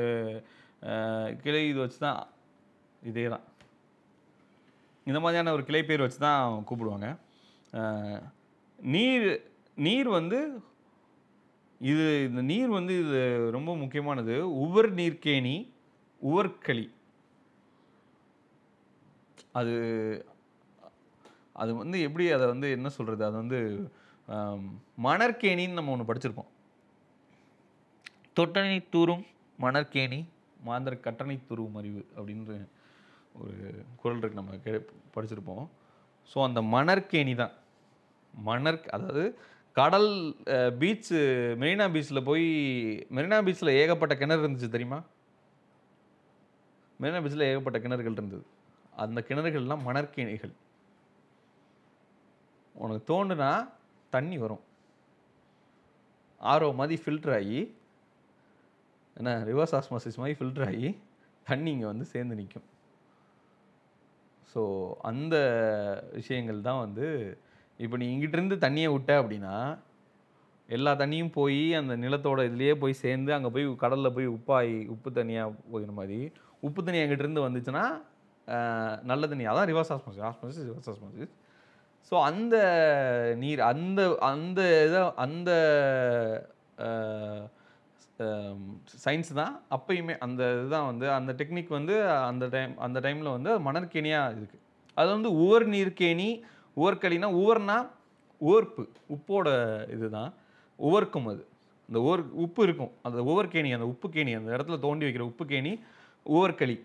[1.43, 2.21] கிளை இது வச்சு தான்
[3.03, 3.45] இதே தான்
[5.07, 7.09] இந்த மாதிரியான ஒரு கிளை பேர் வச்சு தான் கூப்பிடுவாங்க
[8.79, 9.29] நீர்
[9.79, 10.39] நீர் வந்து
[11.81, 13.19] இது இந்த நீர் வந்து இது
[13.57, 14.35] ரொம்ப முக்கியமானது.
[14.65, 15.57] உவர் நீர்க்கேணி
[16.21, 16.87] உவர்களி
[19.59, 19.75] அது
[21.63, 23.59] அது வந்து எப்படி அதை வந்து என்ன சொல்கிறது அது வந்து
[25.07, 26.51] மணற்கேணின்னு நம்ம ஒன்று படிச்சிருப்போம்.
[28.39, 29.25] தொட்டனை தூரும்
[29.59, 30.21] மணற்கேணி.
[30.69, 32.53] மாந்தர் கட்டணை துருவும் அறிவு அப்படின்ற
[33.41, 33.57] ஒரு
[34.01, 34.73] குரல் இருக்கு நம்ம கே
[35.15, 35.67] படிச்சிருப்போம்.
[36.31, 37.55] ஸோ அந்த மணற்கேணி தான்.
[38.35, 39.25] மணற் அதாவது
[39.79, 40.11] கடல்
[40.81, 41.19] பீச்சு
[41.63, 42.47] மெரினா பீச்சில் போய்
[43.17, 44.99] மெரினா பீச்சில் ஏகப்பட்ட கிணறு இருந்துச்சு தெரியுமா?
[47.01, 48.45] மெரினா பீச்சில் ஏகப்பட்ட கிணறுகள் இருந்தது.
[49.03, 50.55] அந்த கிணறுகள்லாம் மணற்கேணிகள்.
[52.75, 53.51] உனக்கு தோணுனா
[54.13, 54.65] தண்ணி வரும்.
[56.41, 57.61] ஆரோ மாதிரி ஃபில்டர் ஆகி
[59.17, 60.89] என்ன ரிவர்ஸ் ஆஸ்மாசிஸ் மாதிரி ஃபில்டர் ஆகி
[61.47, 62.67] தண்ணி இங்கே வந்து சேர்ந்து நிற்கும்
[64.53, 64.61] ஸோ
[65.11, 65.37] அந்த
[66.19, 67.07] விஷயங்கள் தான் வந்து
[67.81, 69.79] இப்போ நீ இங்கிட்டிருந்து தண்ணியை விட்ட அப்படின்னா
[70.69, 75.55] எல்லா தண்ணியும் போய் அந்த நிலத்தோட இதுலேயே போய் சேர்ந்து அங்கே போய் கடலில் போய் உப்பாகி உப்பு தண்ணியாக
[75.71, 77.85] போகிற மாதிரி உப்பு தண்ணி எங்கிட்டிருந்து வந்துச்சுன்னா
[79.03, 79.47] நல்ல தண்ணி.
[79.47, 81.35] அதான் reverse osmosis osmosis reverse osmosis
[82.13, 82.57] so அந்த
[83.37, 85.51] நீர் அந்த அந்த இதை அந்த
[89.05, 94.31] சயின்ஸ் தான் அப்பயுமே அந்த இதுதான் வந்து அந்த டெக்னிக் வந்து அந்த டைம் அந்த டைமில் வந்து மணற்கேணியாக
[94.31, 94.65] இருக்குது
[94.95, 96.31] அது வந்து உவர் நீர்க்கேணி
[96.79, 97.77] உவர்களினா உவர்னா
[98.41, 98.83] உவர்ப்பு
[99.15, 99.49] உப்போட
[99.95, 100.31] இதுதான்.
[100.79, 101.43] உவர்க்கும் அது.
[101.89, 102.93] அந்த ஓர் உப்பு இருக்கும்.
[103.07, 105.73] அந்த உவர்கேணி அந்த உப்பு கேணி அந்த இடத்துல தோண்டி வைக்கிற உப்பு கேணி
[106.27, 106.77] உவர்களி.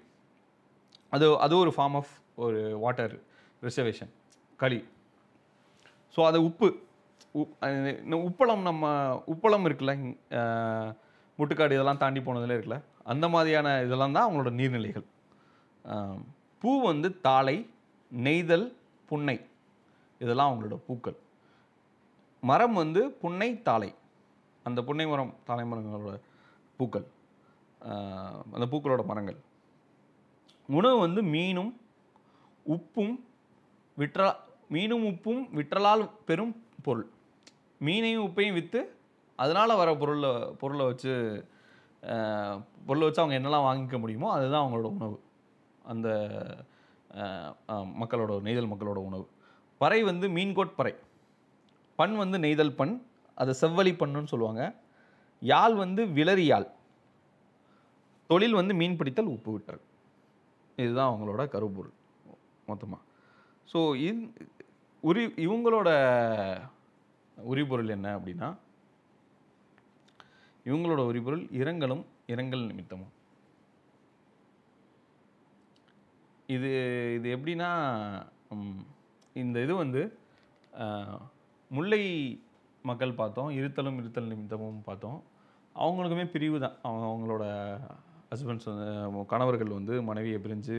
[1.14, 2.14] அது அது ஒரு ஃபார்ம் ஆஃப்
[2.44, 3.14] ஒரு வாட்டர்
[3.62, 4.12] ரிசர்வேஷன்
[4.60, 4.80] களி.
[6.16, 6.68] ஸோ அது உப்பு.
[7.36, 7.92] உப் அது
[8.28, 8.84] உப்பளம் நம்ம
[9.34, 9.94] உப்பளம் இருக்குல்ல
[11.40, 12.78] முட்டுக்காடு இதெல்லாம் தாண்டி போனதுல இருக்குல்ல
[13.14, 15.06] அந்த மாதிரியான இதெல்லாம் தான் அவங்களோட நீர்நிலைகள்.
[16.62, 17.56] பூ வந்து தாளை
[18.12, 18.68] நெய்தல்
[19.12, 19.38] புன்னை.
[20.24, 21.18] இதெல்லாம் அவங்களோட பூக்கள்.
[22.44, 23.90] மரம் வந்து புன்னை தாளை
[24.66, 26.18] அந்த புன்னை மரம் தாளை மரங்களோட
[26.80, 27.06] பூக்கள்.
[28.56, 29.40] அந்த பூக்களோட மரங்கள்.
[30.70, 31.72] உணவு வந்து மீனும்
[32.76, 33.16] உப்பும்
[33.98, 34.28] விற்றா
[34.74, 36.54] மீனும் உப்பும் விற்றலால் பெரும்
[36.86, 37.08] பொருள்.
[37.82, 38.82] மீனையும் உப்பையும் விற்று
[39.40, 41.14] அதனால் வர பொருளை பொருளை வச்சு
[42.88, 45.18] பொருளை வச்சு அவங்க என்னெல்லாம் வாங்கிக்க முடியுமோ அதுதான் அவங்களோட உணவு.
[45.92, 46.08] அந்த
[48.02, 49.26] மக்களோட நெய்தல் மக்களோட உணவு.
[49.84, 50.94] பறை வந்து மீன்கோட் பறை.
[52.00, 52.94] பண் வந்து நெய்தல் பண்
[53.38, 54.64] அதை செவ்வழி பண்ணுன்னு சொல்லுவாங்க.
[55.42, 56.68] யாழ் வந்து விளறி யாழ்.
[58.30, 59.82] தொழில் வந்து மீன் பிடித்தல் உப்பு விட்டல்.
[60.78, 61.96] இதுதான் அவங்களோட கருப்பொருள்
[62.70, 63.02] மொத்தமாக
[63.72, 64.22] ஸோ இந்
[65.10, 65.90] உரி இவங்களோட
[67.38, 68.48] உரிபொருள் என்ன அப்படின்னா
[70.70, 72.04] இவங்களோட உரிபொருள் இரங்கலும்
[72.34, 73.14] இரங்கல் நிமித்தமும்.
[76.56, 76.70] இது
[77.18, 77.70] இது எப்படின்னா
[79.42, 80.02] இந்த இது வந்து
[81.72, 82.02] முல்லை
[82.90, 85.20] மக்கள் பார்த்தோம் இருத்தலும் இருத்தல் நிமித்தமும் பார்த்தோம்.
[85.76, 86.76] அவங்களுக்குமே பிரிவு தான்.
[86.88, 87.46] அவங்க அவங்களோட
[88.32, 88.88] ஹஸ்பண்ட்ஸ் வந்து
[89.34, 90.78] கணவர்கள் வந்து மனைவியை பிரிஞ்சு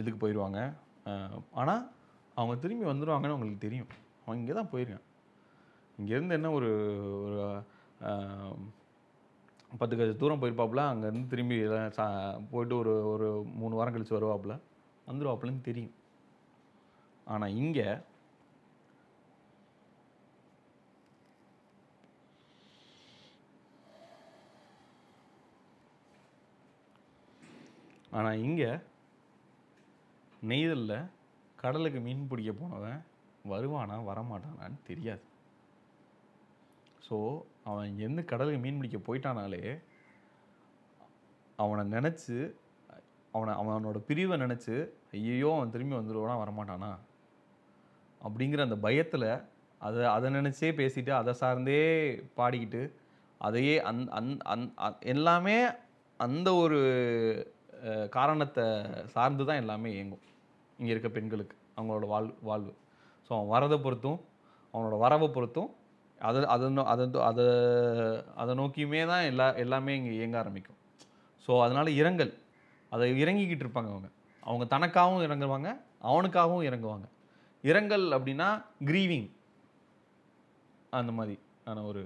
[0.00, 0.58] இதுக்கு போயிடுவாங்க
[1.60, 1.82] ஆனால்
[2.38, 3.90] அவங்க திரும்பி வந்துடுவாங்கன்னு அவங்களுக்கு தெரியும்.
[4.24, 5.04] அவங்க இங்கே தான் போயிருக்கான்.
[6.00, 6.70] இங்கேருந்து என்ன ஒரு
[7.26, 7.38] ஒரு
[9.80, 12.04] பத்து கஜ தூரம் போயிருப்பாப்புல அங்கேருந்து திரும்பி எல்லாம் சா
[12.52, 13.26] போயிட்டு ஒரு ஒரு
[13.60, 14.54] மூணு வாரம் கழித்து வருவாப்புல
[15.10, 15.94] வந்துடுவாப்புலன்னு தெரியும்.
[17.32, 17.88] ஆனால் இங்கே
[28.18, 28.70] ஆனால் இங்கே
[30.50, 31.08] நெய்தலில்
[31.62, 33.00] கடலுக்கு மீன் பிடிக்க போனவன்
[33.52, 35.24] வருவானா வரமாட்டானான்னு தெரியாது.
[37.06, 37.16] ஸோ
[37.70, 39.62] அவன் எந்த கடலுக்கு மீன் பிடிக்க போயிட்டானாலே
[41.64, 42.38] அவனை நினச்சி
[43.34, 44.74] அவனை அவனோட பிரிவை நினச்சி
[45.18, 46.90] ஐயோ அவன் திரும்பி வந்துடுவானா வரமாட்டானா?
[48.22, 49.28] அப்படிங்கிற அந்த பயத்தில்
[49.80, 51.82] அதை அதை நினச்சே பேசிட்டு அதை சார்ந்தே
[52.36, 52.82] பாடிக்கிட்டு
[53.40, 55.66] அதையே அந் அந் அந் அ- எல்லாமே
[56.20, 56.78] அந்த ஒரு
[58.10, 58.64] காரணத்தை
[59.06, 60.24] சார்ந்து தான் எல்லாமே இயங்கும்.
[60.78, 62.72] இங்கே இருக்க பெண்களுக்கு அவங்களோட வாழ் வாழ்வு.
[63.28, 64.18] ஸோ அவன் வரதை பொறுத்தும்
[64.74, 65.70] அவனோட வரவை பொறுத்தும்
[66.20, 67.44] அதை அதை நோ- அதை அதை
[68.36, 70.78] அதை நோக்கியுமே தான் எல்லா எல்லாமே இங்கே இயங்க ஆரம்பிக்கும்.
[71.46, 72.32] ஸோ அதனால் இரங்கல்.
[72.92, 74.08] அதை இறங்கிக்கிட்டு இருப்பாங்க அவங்க.
[74.42, 75.68] அவங்க தனக்காகவும் இறங்குவாங்க
[76.02, 77.06] அவனுக்காகவும் இறங்குவாங்க.
[77.70, 78.48] இரங்கல் அப்படின்னா
[78.90, 79.28] க்ரீவிங்
[81.00, 82.02] அந்த மாதிரியான ஒரு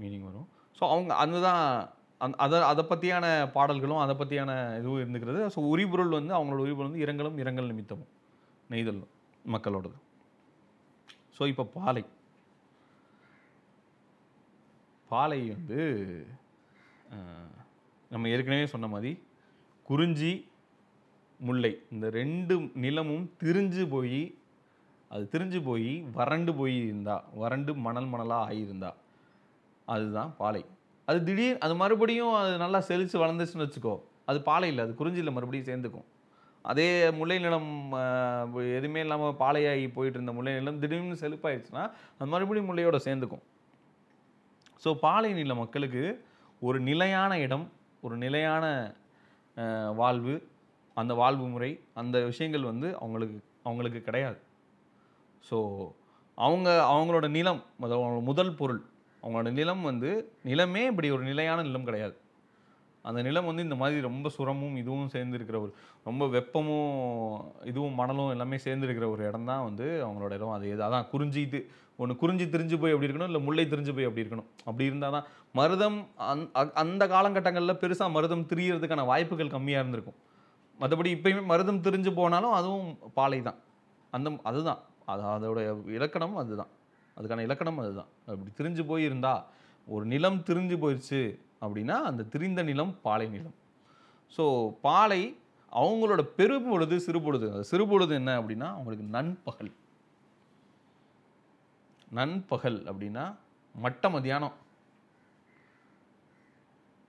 [0.00, 0.48] மீனிங் வரும்.
[0.78, 1.62] ஸோ அவங்க அதுதான்
[2.24, 3.26] அந் அதை அதை பற்றியான
[3.56, 5.40] பாடல்களும் அதை பற்றியான இதுவும் இருந்துக்கிறது.
[5.54, 8.12] ஸோ உரிபொருள் வந்து அவங்களோட உரிபொருள் வந்து இரங்கலும் இரங்கல் நிமித்தமும்
[8.72, 9.00] நெய்தல்
[9.54, 9.96] மக்களோடது.
[11.38, 12.04] ஸோ இப்போ பாலை.
[15.10, 15.80] பாலை வந்து
[18.10, 19.10] நம்ம ஏற்கனவே சொன்ன மாதிரி
[19.88, 20.32] குறிஞ்சி
[21.40, 24.20] முல்லை இந்த ரெண்டு நிலமும் திரிஞ்சு போய்
[25.14, 28.90] அது திரிஞ்சு போய் வறண்டு போய் இருந்தா வறண்டு மணல் மணலாக ஆகியிருந்தா
[29.88, 30.62] அதுதான் பாலை.
[31.08, 33.94] அது திடீர் அது மறுபடியும் அது நல்லா செழித்து வளர்ந்துச்சுன்னு வச்சுக்கோ
[34.30, 36.06] அது பாலை இல்லை அது குறிஞ்சியில் மறுபடியும் சேர்ந்துக்கும்.
[36.64, 36.86] அதே
[37.18, 37.70] முல்லை நிலம்
[38.78, 41.84] எதுவுமே இல்லாமல் பாலையாகி போயிட்டு இருந்த முல்லை நிலம் திடீர்னு செழிப்பாயிடுச்சுன்னா
[42.16, 43.44] அது மறுபடியும் முல்லையோட சேர்ந்துக்கும்.
[44.84, 46.04] ஸோ பாலை நில மக்களுக்கு
[46.68, 47.66] ஒரு நிலையான இடம்
[48.06, 48.64] ஒரு நிலையான
[50.00, 50.34] வாழ்வு
[50.96, 53.38] அந்த வாழ்வு முறை அந்த விஷயங்கள் வந்து அவங்களுக்கு
[53.68, 54.38] அவங்களுக்கு கிடையாது.
[55.50, 55.58] ஸோ
[56.38, 58.82] அவங்க அவங்களோட நிலம் அதாவது முதல் பொருள்
[59.22, 60.10] அவங்களோட நிலம் வந்து
[60.44, 62.16] நிலமே இப்படி ஒரு நிலையான நிலம் கிடையாது.
[63.02, 65.72] அந்த நிலம் வந்து இந்த மாதிரி ரொம்ப சுரமும் இதுவும் சேர்ந்து இருக்கிற ஒரு
[66.04, 66.88] ரொம்ப வெப்பமும்
[67.64, 70.50] இதுவும் மணலும் எல்லாமே சேர்ந்து இருக்கிற ஒரு இடம் தான் வந்து அவங்களோட இடம்.
[70.50, 71.70] அது அதான் குறிஞ்சி இது.
[71.96, 74.48] ஒன்று குறிஞ்சி திரிஞ்சு போய் அப்படி இருக்கணும் இல்லை முல்லை திரிஞ்சு போய் அப்படி இருக்கணும்.
[74.64, 80.18] அப்படி இருந்தால் தான் மருதம் அந் அ- அந்த காலகட்டங்களில் பெருசாக மருதம் திரியறதுக்கான வாய்ப்புகள் கம்மியாக இருந்திருக்கும்.
[80.80, 83.58] மற்றபடி இப்பயுமே மருதம் திரிஞ்சு போனாலும் அதுவும் பாலை தான்.
[84.10, 84.80] அந்த அதுதான்.
[85.06, 86.72] அது அதோடைய இலக்கணம் அதுதான்.
[87.16, 88.10] அதுக்கான இலக்கணம் அதுதான்.
[88.26, 89.34] அப்படி திரிஞ்சு போயிருந்தா
[89.88, 91.22] ஒரு நிலம் திரிஞ்சு போயிடுச்சு
[91.62, 93.56] அப்படின்னா அந்த திரிந்த நிலம் பாலை நிலம்.
[94.36, 94.44] ஸோ
[94.80, 95.22] பாலை
[95.72, 97.46] அவங்களோட பெரும்பொழுது சிறுபொழுது.
[97.52, 99.72] அது சிறுபொழுது என்ன அப்படின்னா அவங்களுக்கு நண்பகல்.
[102.10, 103.24] நண்பகல் அப்படின்னா
[103.74, 104.54] மட்ட மத்தியானம்.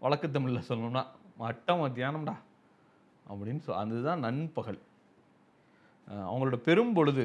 [0.02, 1.04] வழக்கு தமிழில் சொல்லணும்னா
[1.40, 2.36] மட்ட மத்தியானம்டா
[3.26, 4.80] அப்படின்னு சொல் அதுதான் நண்பகல்.
[6.08, 7.24] அவங்களோட அவங்களோட பெரும்பொழுது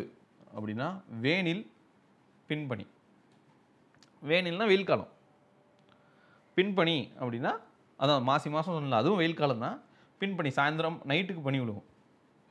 [0.57, 0.89] அப்படின்னா
[1.25, 1.63] வேனில்
[2.51, 2.87] பின்பணி
[4.31, 5.11] வேனில்னா வெயில் காலம்.
[6.57, 7.53] பின்பணி அப்படின்னா
[7.99, 9.79] அதான் மாசி மாதம் சொன்னல அதுவும் வெயில் காலம் தான்
[10.21, 11.87] பின்பணி சாயந்தரம் நைட்டுக்கு பனி விழுகும்.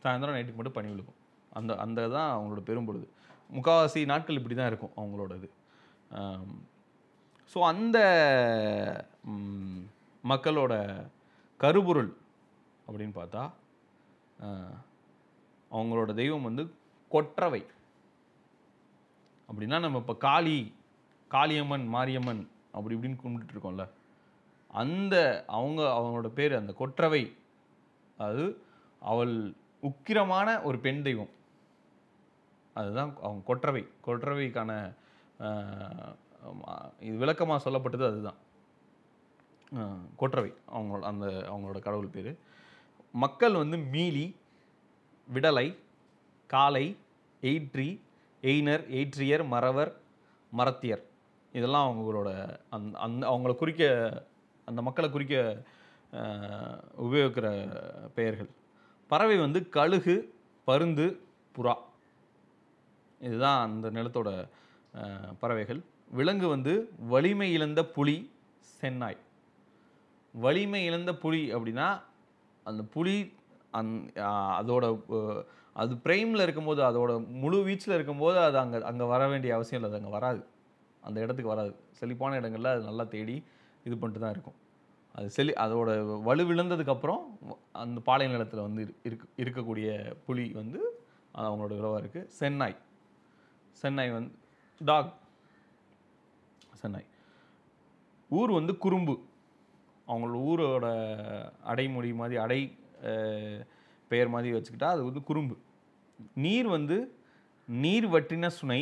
[0.04, 1.18] சாயந்தரம் நைட்டுக்கு மட்டும் பனி விழுகும்.
[1.58, 3.08] அந்த அந்த தான் அவங்களோட பெரும்பொழுது
[3.56, 5.50] முக்கால்வாசி நாட்கள் இப்படி தான் இருக்கும் அவங்களோட இது
[7.52, 7.98] ஸோ அந்த
[10.24, 10.74] மக்களோட
[11.60, 12.12] கருபொருள்
[12.88, 13.44] அப்படின்னு பார்த்தா
[15.72, 16.64] அவங்களோட தெய்வம் வந்து
[17.12, 17.62] கொற்றவை.
[19.50, 20.58] அப்படின்னா நம்ம இப்போ காளி
[21.32, 22.42] காளியம்மன் மாரியம்மன்
[22.72, 23.86] அப்படி இப்படின்னு கும்பிட்டுருக்கோம்ல
[24.74, 25.16] அந்த
[25.48, 27.22] அவங்க அவங்களோட பேர் அந்த கொற்றவை.
[28.18, 28.44] அது
[29.00, 29.34] அவள்
[29.84, 31.32] உக்கிரமான ஒரு பெண் தெய்வம்.
[32.74, 33.84] அதுதான் அவங்க கொற்றவை.
[34.06, 34.72] கொற்றவைக்கான
[37.00, 38.40] இது விளக்கமாக சொல்லப்பட்டது அதுதான்.
[40.18, 40.52] கொற்றவை.
[40.76, 42.32] அவங்களோட அந்த அவங்களோட கடவுள் பேர்.
[43.14, 44.26] மக்கள் வந்து மீலி
[45.28, 45.68] விடலை
[46.48, 46.86] காலை
[47.42, 47.90] எயிட்ரி
[48.42, 49.92] எய்னர் எயிற்றியர் மறவர்
[50.52, 51.04] மரத்தியர்.
[51.54, 52.30] இதெல்லாம் அவங்களோட
[52.76, 53.84] அந் அந்த அவங்கள குறிக்க
[54.68, 55.36] அந்த மக்களை குறிக்க
[57.06, 57.48] உபயோகிக்கிற
[58.18, 58.50] பெயர்கள்.
[59.10, 60.16] பறவை வந்து கழுகு
[60.68, 61.06] பருந்து
[61.56, 61.76] புறா.
[63.22, 64.30] இதுதான் அந்த நிலத்தோட
[65.40, 65.82] பறவைகள்.
[66.12, 66.74] விலங்கு வந்து
[67.14, 68.18] வலிமை இழந்த புலி
[68.82, 69.20] சென்னாய்.
[70.34, 71.88] வலிமை இழந்த புலி அப்படின்னா
[72.66, 73.18] அந்த புலி
[73.72, 73.94] அந்
[74.60, 74.86] அதோட
[75.80, 77.12] அது பிரைமில் இருக்கும்போது அதோட
[77.42, 79.98] முழு வீச்சில் இருக்கும்போது அது அங்கே அங்கே வர வேண்டிய அவசியம் இல்லை.
[79.98, 80.42] அது அங்கே வராது.
[81.02, 81.76] அந்த இடத்துக்கு வராது.
[81.92, 83.36] செழிப்பான இடங்களில் அது நல்லா தேடி
[83.84, 84.58] இது பண்ணிட்டு தான் இருக்கும்.
[85.14, 87.22] அது செழி அதோட வலு விழுந்ததுக்கப்புறம்
[87.72, 90.80] அந்த பாலை நிலத்தில் வந்து இரு- இருக்கு இருக்கக்கூடிய புலி வந்து
[91.32, 92.76] அது அவங்களோட உறவாக இருக்குது சென்னாய்.
[93.82, 94.32] சென்னாய் வந்து
[94.86, 95.14] டாக்.
[96.82, 97.08] சென்னாய்.
[98.30, 99.16] ஊர் வந்து குறும்பு.
[100.08, 100.86] அவங்களோட ஊரோட
[101.64, 102.62] அடைமொழி மாதிரி அடை
[104.08, 105.58] பெயர் மாதிரி வச்சுக்கிட்டா அது வந்து குறும்பு.
[106.46, 106.98] நீர் வந்து
[107.68, 108.82] நீர் வற்றின சுனை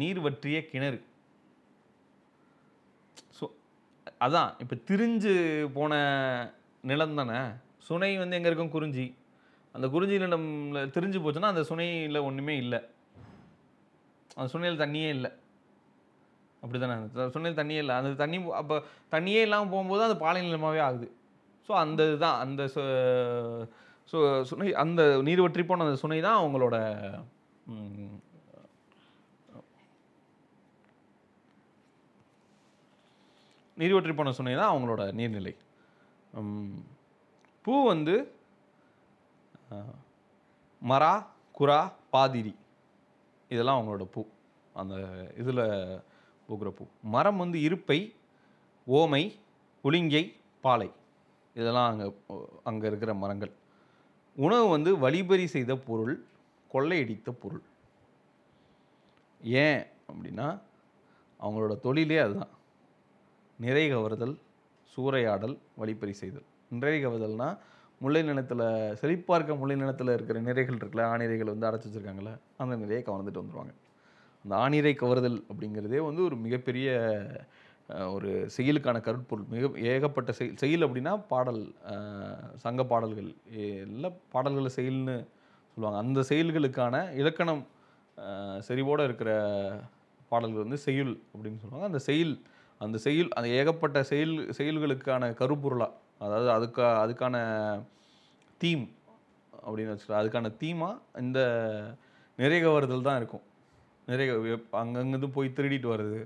[0.00, 0.98] நீர் வற்றிய கிணறு.
[3.38, 3.44] ஸோ
[4.26, 5.32] அதான் இப்போ திரிஞ்சு
[5.76, 5.92] போன
[6.90, 7.40] நிலம் தானே?
[7.88, 8.74] சுனை வந்து எங்கே இருக்கும்?
[8.76, 9.06] குறிஞ்சி.
[9.74, 12.80] அந்த குறிஞ்சி நிலம்ல திரிஞ்சு போச்சுன்னா அந்த சுனையில் ஒன்றுமே இல்லை.
[14.36, 15.30] அந்த சுனையில் தண்ணியே இல்லை.
[16.62, 16.96] அப்படி தானே
[17.36, 17.94] சுனையில் தண்ணியே இல்லை.
[18.00, 18.76] அந்த தண்ணி அப்போ
[19.14, 21.08] தண்ணியே இல்லாமல் போகும்போது அது பாலை நிலமாகவே ஆகுது.
[21.66, 22.38] ஸோ அந்த இதுதான்.
[22.44, 22.62] அந்த
[24.10, 26.76] ஸோ சுனை அந்த நீர் வற்றி போன அந்த சுனை தான் அவங்களோட
[33.80, 35.52] நீர் வற்றி போன சுனை தான் அவங்களோட நீர்நிலை.
[37.64, 38.14] பூ வந்து
[40.90, 41.12] மரா
[41.58, 41.78] குரா
[42.14, 42.52] பாதிரி.
[43.50, 44.22] இதெல்லாம் அவங்களோட பூ.
[44.74, 44.94] அந்த
[45.40, 45.64] இதில்
[46.48, 46.84] பூக்கிற பூ.
[47.14, 47.98] மரம் வந்து இருப்பை
[48.86, 49.22] ஓமை
[49.84, 50.24] புளிங்கை
[50.64, 50.90] பாலை.
[51.56, 52.06] இதெல்லாம் அங்கே
[52.70, 53.52] அங்கே இருக்கிற மரங்கள்.
[54.44, 56.14] உணவு வந்து வழிபறி செய்த பொருள்
[56.70, 57.62] கொள்ளையடித்த பொருள்.
[59.62, 60.46] ஏன் அப்படின்னா
[61.40, 62.54] அவங்களோட தொழிலே அதுதான்.
[63.58, 64.34] நிறை கவர்தல்
[64.92, 66.46] சூறையாடல் வழிப்பறி செய்தல்.
[66.70, 67.58] நிறை கவர்தல்னால்
[68.00, 68.64] முல்லை நிலத்தில்
[69.00, 73.72] செழிப்பார்க்க முல்லை நிலத்தில் இருக்கிற நிறைகள் இருக்குல்ல ஆணிரைகள் வந்து அடைச்சி வச்சுருக்காங்களே அந்த நிறையை கவர்ந்துட்டு வந்துருவாங்க.
[74.44, 76.88] அந்த ஆணிரை கவர்தல் அப்படிங்கிறதே வந்து ஒரு மிகப்பெரிய
[78.14, 81.62] ஒரு செயலுக்கான கருப்பொருள் மிக ஏகப்பட்ட செயல் செயல் அப்படின்னா பாடல்
[82.64, 83.30] சங்க பாடல்கள்
[83.86, 85.16] எல்லா பாடல்களை செயல்னு
[85.72, 85.98] சொல்லுவாங்க.
[86.04, 87.62] அந்த செயல்களுக்கான இலக்கணம்
[88.68, 89.30] செறிவோடு இருக்கிற
[90.32, 91.88] பாடல்கள் வந்து செய்யுள் அப்படின்னு சொல்லுவாங்க.
[91.90, 92.34] அந்த செயல்
[92.80, 97.36] அந்த செயல் அந்த ஏகப்பட்ட செயல் செயல்களுக்கான கருப்பொருளாக அதாவது அதுக்கா அதுக்கான
[98.60, 98.86] தீம்
[99.52, 100.22] அப்படின்னு வச்சுக்கலாம்.
[100.22, 101.40] அதுக்கான தீமாக இந்த
[102.38, 103.44] நிறைய கவர்தல் தான் இருக்கும்.
[104.08, 104.30] நிறைய
[104.82, 106.20] அங்கங்கேருந்து போய் திருடிட்டு வர்றது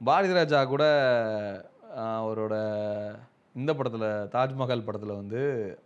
[0.00, 0.84] பாரதி ராஜா கூட
[1.96, 2.54] அவரோட
[3.54, 5.40] இந்த படத்தில் தாஜ்மஹால் படத்தில் வந்து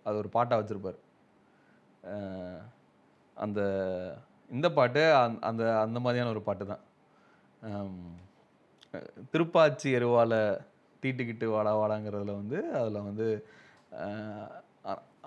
[0.04, 0.98] அது ஒரு பாட்டாக வச்சுருப்பார்.
[3.36, 3.60] அந்த
[4.50, 6.82] இந்த பாட்டு அந்த- அந்த அந்த மாதிரியான ஒரு பாட்டு தான்.
[9.32, 10.34] திருப்பாச்சி எருவால
[11.02, 13.26] தீட்டுக்கிட்டு வாடா வாடாங்கிறதுல வந்து அதில் வந்து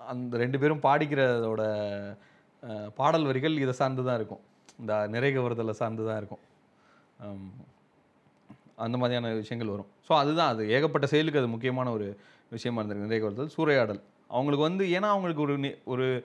[0.06, 1.62] அந்த ரெண்டு பேரும் பாடிக்கிறதோட
[2.96, 4.42] பாடல் வரிகள் இதை சார்ந்து தான் இருக்கும்.
[4.78, 6.44] இந்த நிறைகவர்தலை சார்ந்து தான் இருக்கும்
[8.76, 9.86] அந்த மாதிரியான விஷயங்கள் வரும்.
[10.08, 10.70] ஸோ அதுதான் அது.
[10.70, 12.16] ஏகப்பட்ட செயலுக்கு அது முக்கியமான ஒரு
[12.50, 13.08] விஷயமா இருந்திருக்கு.
[13.08, 14.00] நிறைகவர்தல் சூறையாடல்.
[14.28, 16.24] அவங்களுக்கு வந்து ஏன்னா அவங்களுக்கு ஒரு நி- ஒரு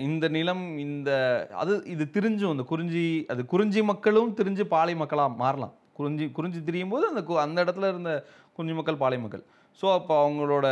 [0.00, 2.50] இந்த நிலம் இந்த அது இது திரிஞ்சும்.
[2.50, 5.72] அந்த குறிஞ்சி அது குறிஞ்சி மக்களும் திரிஞ்சு பாலை மக்களாக மாறலாம்.
[5.92, 8.24] குறிஞ்சி குறிஞ்சி திரியும் போது அந்த கு- அந்த இடத்துல இருந்த
[8.54, 9.42] குறிஞ்சி மக்கள் பாலை மக்கள்.
[9.82, 10.66] ஸோ அப்போ அவங்களோட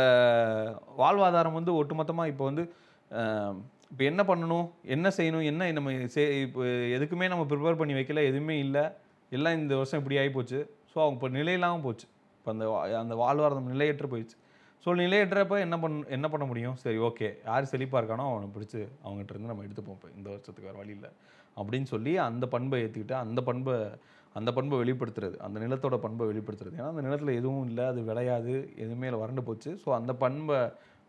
[0.97, 2.73] வாழ்வாதாரம் வந்து ஒட்டுமொத்தமாக இப்போ வந்து
[3.91, 4.71] இப்போ என்ன பண்ணணும்?
[4.83, 5.45] என்ன செய்யணும்?
[5.45, 8.23] என்ன நம்ம சே இப்போ எதுக்குமே நம்ம ப்ரிப்பேர் பண்ணி வைக்கல.
[8.23, 8.81] எதுவுமே இல்லை.
[9.29, 12.05] எல்லாம் இந்த வருஷம் இப்படி ஆகி போச்சு ஸோ அவங்க இப்போ நிலையில்லாமல் போச்சு.
[12.37, 14.37] இப்போ அந்த வா- அந்த வாழ்வாதாரம் நிலையற்று போயிடுச்சு.
[14.85, 16.75] ஸோ நிலையற்றப்ப என்ன பண்ண என்ன பண்ண முடியும்?
[16.75, 20.77] சரி ஓகே யார் செழிப்பாக இருக்கானோ அவனை பிடிச்சி அவங்ககிட்ட இருந்து நம்ம எடுத்துப்போம் இப்போ இந்த வருஷத்துக்கு வேறு
[20.77, 21.09] வழி இல்லை.
[21.57, 23.75] அப்படின்னு சொல்லி அந்த பண்பை ஏற்றுக்கிட்டு அந்த பண்பை
[24.35, 26.75] அந்த பண்பை வெளிப்படுத்துறது அந்த நிலத்தோட பண்பை வெளிப்படுத்துறது.
[26.75, 29.79] ஏன்னா அந்த நிலத்தில் எதுவும் இல்லை அது விளையாது எதுவுமே இல்லை வறண்டு போச்சு.
[29.85, 30.57] ஸோ அந்த பண்பை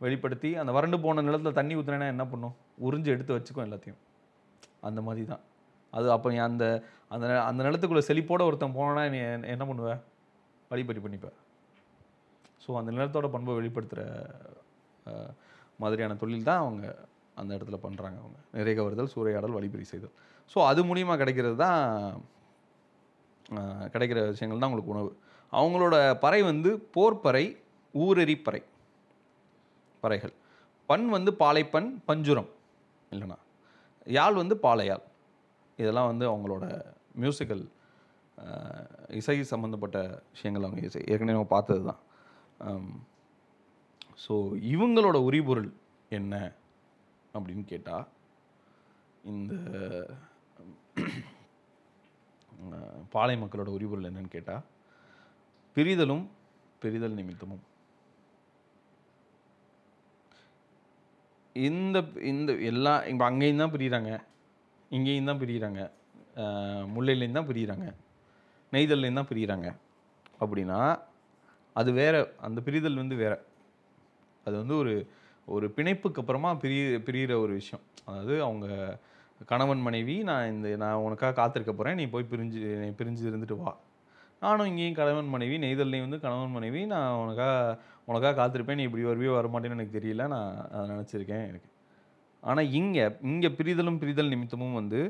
[0.00, 2.54] வெளிப்படுத்தி அந்த வறண்டு போன நிலத்தில் தண்ணி ஊற்றுனேன்னா என்ன பண்ணும்?
[2.80, 4.00] உறிஞ்சு எடுத்து வச்சுக்கும் எல்லாத்தையும்.
[4.80, 5.42] அந்த மாதிரி தான்.
[5.90, 10.00] அது அப்போ நீ அந்த அந்த அந்த நிலத்துக்குள்ளே செழிப்போட ஒருத்தன் போனோன்னா நீ என்ன- பண்ணுவேன் பண்ணுவ?
[10.68, 11.28] வழிபறி பண்ணிப்ப.
[12.66, 14.02] ஸோ அந்த நிலத்தோட பண்பை வெளிப்படுத்துகிற
[15.78, 18.38] மாதிரியான தொழில் தான் அவங்க அந்த இடத்துல பண்ணுறாங்க அவங்க.
[18.52, 20.14] நிறைய கவர்தல் சூறையாடல் வழிபறி செய்தல்.
[20.54, 21.80] ஸோ அது மூலியமாக கிடைக்கிறது தான்
[23.94, 25.10] கிடைக்கிற விஷயங்கள் தான் உங்களுக்கு உணவு.
[25.52, 27.44] அவங்களோட பறை வந்து போர்ப்பறை
[27.94, 28.62] ஊரெறி பறை.
[30.02, 30.32] பறைகள்.
[30.86, 32.48] பண் வந்து பாலைப்பண் பஞ்சுரம்.
[33.10, 33.36] இல்லைனா
[34.06, 35.04] யாழ் வந்து பாலையாழ்
[35.78, 36.64] இதெல்லாம் வந்து அவங்களோட
[37.22, 37.64] மியூசிக்கல்
[39.18, 39.98] இசை சம்மந்தப்பட்ட
[40.34, 42.00] விஷயங்கள் அவங்க இசை ஏற்கனவே நம்ம பார்த்தது தான்.
[44.24, 44.34] ஸோ
[44.74, 45.70] இவங்களோட உரிபொருள்
[46.18, 46.34] என்ன
[47.34, 48.06] அப்படின்னு கேட்டால்
[49.32, 49.54] இந்த
[53.14, 54.64] பாளைய பாலை மக்களோட உரிபொருள் என்னன்னு கேட்டால்
[55.76, 56.24] பிரிதலும்
[56.82, 57.64] பிரிதல் நிமித்தமும்.
[61.56, 61.98] இந்த
[62.30, 64.12] இந்த எல்லா இப்போ அங்கேயும் தான் பிரிகிறாங்க
[64.90, 65.80] இங்கேயும் தான் பிரிகிறாங்க
[66.94, 67.86] முல்லையிலேயும் தான் பிரிகிறாங்க
[68.72, 69.68] நெய்தல்லையும் தான் பிரிகிறாங்க
[70.40, 70.80] அப்படின்னா
[71.76, 72.14] அது வேற
[72.46, 73.38] அந்த பிரிதல் வந்து வேறு.
[74.46, 74.92] அது வந்து ஒரு
[75.48, 77.82] ஒரு பிணைப்புக்கு அப்புறமா பிரிய பிரியிற ஒரு விஷயம்.
[78.08, 78.66] அதாவது அவங்க
[79.50, 83.72] கணவன் மனைவி நான் இந்த நான் உனக்காக காத்திருக்க போகிறேன் நீ போய் பிரிஞ்சு நீ பிரிஞ்சு இருந்துட்டு வா.
[84.42, 87.54] நானும் இங்கேயும் கணவன் மனைவி நெய்தல்லையும் வந்து கணவன் மனைவி நான் உனக்காக
[88.10, 91.68] உனக்காக காத்திருப்பேன் நீ இப்படி வருவியோ வரமாட்டேன்னு எனக்கு தெரியல நான் அதை நினச்சிருக்கேன் எனக்கு.
[92.46, 95.00] ஆனால் இங்கே இங்கே பிரிதலும் பிரிதல் நிமித்தமும் வந்து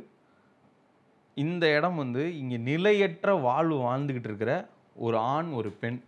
[1.36, 4.52] இந்த இடம் வந்து இங்கே நிலையற்ற வாழ்வு வாழ்ந்துக்கிட்டு இருக்கிற
[4.96, 5.98] ஒரு ஆண் ஒரு பெண்.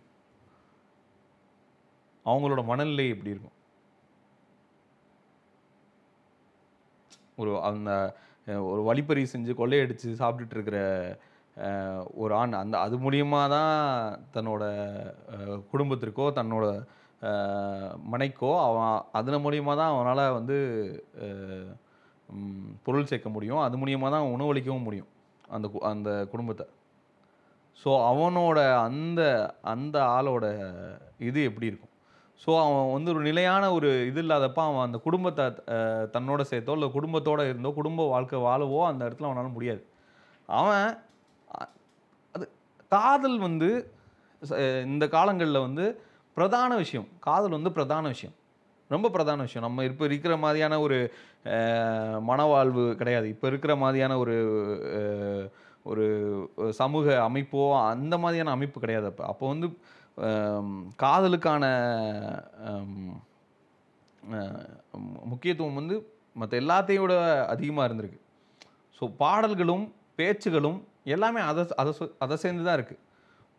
[2.25, 3.55] அவங்களோட மனநிலை எப்படி இருக்கும்?
[7.41, 7.91] ஒரு அந்த
[8.71, 10.79] ஒரு வழிப்பறி செஞ்சு கொள்ளையடித்து சாப்பிட்டுட்டு இருக்கிற
[12.23, 13.75] ஒரு ஆண் அந்த அது மூலியமாக தான்
[14.35, 14.63] தன்னோட
[15.71, 16.65] குடும்பத்திற்கோ தன்னோட
[18.11, 20.57] மனைக்கோ அவன் அதன் மூலியமாக தான் அவனால் வந்து
[22.83, 23.57] பொருள் சேர்க்க முடியும்.
[23.57, 25.07] அது மூலியமாக தான் உணவளிக்கவும் முடியும்
[25.47, 26.65] அந்த கு- அந்த குடும்பத்தை.
[27.83, 29.21] ஸோ அவனோட அந்த
[29.61, 30.45] அந்த ஆளோட
[31.17, 31.93] இது எப்படி இருக்கும்?
[32.45, 35.45] ஸோ அவன் வந்து ஒரு நிலையான ஒரு இது இல்லாதப்ப அவன் அந்த குடும்பத்தை
[36.13, 39.81] தன்னோட சேர்த்தோ இல்லை குடும்பத்தோடு இருந்தோ குடும்ப வாழ்க்கை வாழவோ அந்த இடத்துல அவனால முடியாது.
[40.49, 40.87] அவன்
[42.35, 42.45] அது
[42.87, 43.69] காதல் வந்து
[44.85, 45.85] இந்த காலங்களில் வந்து
[46.37, 47.07] பிரதான விஷயம்.
[47.27, 48.35] காதல் வந்து பிரதான விஷயம்.
[48.93, 49.65] ரொம்ப பிரதான விஷயம்.
[49.67, 50.97] நம்ம இப்போ இருக்கிற மாதிரியான ஒரு
[52.29, 53.27] மனவாழ்வு கிடையாது.
[53.33, 54.37] இப்போ இருக்கிற மாதிரியான ஒரு
[55.89, 56.05] ஒரு
[56.79, 57.61] சமூக அமைப்போ
[57.91, 59.23] அந்த மாதிரியான அமைப்பு கிடையாது அப்போ.
[59.31, 59.67] அப்போ வந்து
[61.03, 61.63] காதலுக்கான
[65.31, 65.95] முக்கியத்துவம் வந்து
[66.39, 67.13] மற்ற எல்லாத்தையும் விட
[67.53, 68.19] அதிகமாக இருந்திருக்கு.
[68.97, 69.85] ஸோ பாடல்களும்
[70.19, 70.79] பேச்சுகளும்
[71.15, 71.91] எல்லாமே அதை அதை
[72.25, 73.03] அதை சேர்ந்து தான் இருக்குது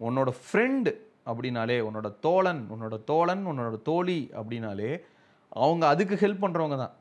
[0.09, 0.90] உன்னோட ஃப்ரெண்டு
[1.31, 4.90] அப்படின்னாலே உன்னோட தோழன் உன்னோட தோழன் உன்னோட தோழி அப்படின்னாலே
[5.62, 6.94] அவங்க அதுக்கு ஹெல்ப் பண்ணுறவங்க தான்.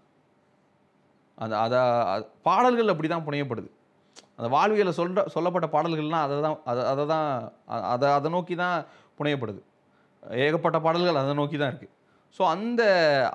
[1.38, 1.80] அந்த அதை
[2.48, 3.70] பாடல்கள் அப்படி தான் புனையப்படுது.
[4.38, 7.28] அந்த வாழ்வியலை சொல்ற சொல்லப்பட்ட பாடல்கள்லாம் அதை தான் அதை அதை தான்
[7.94, 8.78] அதை அதை நோக்கி தான்
[9.20, 9.62] புனையப்படுது.
[10.46, 11.96] ஏகப்பட்ட பாடல்கள் அதை நோக்கி தான் இருக்குது
[12.40, 12.82] ஸோ அந்த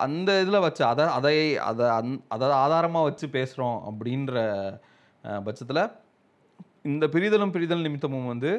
[0.05, 1.37] அந்த இதில் வச்சு அதை அதை
[1.71, 4.35] அதை அந் அதை ஆதாரமாக வச்சு பேசுகிறோம் அப்படின்ற
[5.47, 5.83] பட்சத்தில்
[6.93, 8.53] இந்த பிரிதலும் பிரிதல் நிமித்தமும் வந்து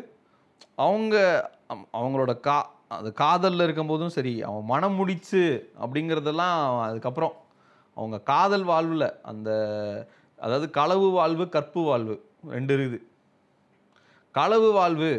[0.86, 1.16] அவங்க
[1.70, 2.58] அவங்களோட கா
[2.96, 5.44] அது காதலில் இருக்கும்போதும் சரி அவன் மனம் முடிச்சு
[5.84, 7.34] அப்படிங்கிறதெல்லாம் அதுக்கப்புறம்
[7.98, 9.50] அவங்க காதல் வாழ்வில் அந்த
[10.40, 12.16] அதாவது களவு வாழ்வு கற்பு வாழ்வு
[12.56, 13.00] ரெண்டு இருக்குது.
[14.36, 15.12] களவு வாழ்வு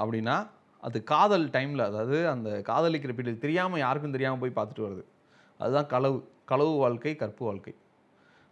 [0.00, 0.36] அப்படின்னா
[0.82, 5.04] அது காதல் டைமில் அதாவது அந்த காதலிக்கிற பீரியட் தெரியாமல் யாருக்கும் தெரியாமல் போய் பார்த்துட்டு வருது
[5.60, 6.18] அதுதான் களவு
[6.50, 7.74] களவு வாழ்க்கை கற்பு வாழ்க்கை.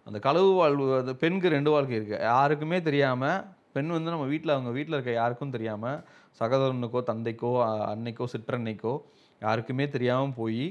[0.06, 3.38] அந்த களவு வாழ்வு அந்த பெண்ணுக்கு ரெண்டு வாழ்க்கை இருக்குது யாருக்குமே தெரியாமல்
[3.76, 5.98] பெண் வந்து நம்ம வீட்டில் அவங்க வீட்டில் இருக்க யாருக்கும் தெரியாமல்
[6.40, 7.50] சகோதரனுக்கோ தந்தைக்கோ
[7.92, 8.94] அன்னைக்கோ சிற்றன்னைக்கோ
[9.42, 10.64] யாருக்குமே தெரியாமல் போய்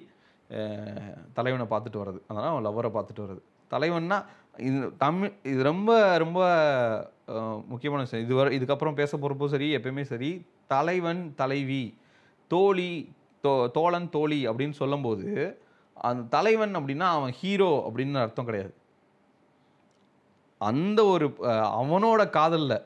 [1.38, 2.20] தலைவனை பார்த்துட்டு வர்றது.
[2.30, 3.42] அதனால் அவன் லவ்வரை பார்த்துட்டு வர்றது.
[3.72, 4.18] தலைவன்னா
[4.68, 5.92] இது தமிழ் இது ரொம்ப
[6.24, 6.40] ரொம்ப
[7.72, 8.26] முக்கியமான விஷயம்.
[8.28, 10.32] இதுவரை இதுக்கப்புறம் பேச போகிறப்போ சரி எப்பயுமே சரி
[10.74, 11.84] தலைவன் தலைவி
[12.52, 12.92] தோழி
[13.44, 15.28] தோ தோழன் தோழி அப்படின்னு சொல்லும்போது
[16.10, 18.74] அந்த தலைவன் அப்படின்னா அவன் ஹீரோ அப்படின்னு அர்த்தம் கிடையாது.
[20.62, 21.28] அந்த ஒரு
[21.80, 22.78] அவனோட காதலில்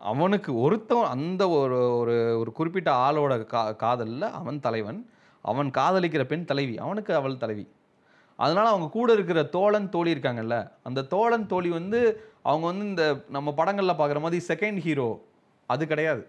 [0.00, 5.00] அவனுக்கு ஒருத்தன் அந்த ஒரு ஒரு ஒரு குறிப்பிட்ட ஆளோட கா காதலில் அவன் தலைவன்
[5.44, 7.64] அவன் காதலிக்கிற பெண் தலைவி அவனுக்கு அவள் தலைவி.
[8.38, 12.00] அதனால் அவங்க கூட இருக்கிற தோழன் தோழி இருக்காங்கல்ல அந்த தோழன் தோழி வந்து
[12.42, 15.08] அவங்க வந்து இந்த நம்ம படங்களில் பார்க்குற மாதிரி செகண்ட் ஹீரோ
[15.66, 16.22] அது கிடையாது.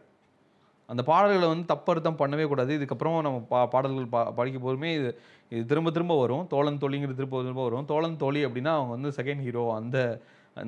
[0.89, 2.71] அந்த பாடல்களை வந்து தப்பறுத்தம் பண்ணவே கூடாது.
[2.77, 5.09] இதுக்கப்புறம் நம்ம பா பாடல்கள் பா படிக்க போதுமே இது
[5.49, 6.47] இது திரும்ப திரும்ப வரும்.
[6.47, 7.85] தோழன் தோழிங்கிறது திரும்ப திரும்ப வரும்.
[7.85, 9.97] தோழன் தோழி அப்படின்னா அவங்க வந்து செகண்ட் ஹீரோ அந்த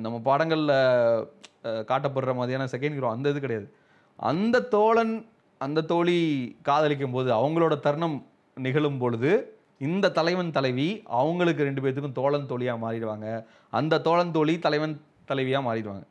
[0.04, 0.76] நம்ம பாடங்களில்
[1.90, 3.66] காட்டப்படுற மாதிரியான செகண்ட் ஹீரோ அந்த இது கிடையாது.
[4.30, 5.14] அந்த தோழன்
[5.60, 6.18] அந்த தோழி
[6.68, 8.18] காதலிக்கும் போது அவங்களோட தருணம்
[8.56, 9.30] நிகழும் பொழுது
[9.88, 10.88] இந்த தலைவன் தலைவி
[11.20, 13.26] அவங்களுக்கு ரெண்டு பேர்த்துக்கும் தோழன் தோழியாக மாறிடுவாங்க.
[13.78, 14.94] அந்த தோழன் தோழி தலைவன்
[15.30, 16.04] தலைவியாக மாறிடுவாங்க.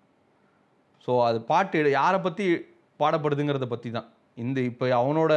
[1.05, 2.45] ஸோ அது பாட்டு யாரை பற்றி
[3.01, 4.07] பாடப்படுதுங்கிறத பற்றி தான்
[4.43, 5.33] இந்த இப்போ அவனோட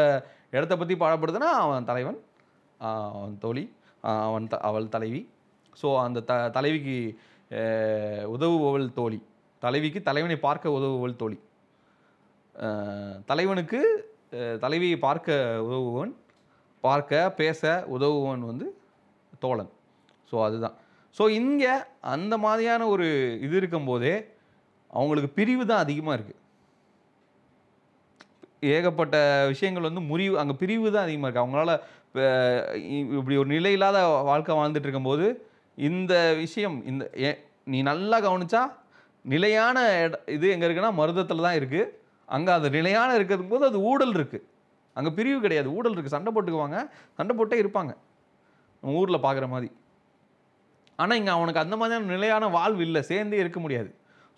[0.56, 2.18] இடத்த பற்றி பாடப்படுதுன்னா அவன் தலைவன்
[3.18, 3.64] அவன் தோழி
[4.28, 5.20] அவன் த அவள் தலைவி.
[5.80, 6.96] ஸோ அந்த த தலைவிக்கு
[8.32, 9.18] உதவுபவள் தோழி.
[9.62, 11.38] தலைவிக்கு தலைவனை பார்க்க உதவுபவள் தோழி.
[13.26, 13.80] தலைவனுக்கு
[14.60, 15.28] தலைவியை பார்க்க
[15.62, 16.12] உதவுபவன்
[16.84, 18.66] பார்க்க பேச உதவுபவன் வந்து
[19.42, 19.70] தோழன்.
[20.32, 20.76] ஸோ அதுதான்.
[21.16, 21.72] ஸோ இங்கே
[22.12, 23.06] அந்த மாதிரியான ஒரு
[23.40, 24.14] இது இருக்கும்போதே
[24.90, 26.40] அவங்களுக்கு பிரிவு தான் அதிகமாக இருக்குது
[28.70, 29.16] ஏகப்பட்ட
[29.48, 31.72] விஷயங்கள் வந்து முறிவு அங்கே பிரிவு தான் அதிகமாக இருக்குது அவங்களால
[32.90, 35.26] இ- இப்படி ஒரு நிலை இல்லாத வாழ்க்கை வாழ்ந்துட்டு இருக்கும்போது
[35.78, 37.04] இந்த விஷயம் இந்த
[37.72, 38.62] நீ நல்லா கவனிச்சா
[39.24, 41.90] நிலையான இட இது எங்கே இருக்குன்னா மருதத்தில் தான் இருக்குது
[42.28, 44.46] அங்கே அது நிலையான இருக்கிறது போது அது ஊழல் இருக்குது
[44.96, 45.68] அங்கே பிரிவு கிடையாது.
[45.76, 46.78] ஊழல் இருக்குது சண்டை போட்டுக்குவாங்க.
[47.18, 47.92] சண்டை போட்டே இருப்பாங்க.
[48.82, 49.68] நம்ம ஊரில் பார்க்குற மாதிரி.
[50.98, 53.00] ஆனால் இங்கே அவனுக்கு அந்த மாதிரியான நிலையான வாழ்வு இல்லை.
[53.10, 53.90] சேர்ந்தே இருக்க முடியாது.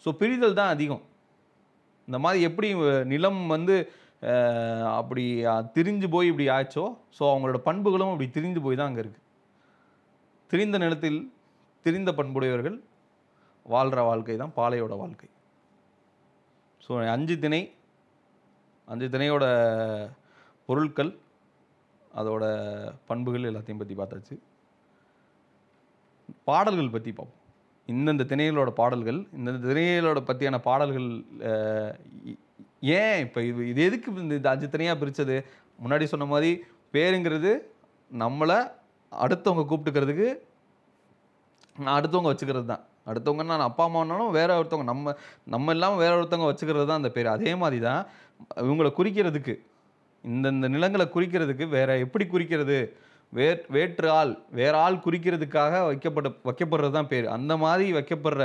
[0.05, 1.03] ஸோ பிரிதல் தான் அதிகம்.
[2.09, 2.69] இந்த மாதிரி எப்படி
[3.13, 3.77] நிலம் வந்து
[4.99, 5.25] அப்படி
[5.77, 6.85] திரிஞ்சு போய் இப்படி ஆச்சோ
[7.17, 9.24] ஸோ அவங்களோட பண்புகளும் அப்படி திரிஞ்சு போய் தான் அங்கே இருக்குது
[10.55, 11.17] திரிந்த நிலத்தில்
[11.85, 12.75] திரிந்த பண்புடையவர்கள்
[13.67, 15.29] வாழ்கிற வாழ்க்கை தான் பாலையோட வாழ்க்கை.
[16.85, 17.61] ஸோ அஞ்சு திணை
[18.89, 19.45] அஞ்சு திணையோட
[20.69, 21.11] பொருட்கள்
[22.21, 22.45] அதோட
[23.09, 24.37] பண்புகள் எல்லாத்தையும் பற்றி பார்த்தாச்சு.
[26.51, 27.41] பாடல்கள் பற்றி பார்ப்போம்.
[27.89, 31.11] இந்தந்த திணைகளோட பாடல்கள் இந்தந்த திணைகளோட பற்றியான பாடல்கள்
[33.01, 35.37] ஏன் இப்போ இது இது எதுக்கு இந்த இந்த அஞ்சு திணையாக பிரித்தது
[35.83, 36.53] முன்னாடி சொன்ன மாதிரி
[36.97, 37.53] பேருங்கிறது
[38.11, 38.61] நம்மளை
[39.21, 40.29] அடுத்தவங்க கூப்பிட்டுக்கிறதுக்கு
[41.77, 42.83] நான் அடுத்தவங்க வச்சுக்கிறது தான்.
[43.07, 45.15] அடுத்தவங்க நான் அப்பா அம்மானாலும் வேற ஒருத்தவங்க நம்ம
[45.47, 47.29] நம்ம இல்லாமல் வேற ஒருத்தவங்க வச்சுக்கிறது தான் அந்த பேர்.
[47.29, 48.01] அதே மாதிரி தான்
[48.65, 49.55] இவங்களை குறிக்கிறதுக்கு
[50.25, 52.79] இந்தந்த நிலங்களை குறிக்கிறதுக்கு வேற எப்படி குறிக்கிறது?
[53.33, 57.27] வே வேற்று ஆள் வேற ஆள் குறிக்கிறதுக்காக வைக்கப்பட்ட வைக்கப்படுறது தான் பேர்.
[57.29, 58.43] அந்த மாதிரி வைக்கப்படுற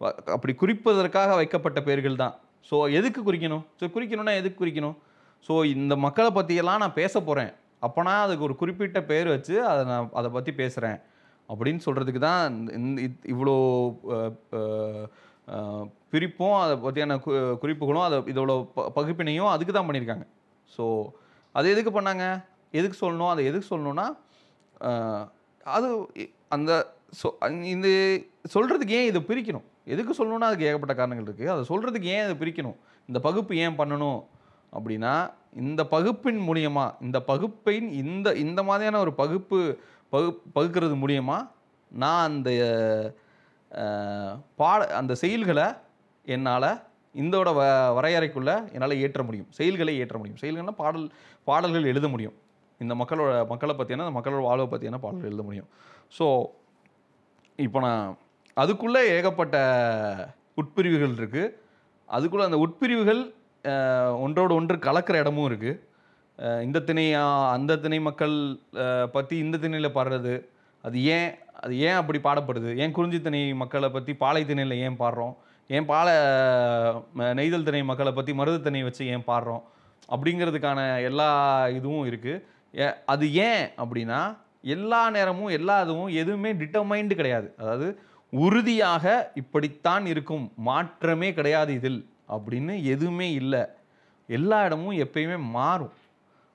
[0.00, 2.34] வ- அப்படி குறிப்பதற்காக வைக்கப்பட்ட பேர்கள் தான்.
[2.72, 3.64] ஸோ எதுக்கு குறிக்கணும்?
[3.78, 4.96] ஸோ குறிக்கணும்னா எதுக்கு குறிக்கணும்?
[5.48, 7.50] ஸோ இந்த மக்களை பற்றியெல்லாம் நான் பேச போகிறேன்
[7.82, 10.98] அப்போனா அதுக்கு ஒரு குறிப்பிட்ட பேர் வச்சு அதை நான் அதை பற்றி பேசுகிறேன்
[11.48, 12.42] அப்படின்னு சொல்கிறதுக்கு தான்
[12.78, 13.02] இந்த-
[13.32, 13.54] இவ்வளோ
[16.12, 17.30] பிரிப்பும் அதை பற்றியான கு
[17.62, 20.24] குறிப்புகளும் அதை இதோட ப பகுப்பினையும் அதுக்கு தான் பண்ணியிருக்காங்க.
[20.70, 20.84] ஸோ
[21.54, 22.24] அது எதுக்கு பண்ணாங்க?
[22.74, 23.32] எதுக்கு சொல்லணும்?
[23.32, 24.06] அதை எதுக்கு சொல்லணும்னா
[25.66, 25.88] அது
[26.48, 26.72] அந்த
[27.20, 27.88] சொ அந் இந்த
[28.54, 29.66] சொல்கிறதுக்கு ஏன் இதை பிரிக்கணும்?
[29.86, 31.52] எதுக்கு சொல்லணும்னா அதுக்கு ஏகப்பட்ட காரணங்கள் இருக்குது.
[31.54, 32.78] அதை சொல்கிறதுக்கு ஏன் இதை பிரிக்கணும்?
[33.08, 34.20] இந்த பகுப்பு ஏன் பண்ணணும்?
[34.72, 35.14] அப்படின்னா
[35.52, 39.58] இந்த பகுப்பின் மூலியமா இந்த பகுப்பின் இந்த இந்த மாதிரியான ஒரு பகுப்பு
[40.12, 41.48] பகு பகுக்கிறது மூலியமாக
[41.92, 42.50] நான் அந்த
[44.56, 45.66] பாட அந்த செயல்களை
[46.26, 46.70] என்னால்
[47.14, 47.62] இந்தோட வ
[47.96, 49.48] வரையறைக்குள்ளே என்னால் ஏற்ற முடியும்.
[49.50, 50.40] செயல்களை ஏற்ற முடியும்.
[50.42, 51.06] செயல்கள்னா பாடல்
[51.44, 52.36] பாடல்கள் எழுத முடியும்.
[52.80, 55.68] இந்த மக்களோட மக்களை பற்றியான அந்த மக்களோட வாழ்வை பற்றியான பாடல்கள் எழுத முடியும்.
[56.18, 56.26] ஸோ
[57.58, 58.04] இப்போ நான்
[58.56, 59.56] அதுக்குள்ளே ஏகப்பட்ட
[60.56, 61.54] உட்பிரிவுகள் இருக்குது
[62.08, 63.22] அதுக்குள்ளே அந்த உட்பிரிவுகள்
[64.24, 65.78] ஒன்றோடு ஒன்று கலக்கிற இடமும் இருக்குது
[66.66, 67.22] இந்த திணையா
[67.54, 68.36] அந்த திணை மக்கள்
[69.14, 70.34] பற்றி இந்த திணையில் பாடுறது
[70.84, 71.30] அது ஏன்
[71.62, 72.70] அது ஏன் அப்படி பாடப்படுது?
[72.82, 75.34] ஏன் குறிஞ்சி திணை மக்களை பற்றி பாலை திணையில் ஏன் பாடுறோம்?
[75.76, 76.14] ஏன் பாலை
[77.38, 79.64] நெய்தல் திணை மக்களை பற்றி மருது திணை வச்சு ஏன் பாடுறோம்?
[80.14, 81.28] அப்படிங்கிறதுக்கான எல்லா
[81.78, 84.20] இதுவும் இருக்குது அது ஏன் அப்படின்னா
[84.76, 87.48] எல்லா நேரமும் எல்லா இதுவும் எதுவுமே டிட்டர்மைண்டு கிடையாது.
[87.60, 87.86] அதாவது
[88.32, 89.04] உறுதியாக
[89.40, 90.44] இப்படித்தான் இருக்கும்.
[90.68, 92.00] மாற்றமே கிடையாது இதில்.
[92.30, 93.62] அப்படின்னு எதுவுமே இல்லை.
[94.28, 95.92] எல்லா இடமும் எப்பயுமே மாறும்.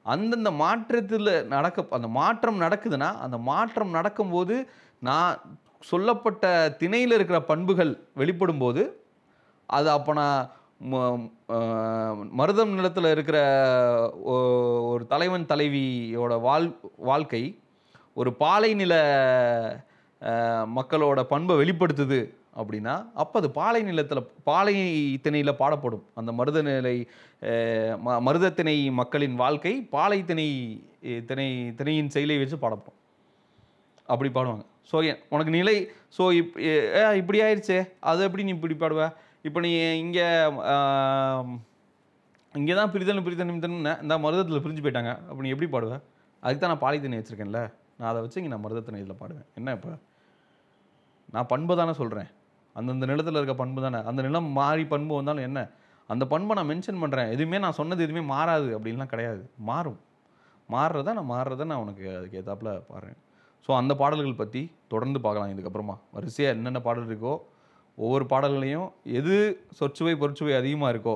[0.06, 4.56] அந்தந்த மாற்றத்தில் நடக்க அந்த மாற்றம் நடக்குதுன்னா அந்த மாற்றம் நடக்கும்போது
[5.00, 5.40] நான்
[5.82, 8.84] சொல்லப்பட்ட திணையில் இருக்கிற பண்புகள் வெளிப்படும் போது
[9.70, 10.52] அது அப்போ நான்
[10.92, 11.30] ம-
[12.38, 13.38] மருதம் நிலத்தில் இருக்கிற
[14.92, 17.44] ஒரு தலைவன் தலைவியோட வாழ் வாழ்க்கை
[18.14, 18.94] ஒரு பாலை நில
[20.76, 22.20] மக்களோட பண்பை வெளிப்படுத்துது.
[22.56, 24.74] அப்படின்னா அப்போ அது பாலை நிலத்தில் பாலை
[25.24, 26.04] திணையில் பாடப்படும்.
[26.16, 26.96] அந்த மருத நிலை
[28.06, 30.48] ம- மருத திணை மக்களின் வாழ்க்கை பாலை திணை
[31.30, 31.48] திணை
[31.80, 33.00] திணையின் செயலை வச்சு பாடப்படும்.
[34.10, 34.66] அப்படி பாடுவாங்க.
[34.92, 34.96] ஸோ
[35.30, 35.76] உனக்கு நிலை
[36.18, 37.80] ஸோ இப் ஏ- இப்படி ஆயிடுச்சே
[38.10, 39.06] அது எப்படி நீ இப்படி பாடுவ?
[39.42, 39.72] இப்போ நீ
[40.04, 40.28] இங்கே
[42.56, 45.14] இங்கே தான் பிரிதல் பிரிதல் நிமித்தம்னு இந்த மருதத்தில் பிரிஞ்சு போயிட்டாங்க.
[45.30, 45.96] அப்போ நீ எப்படி பாடுவ?
[46.44, 47.62] அதுக்கு தான் நான் பாலித்தனை வச்சுருக்கேன்ல.
[47.98, 49.48] நான் அதை வச்சு இங்கே நான் மருதத்தினை இதில் பாடுவேன்.
[49.56, 49.92] என்ன இப்போ?
[51.30, 52.30] நான் பண்பு தானே சொல்கிறேன்
[52.76, 54.00] அந்தந்த நிலத்தில் இருக்க பண்பு தானே.
[54.10, 55.60] அந்த நிலம் மாறி பண்பு வந்தாலும் என்ன?
[56.10, 59.42] அந்த பண்பை நான் மென்ஷன் பண்ணுறேன் எதுவுமே நான் சொன்னது எதுவுமே மாறாது அப்படின்லாம் கிடையாது.
[59.70, 60.00] மாறும்.
[60.70, 63.18] மாறுறத நான் மாறுறத நான் உனக்கு அதுக்கு ஏத்தாப்புல பாடுறேன்.
[63.68, 64.62] ஸோ அந்த பாடல்கள் பற்றி
[64.94, 65.96] தொடர்ந்து பார்க்கலாம் இதுக்கப்புறமா.
[66.16, 67.34] வரிசையாக என்னென்ன பாடல் இருக்கோ
[67.98, 68.88] ஒவ்வொரு பாடல்களையும்
[69.20, 69.36] எது
[69.80, 71.16] சொற்சுவை பொருட்சுவை அதிகமாக இருக்கோ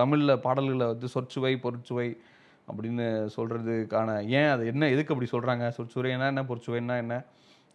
[0.00, 2.08] தமிழில் பாடல்களை வந்து சொற்சுவை பொருட்சுவை
[2.68, 3.06] அப்படின்னு
[3.36, 7.14] சொல்கிறதுக்கான ஏன் அது என்ன எதுக்கு அப்படி சொல்கிறாங்க சொற்சுவைனா என்ன பொறுச்சுவைன்னா என்ன?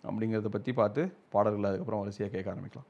[0.09, 1.01] அப்படிங்கிறத பற்றி பார்த்து
[1.35, 2.89] பாடல்களை அதுக்கப்புறம் வரிசையாக கேட்க ஆரம்பிக்கலாம்.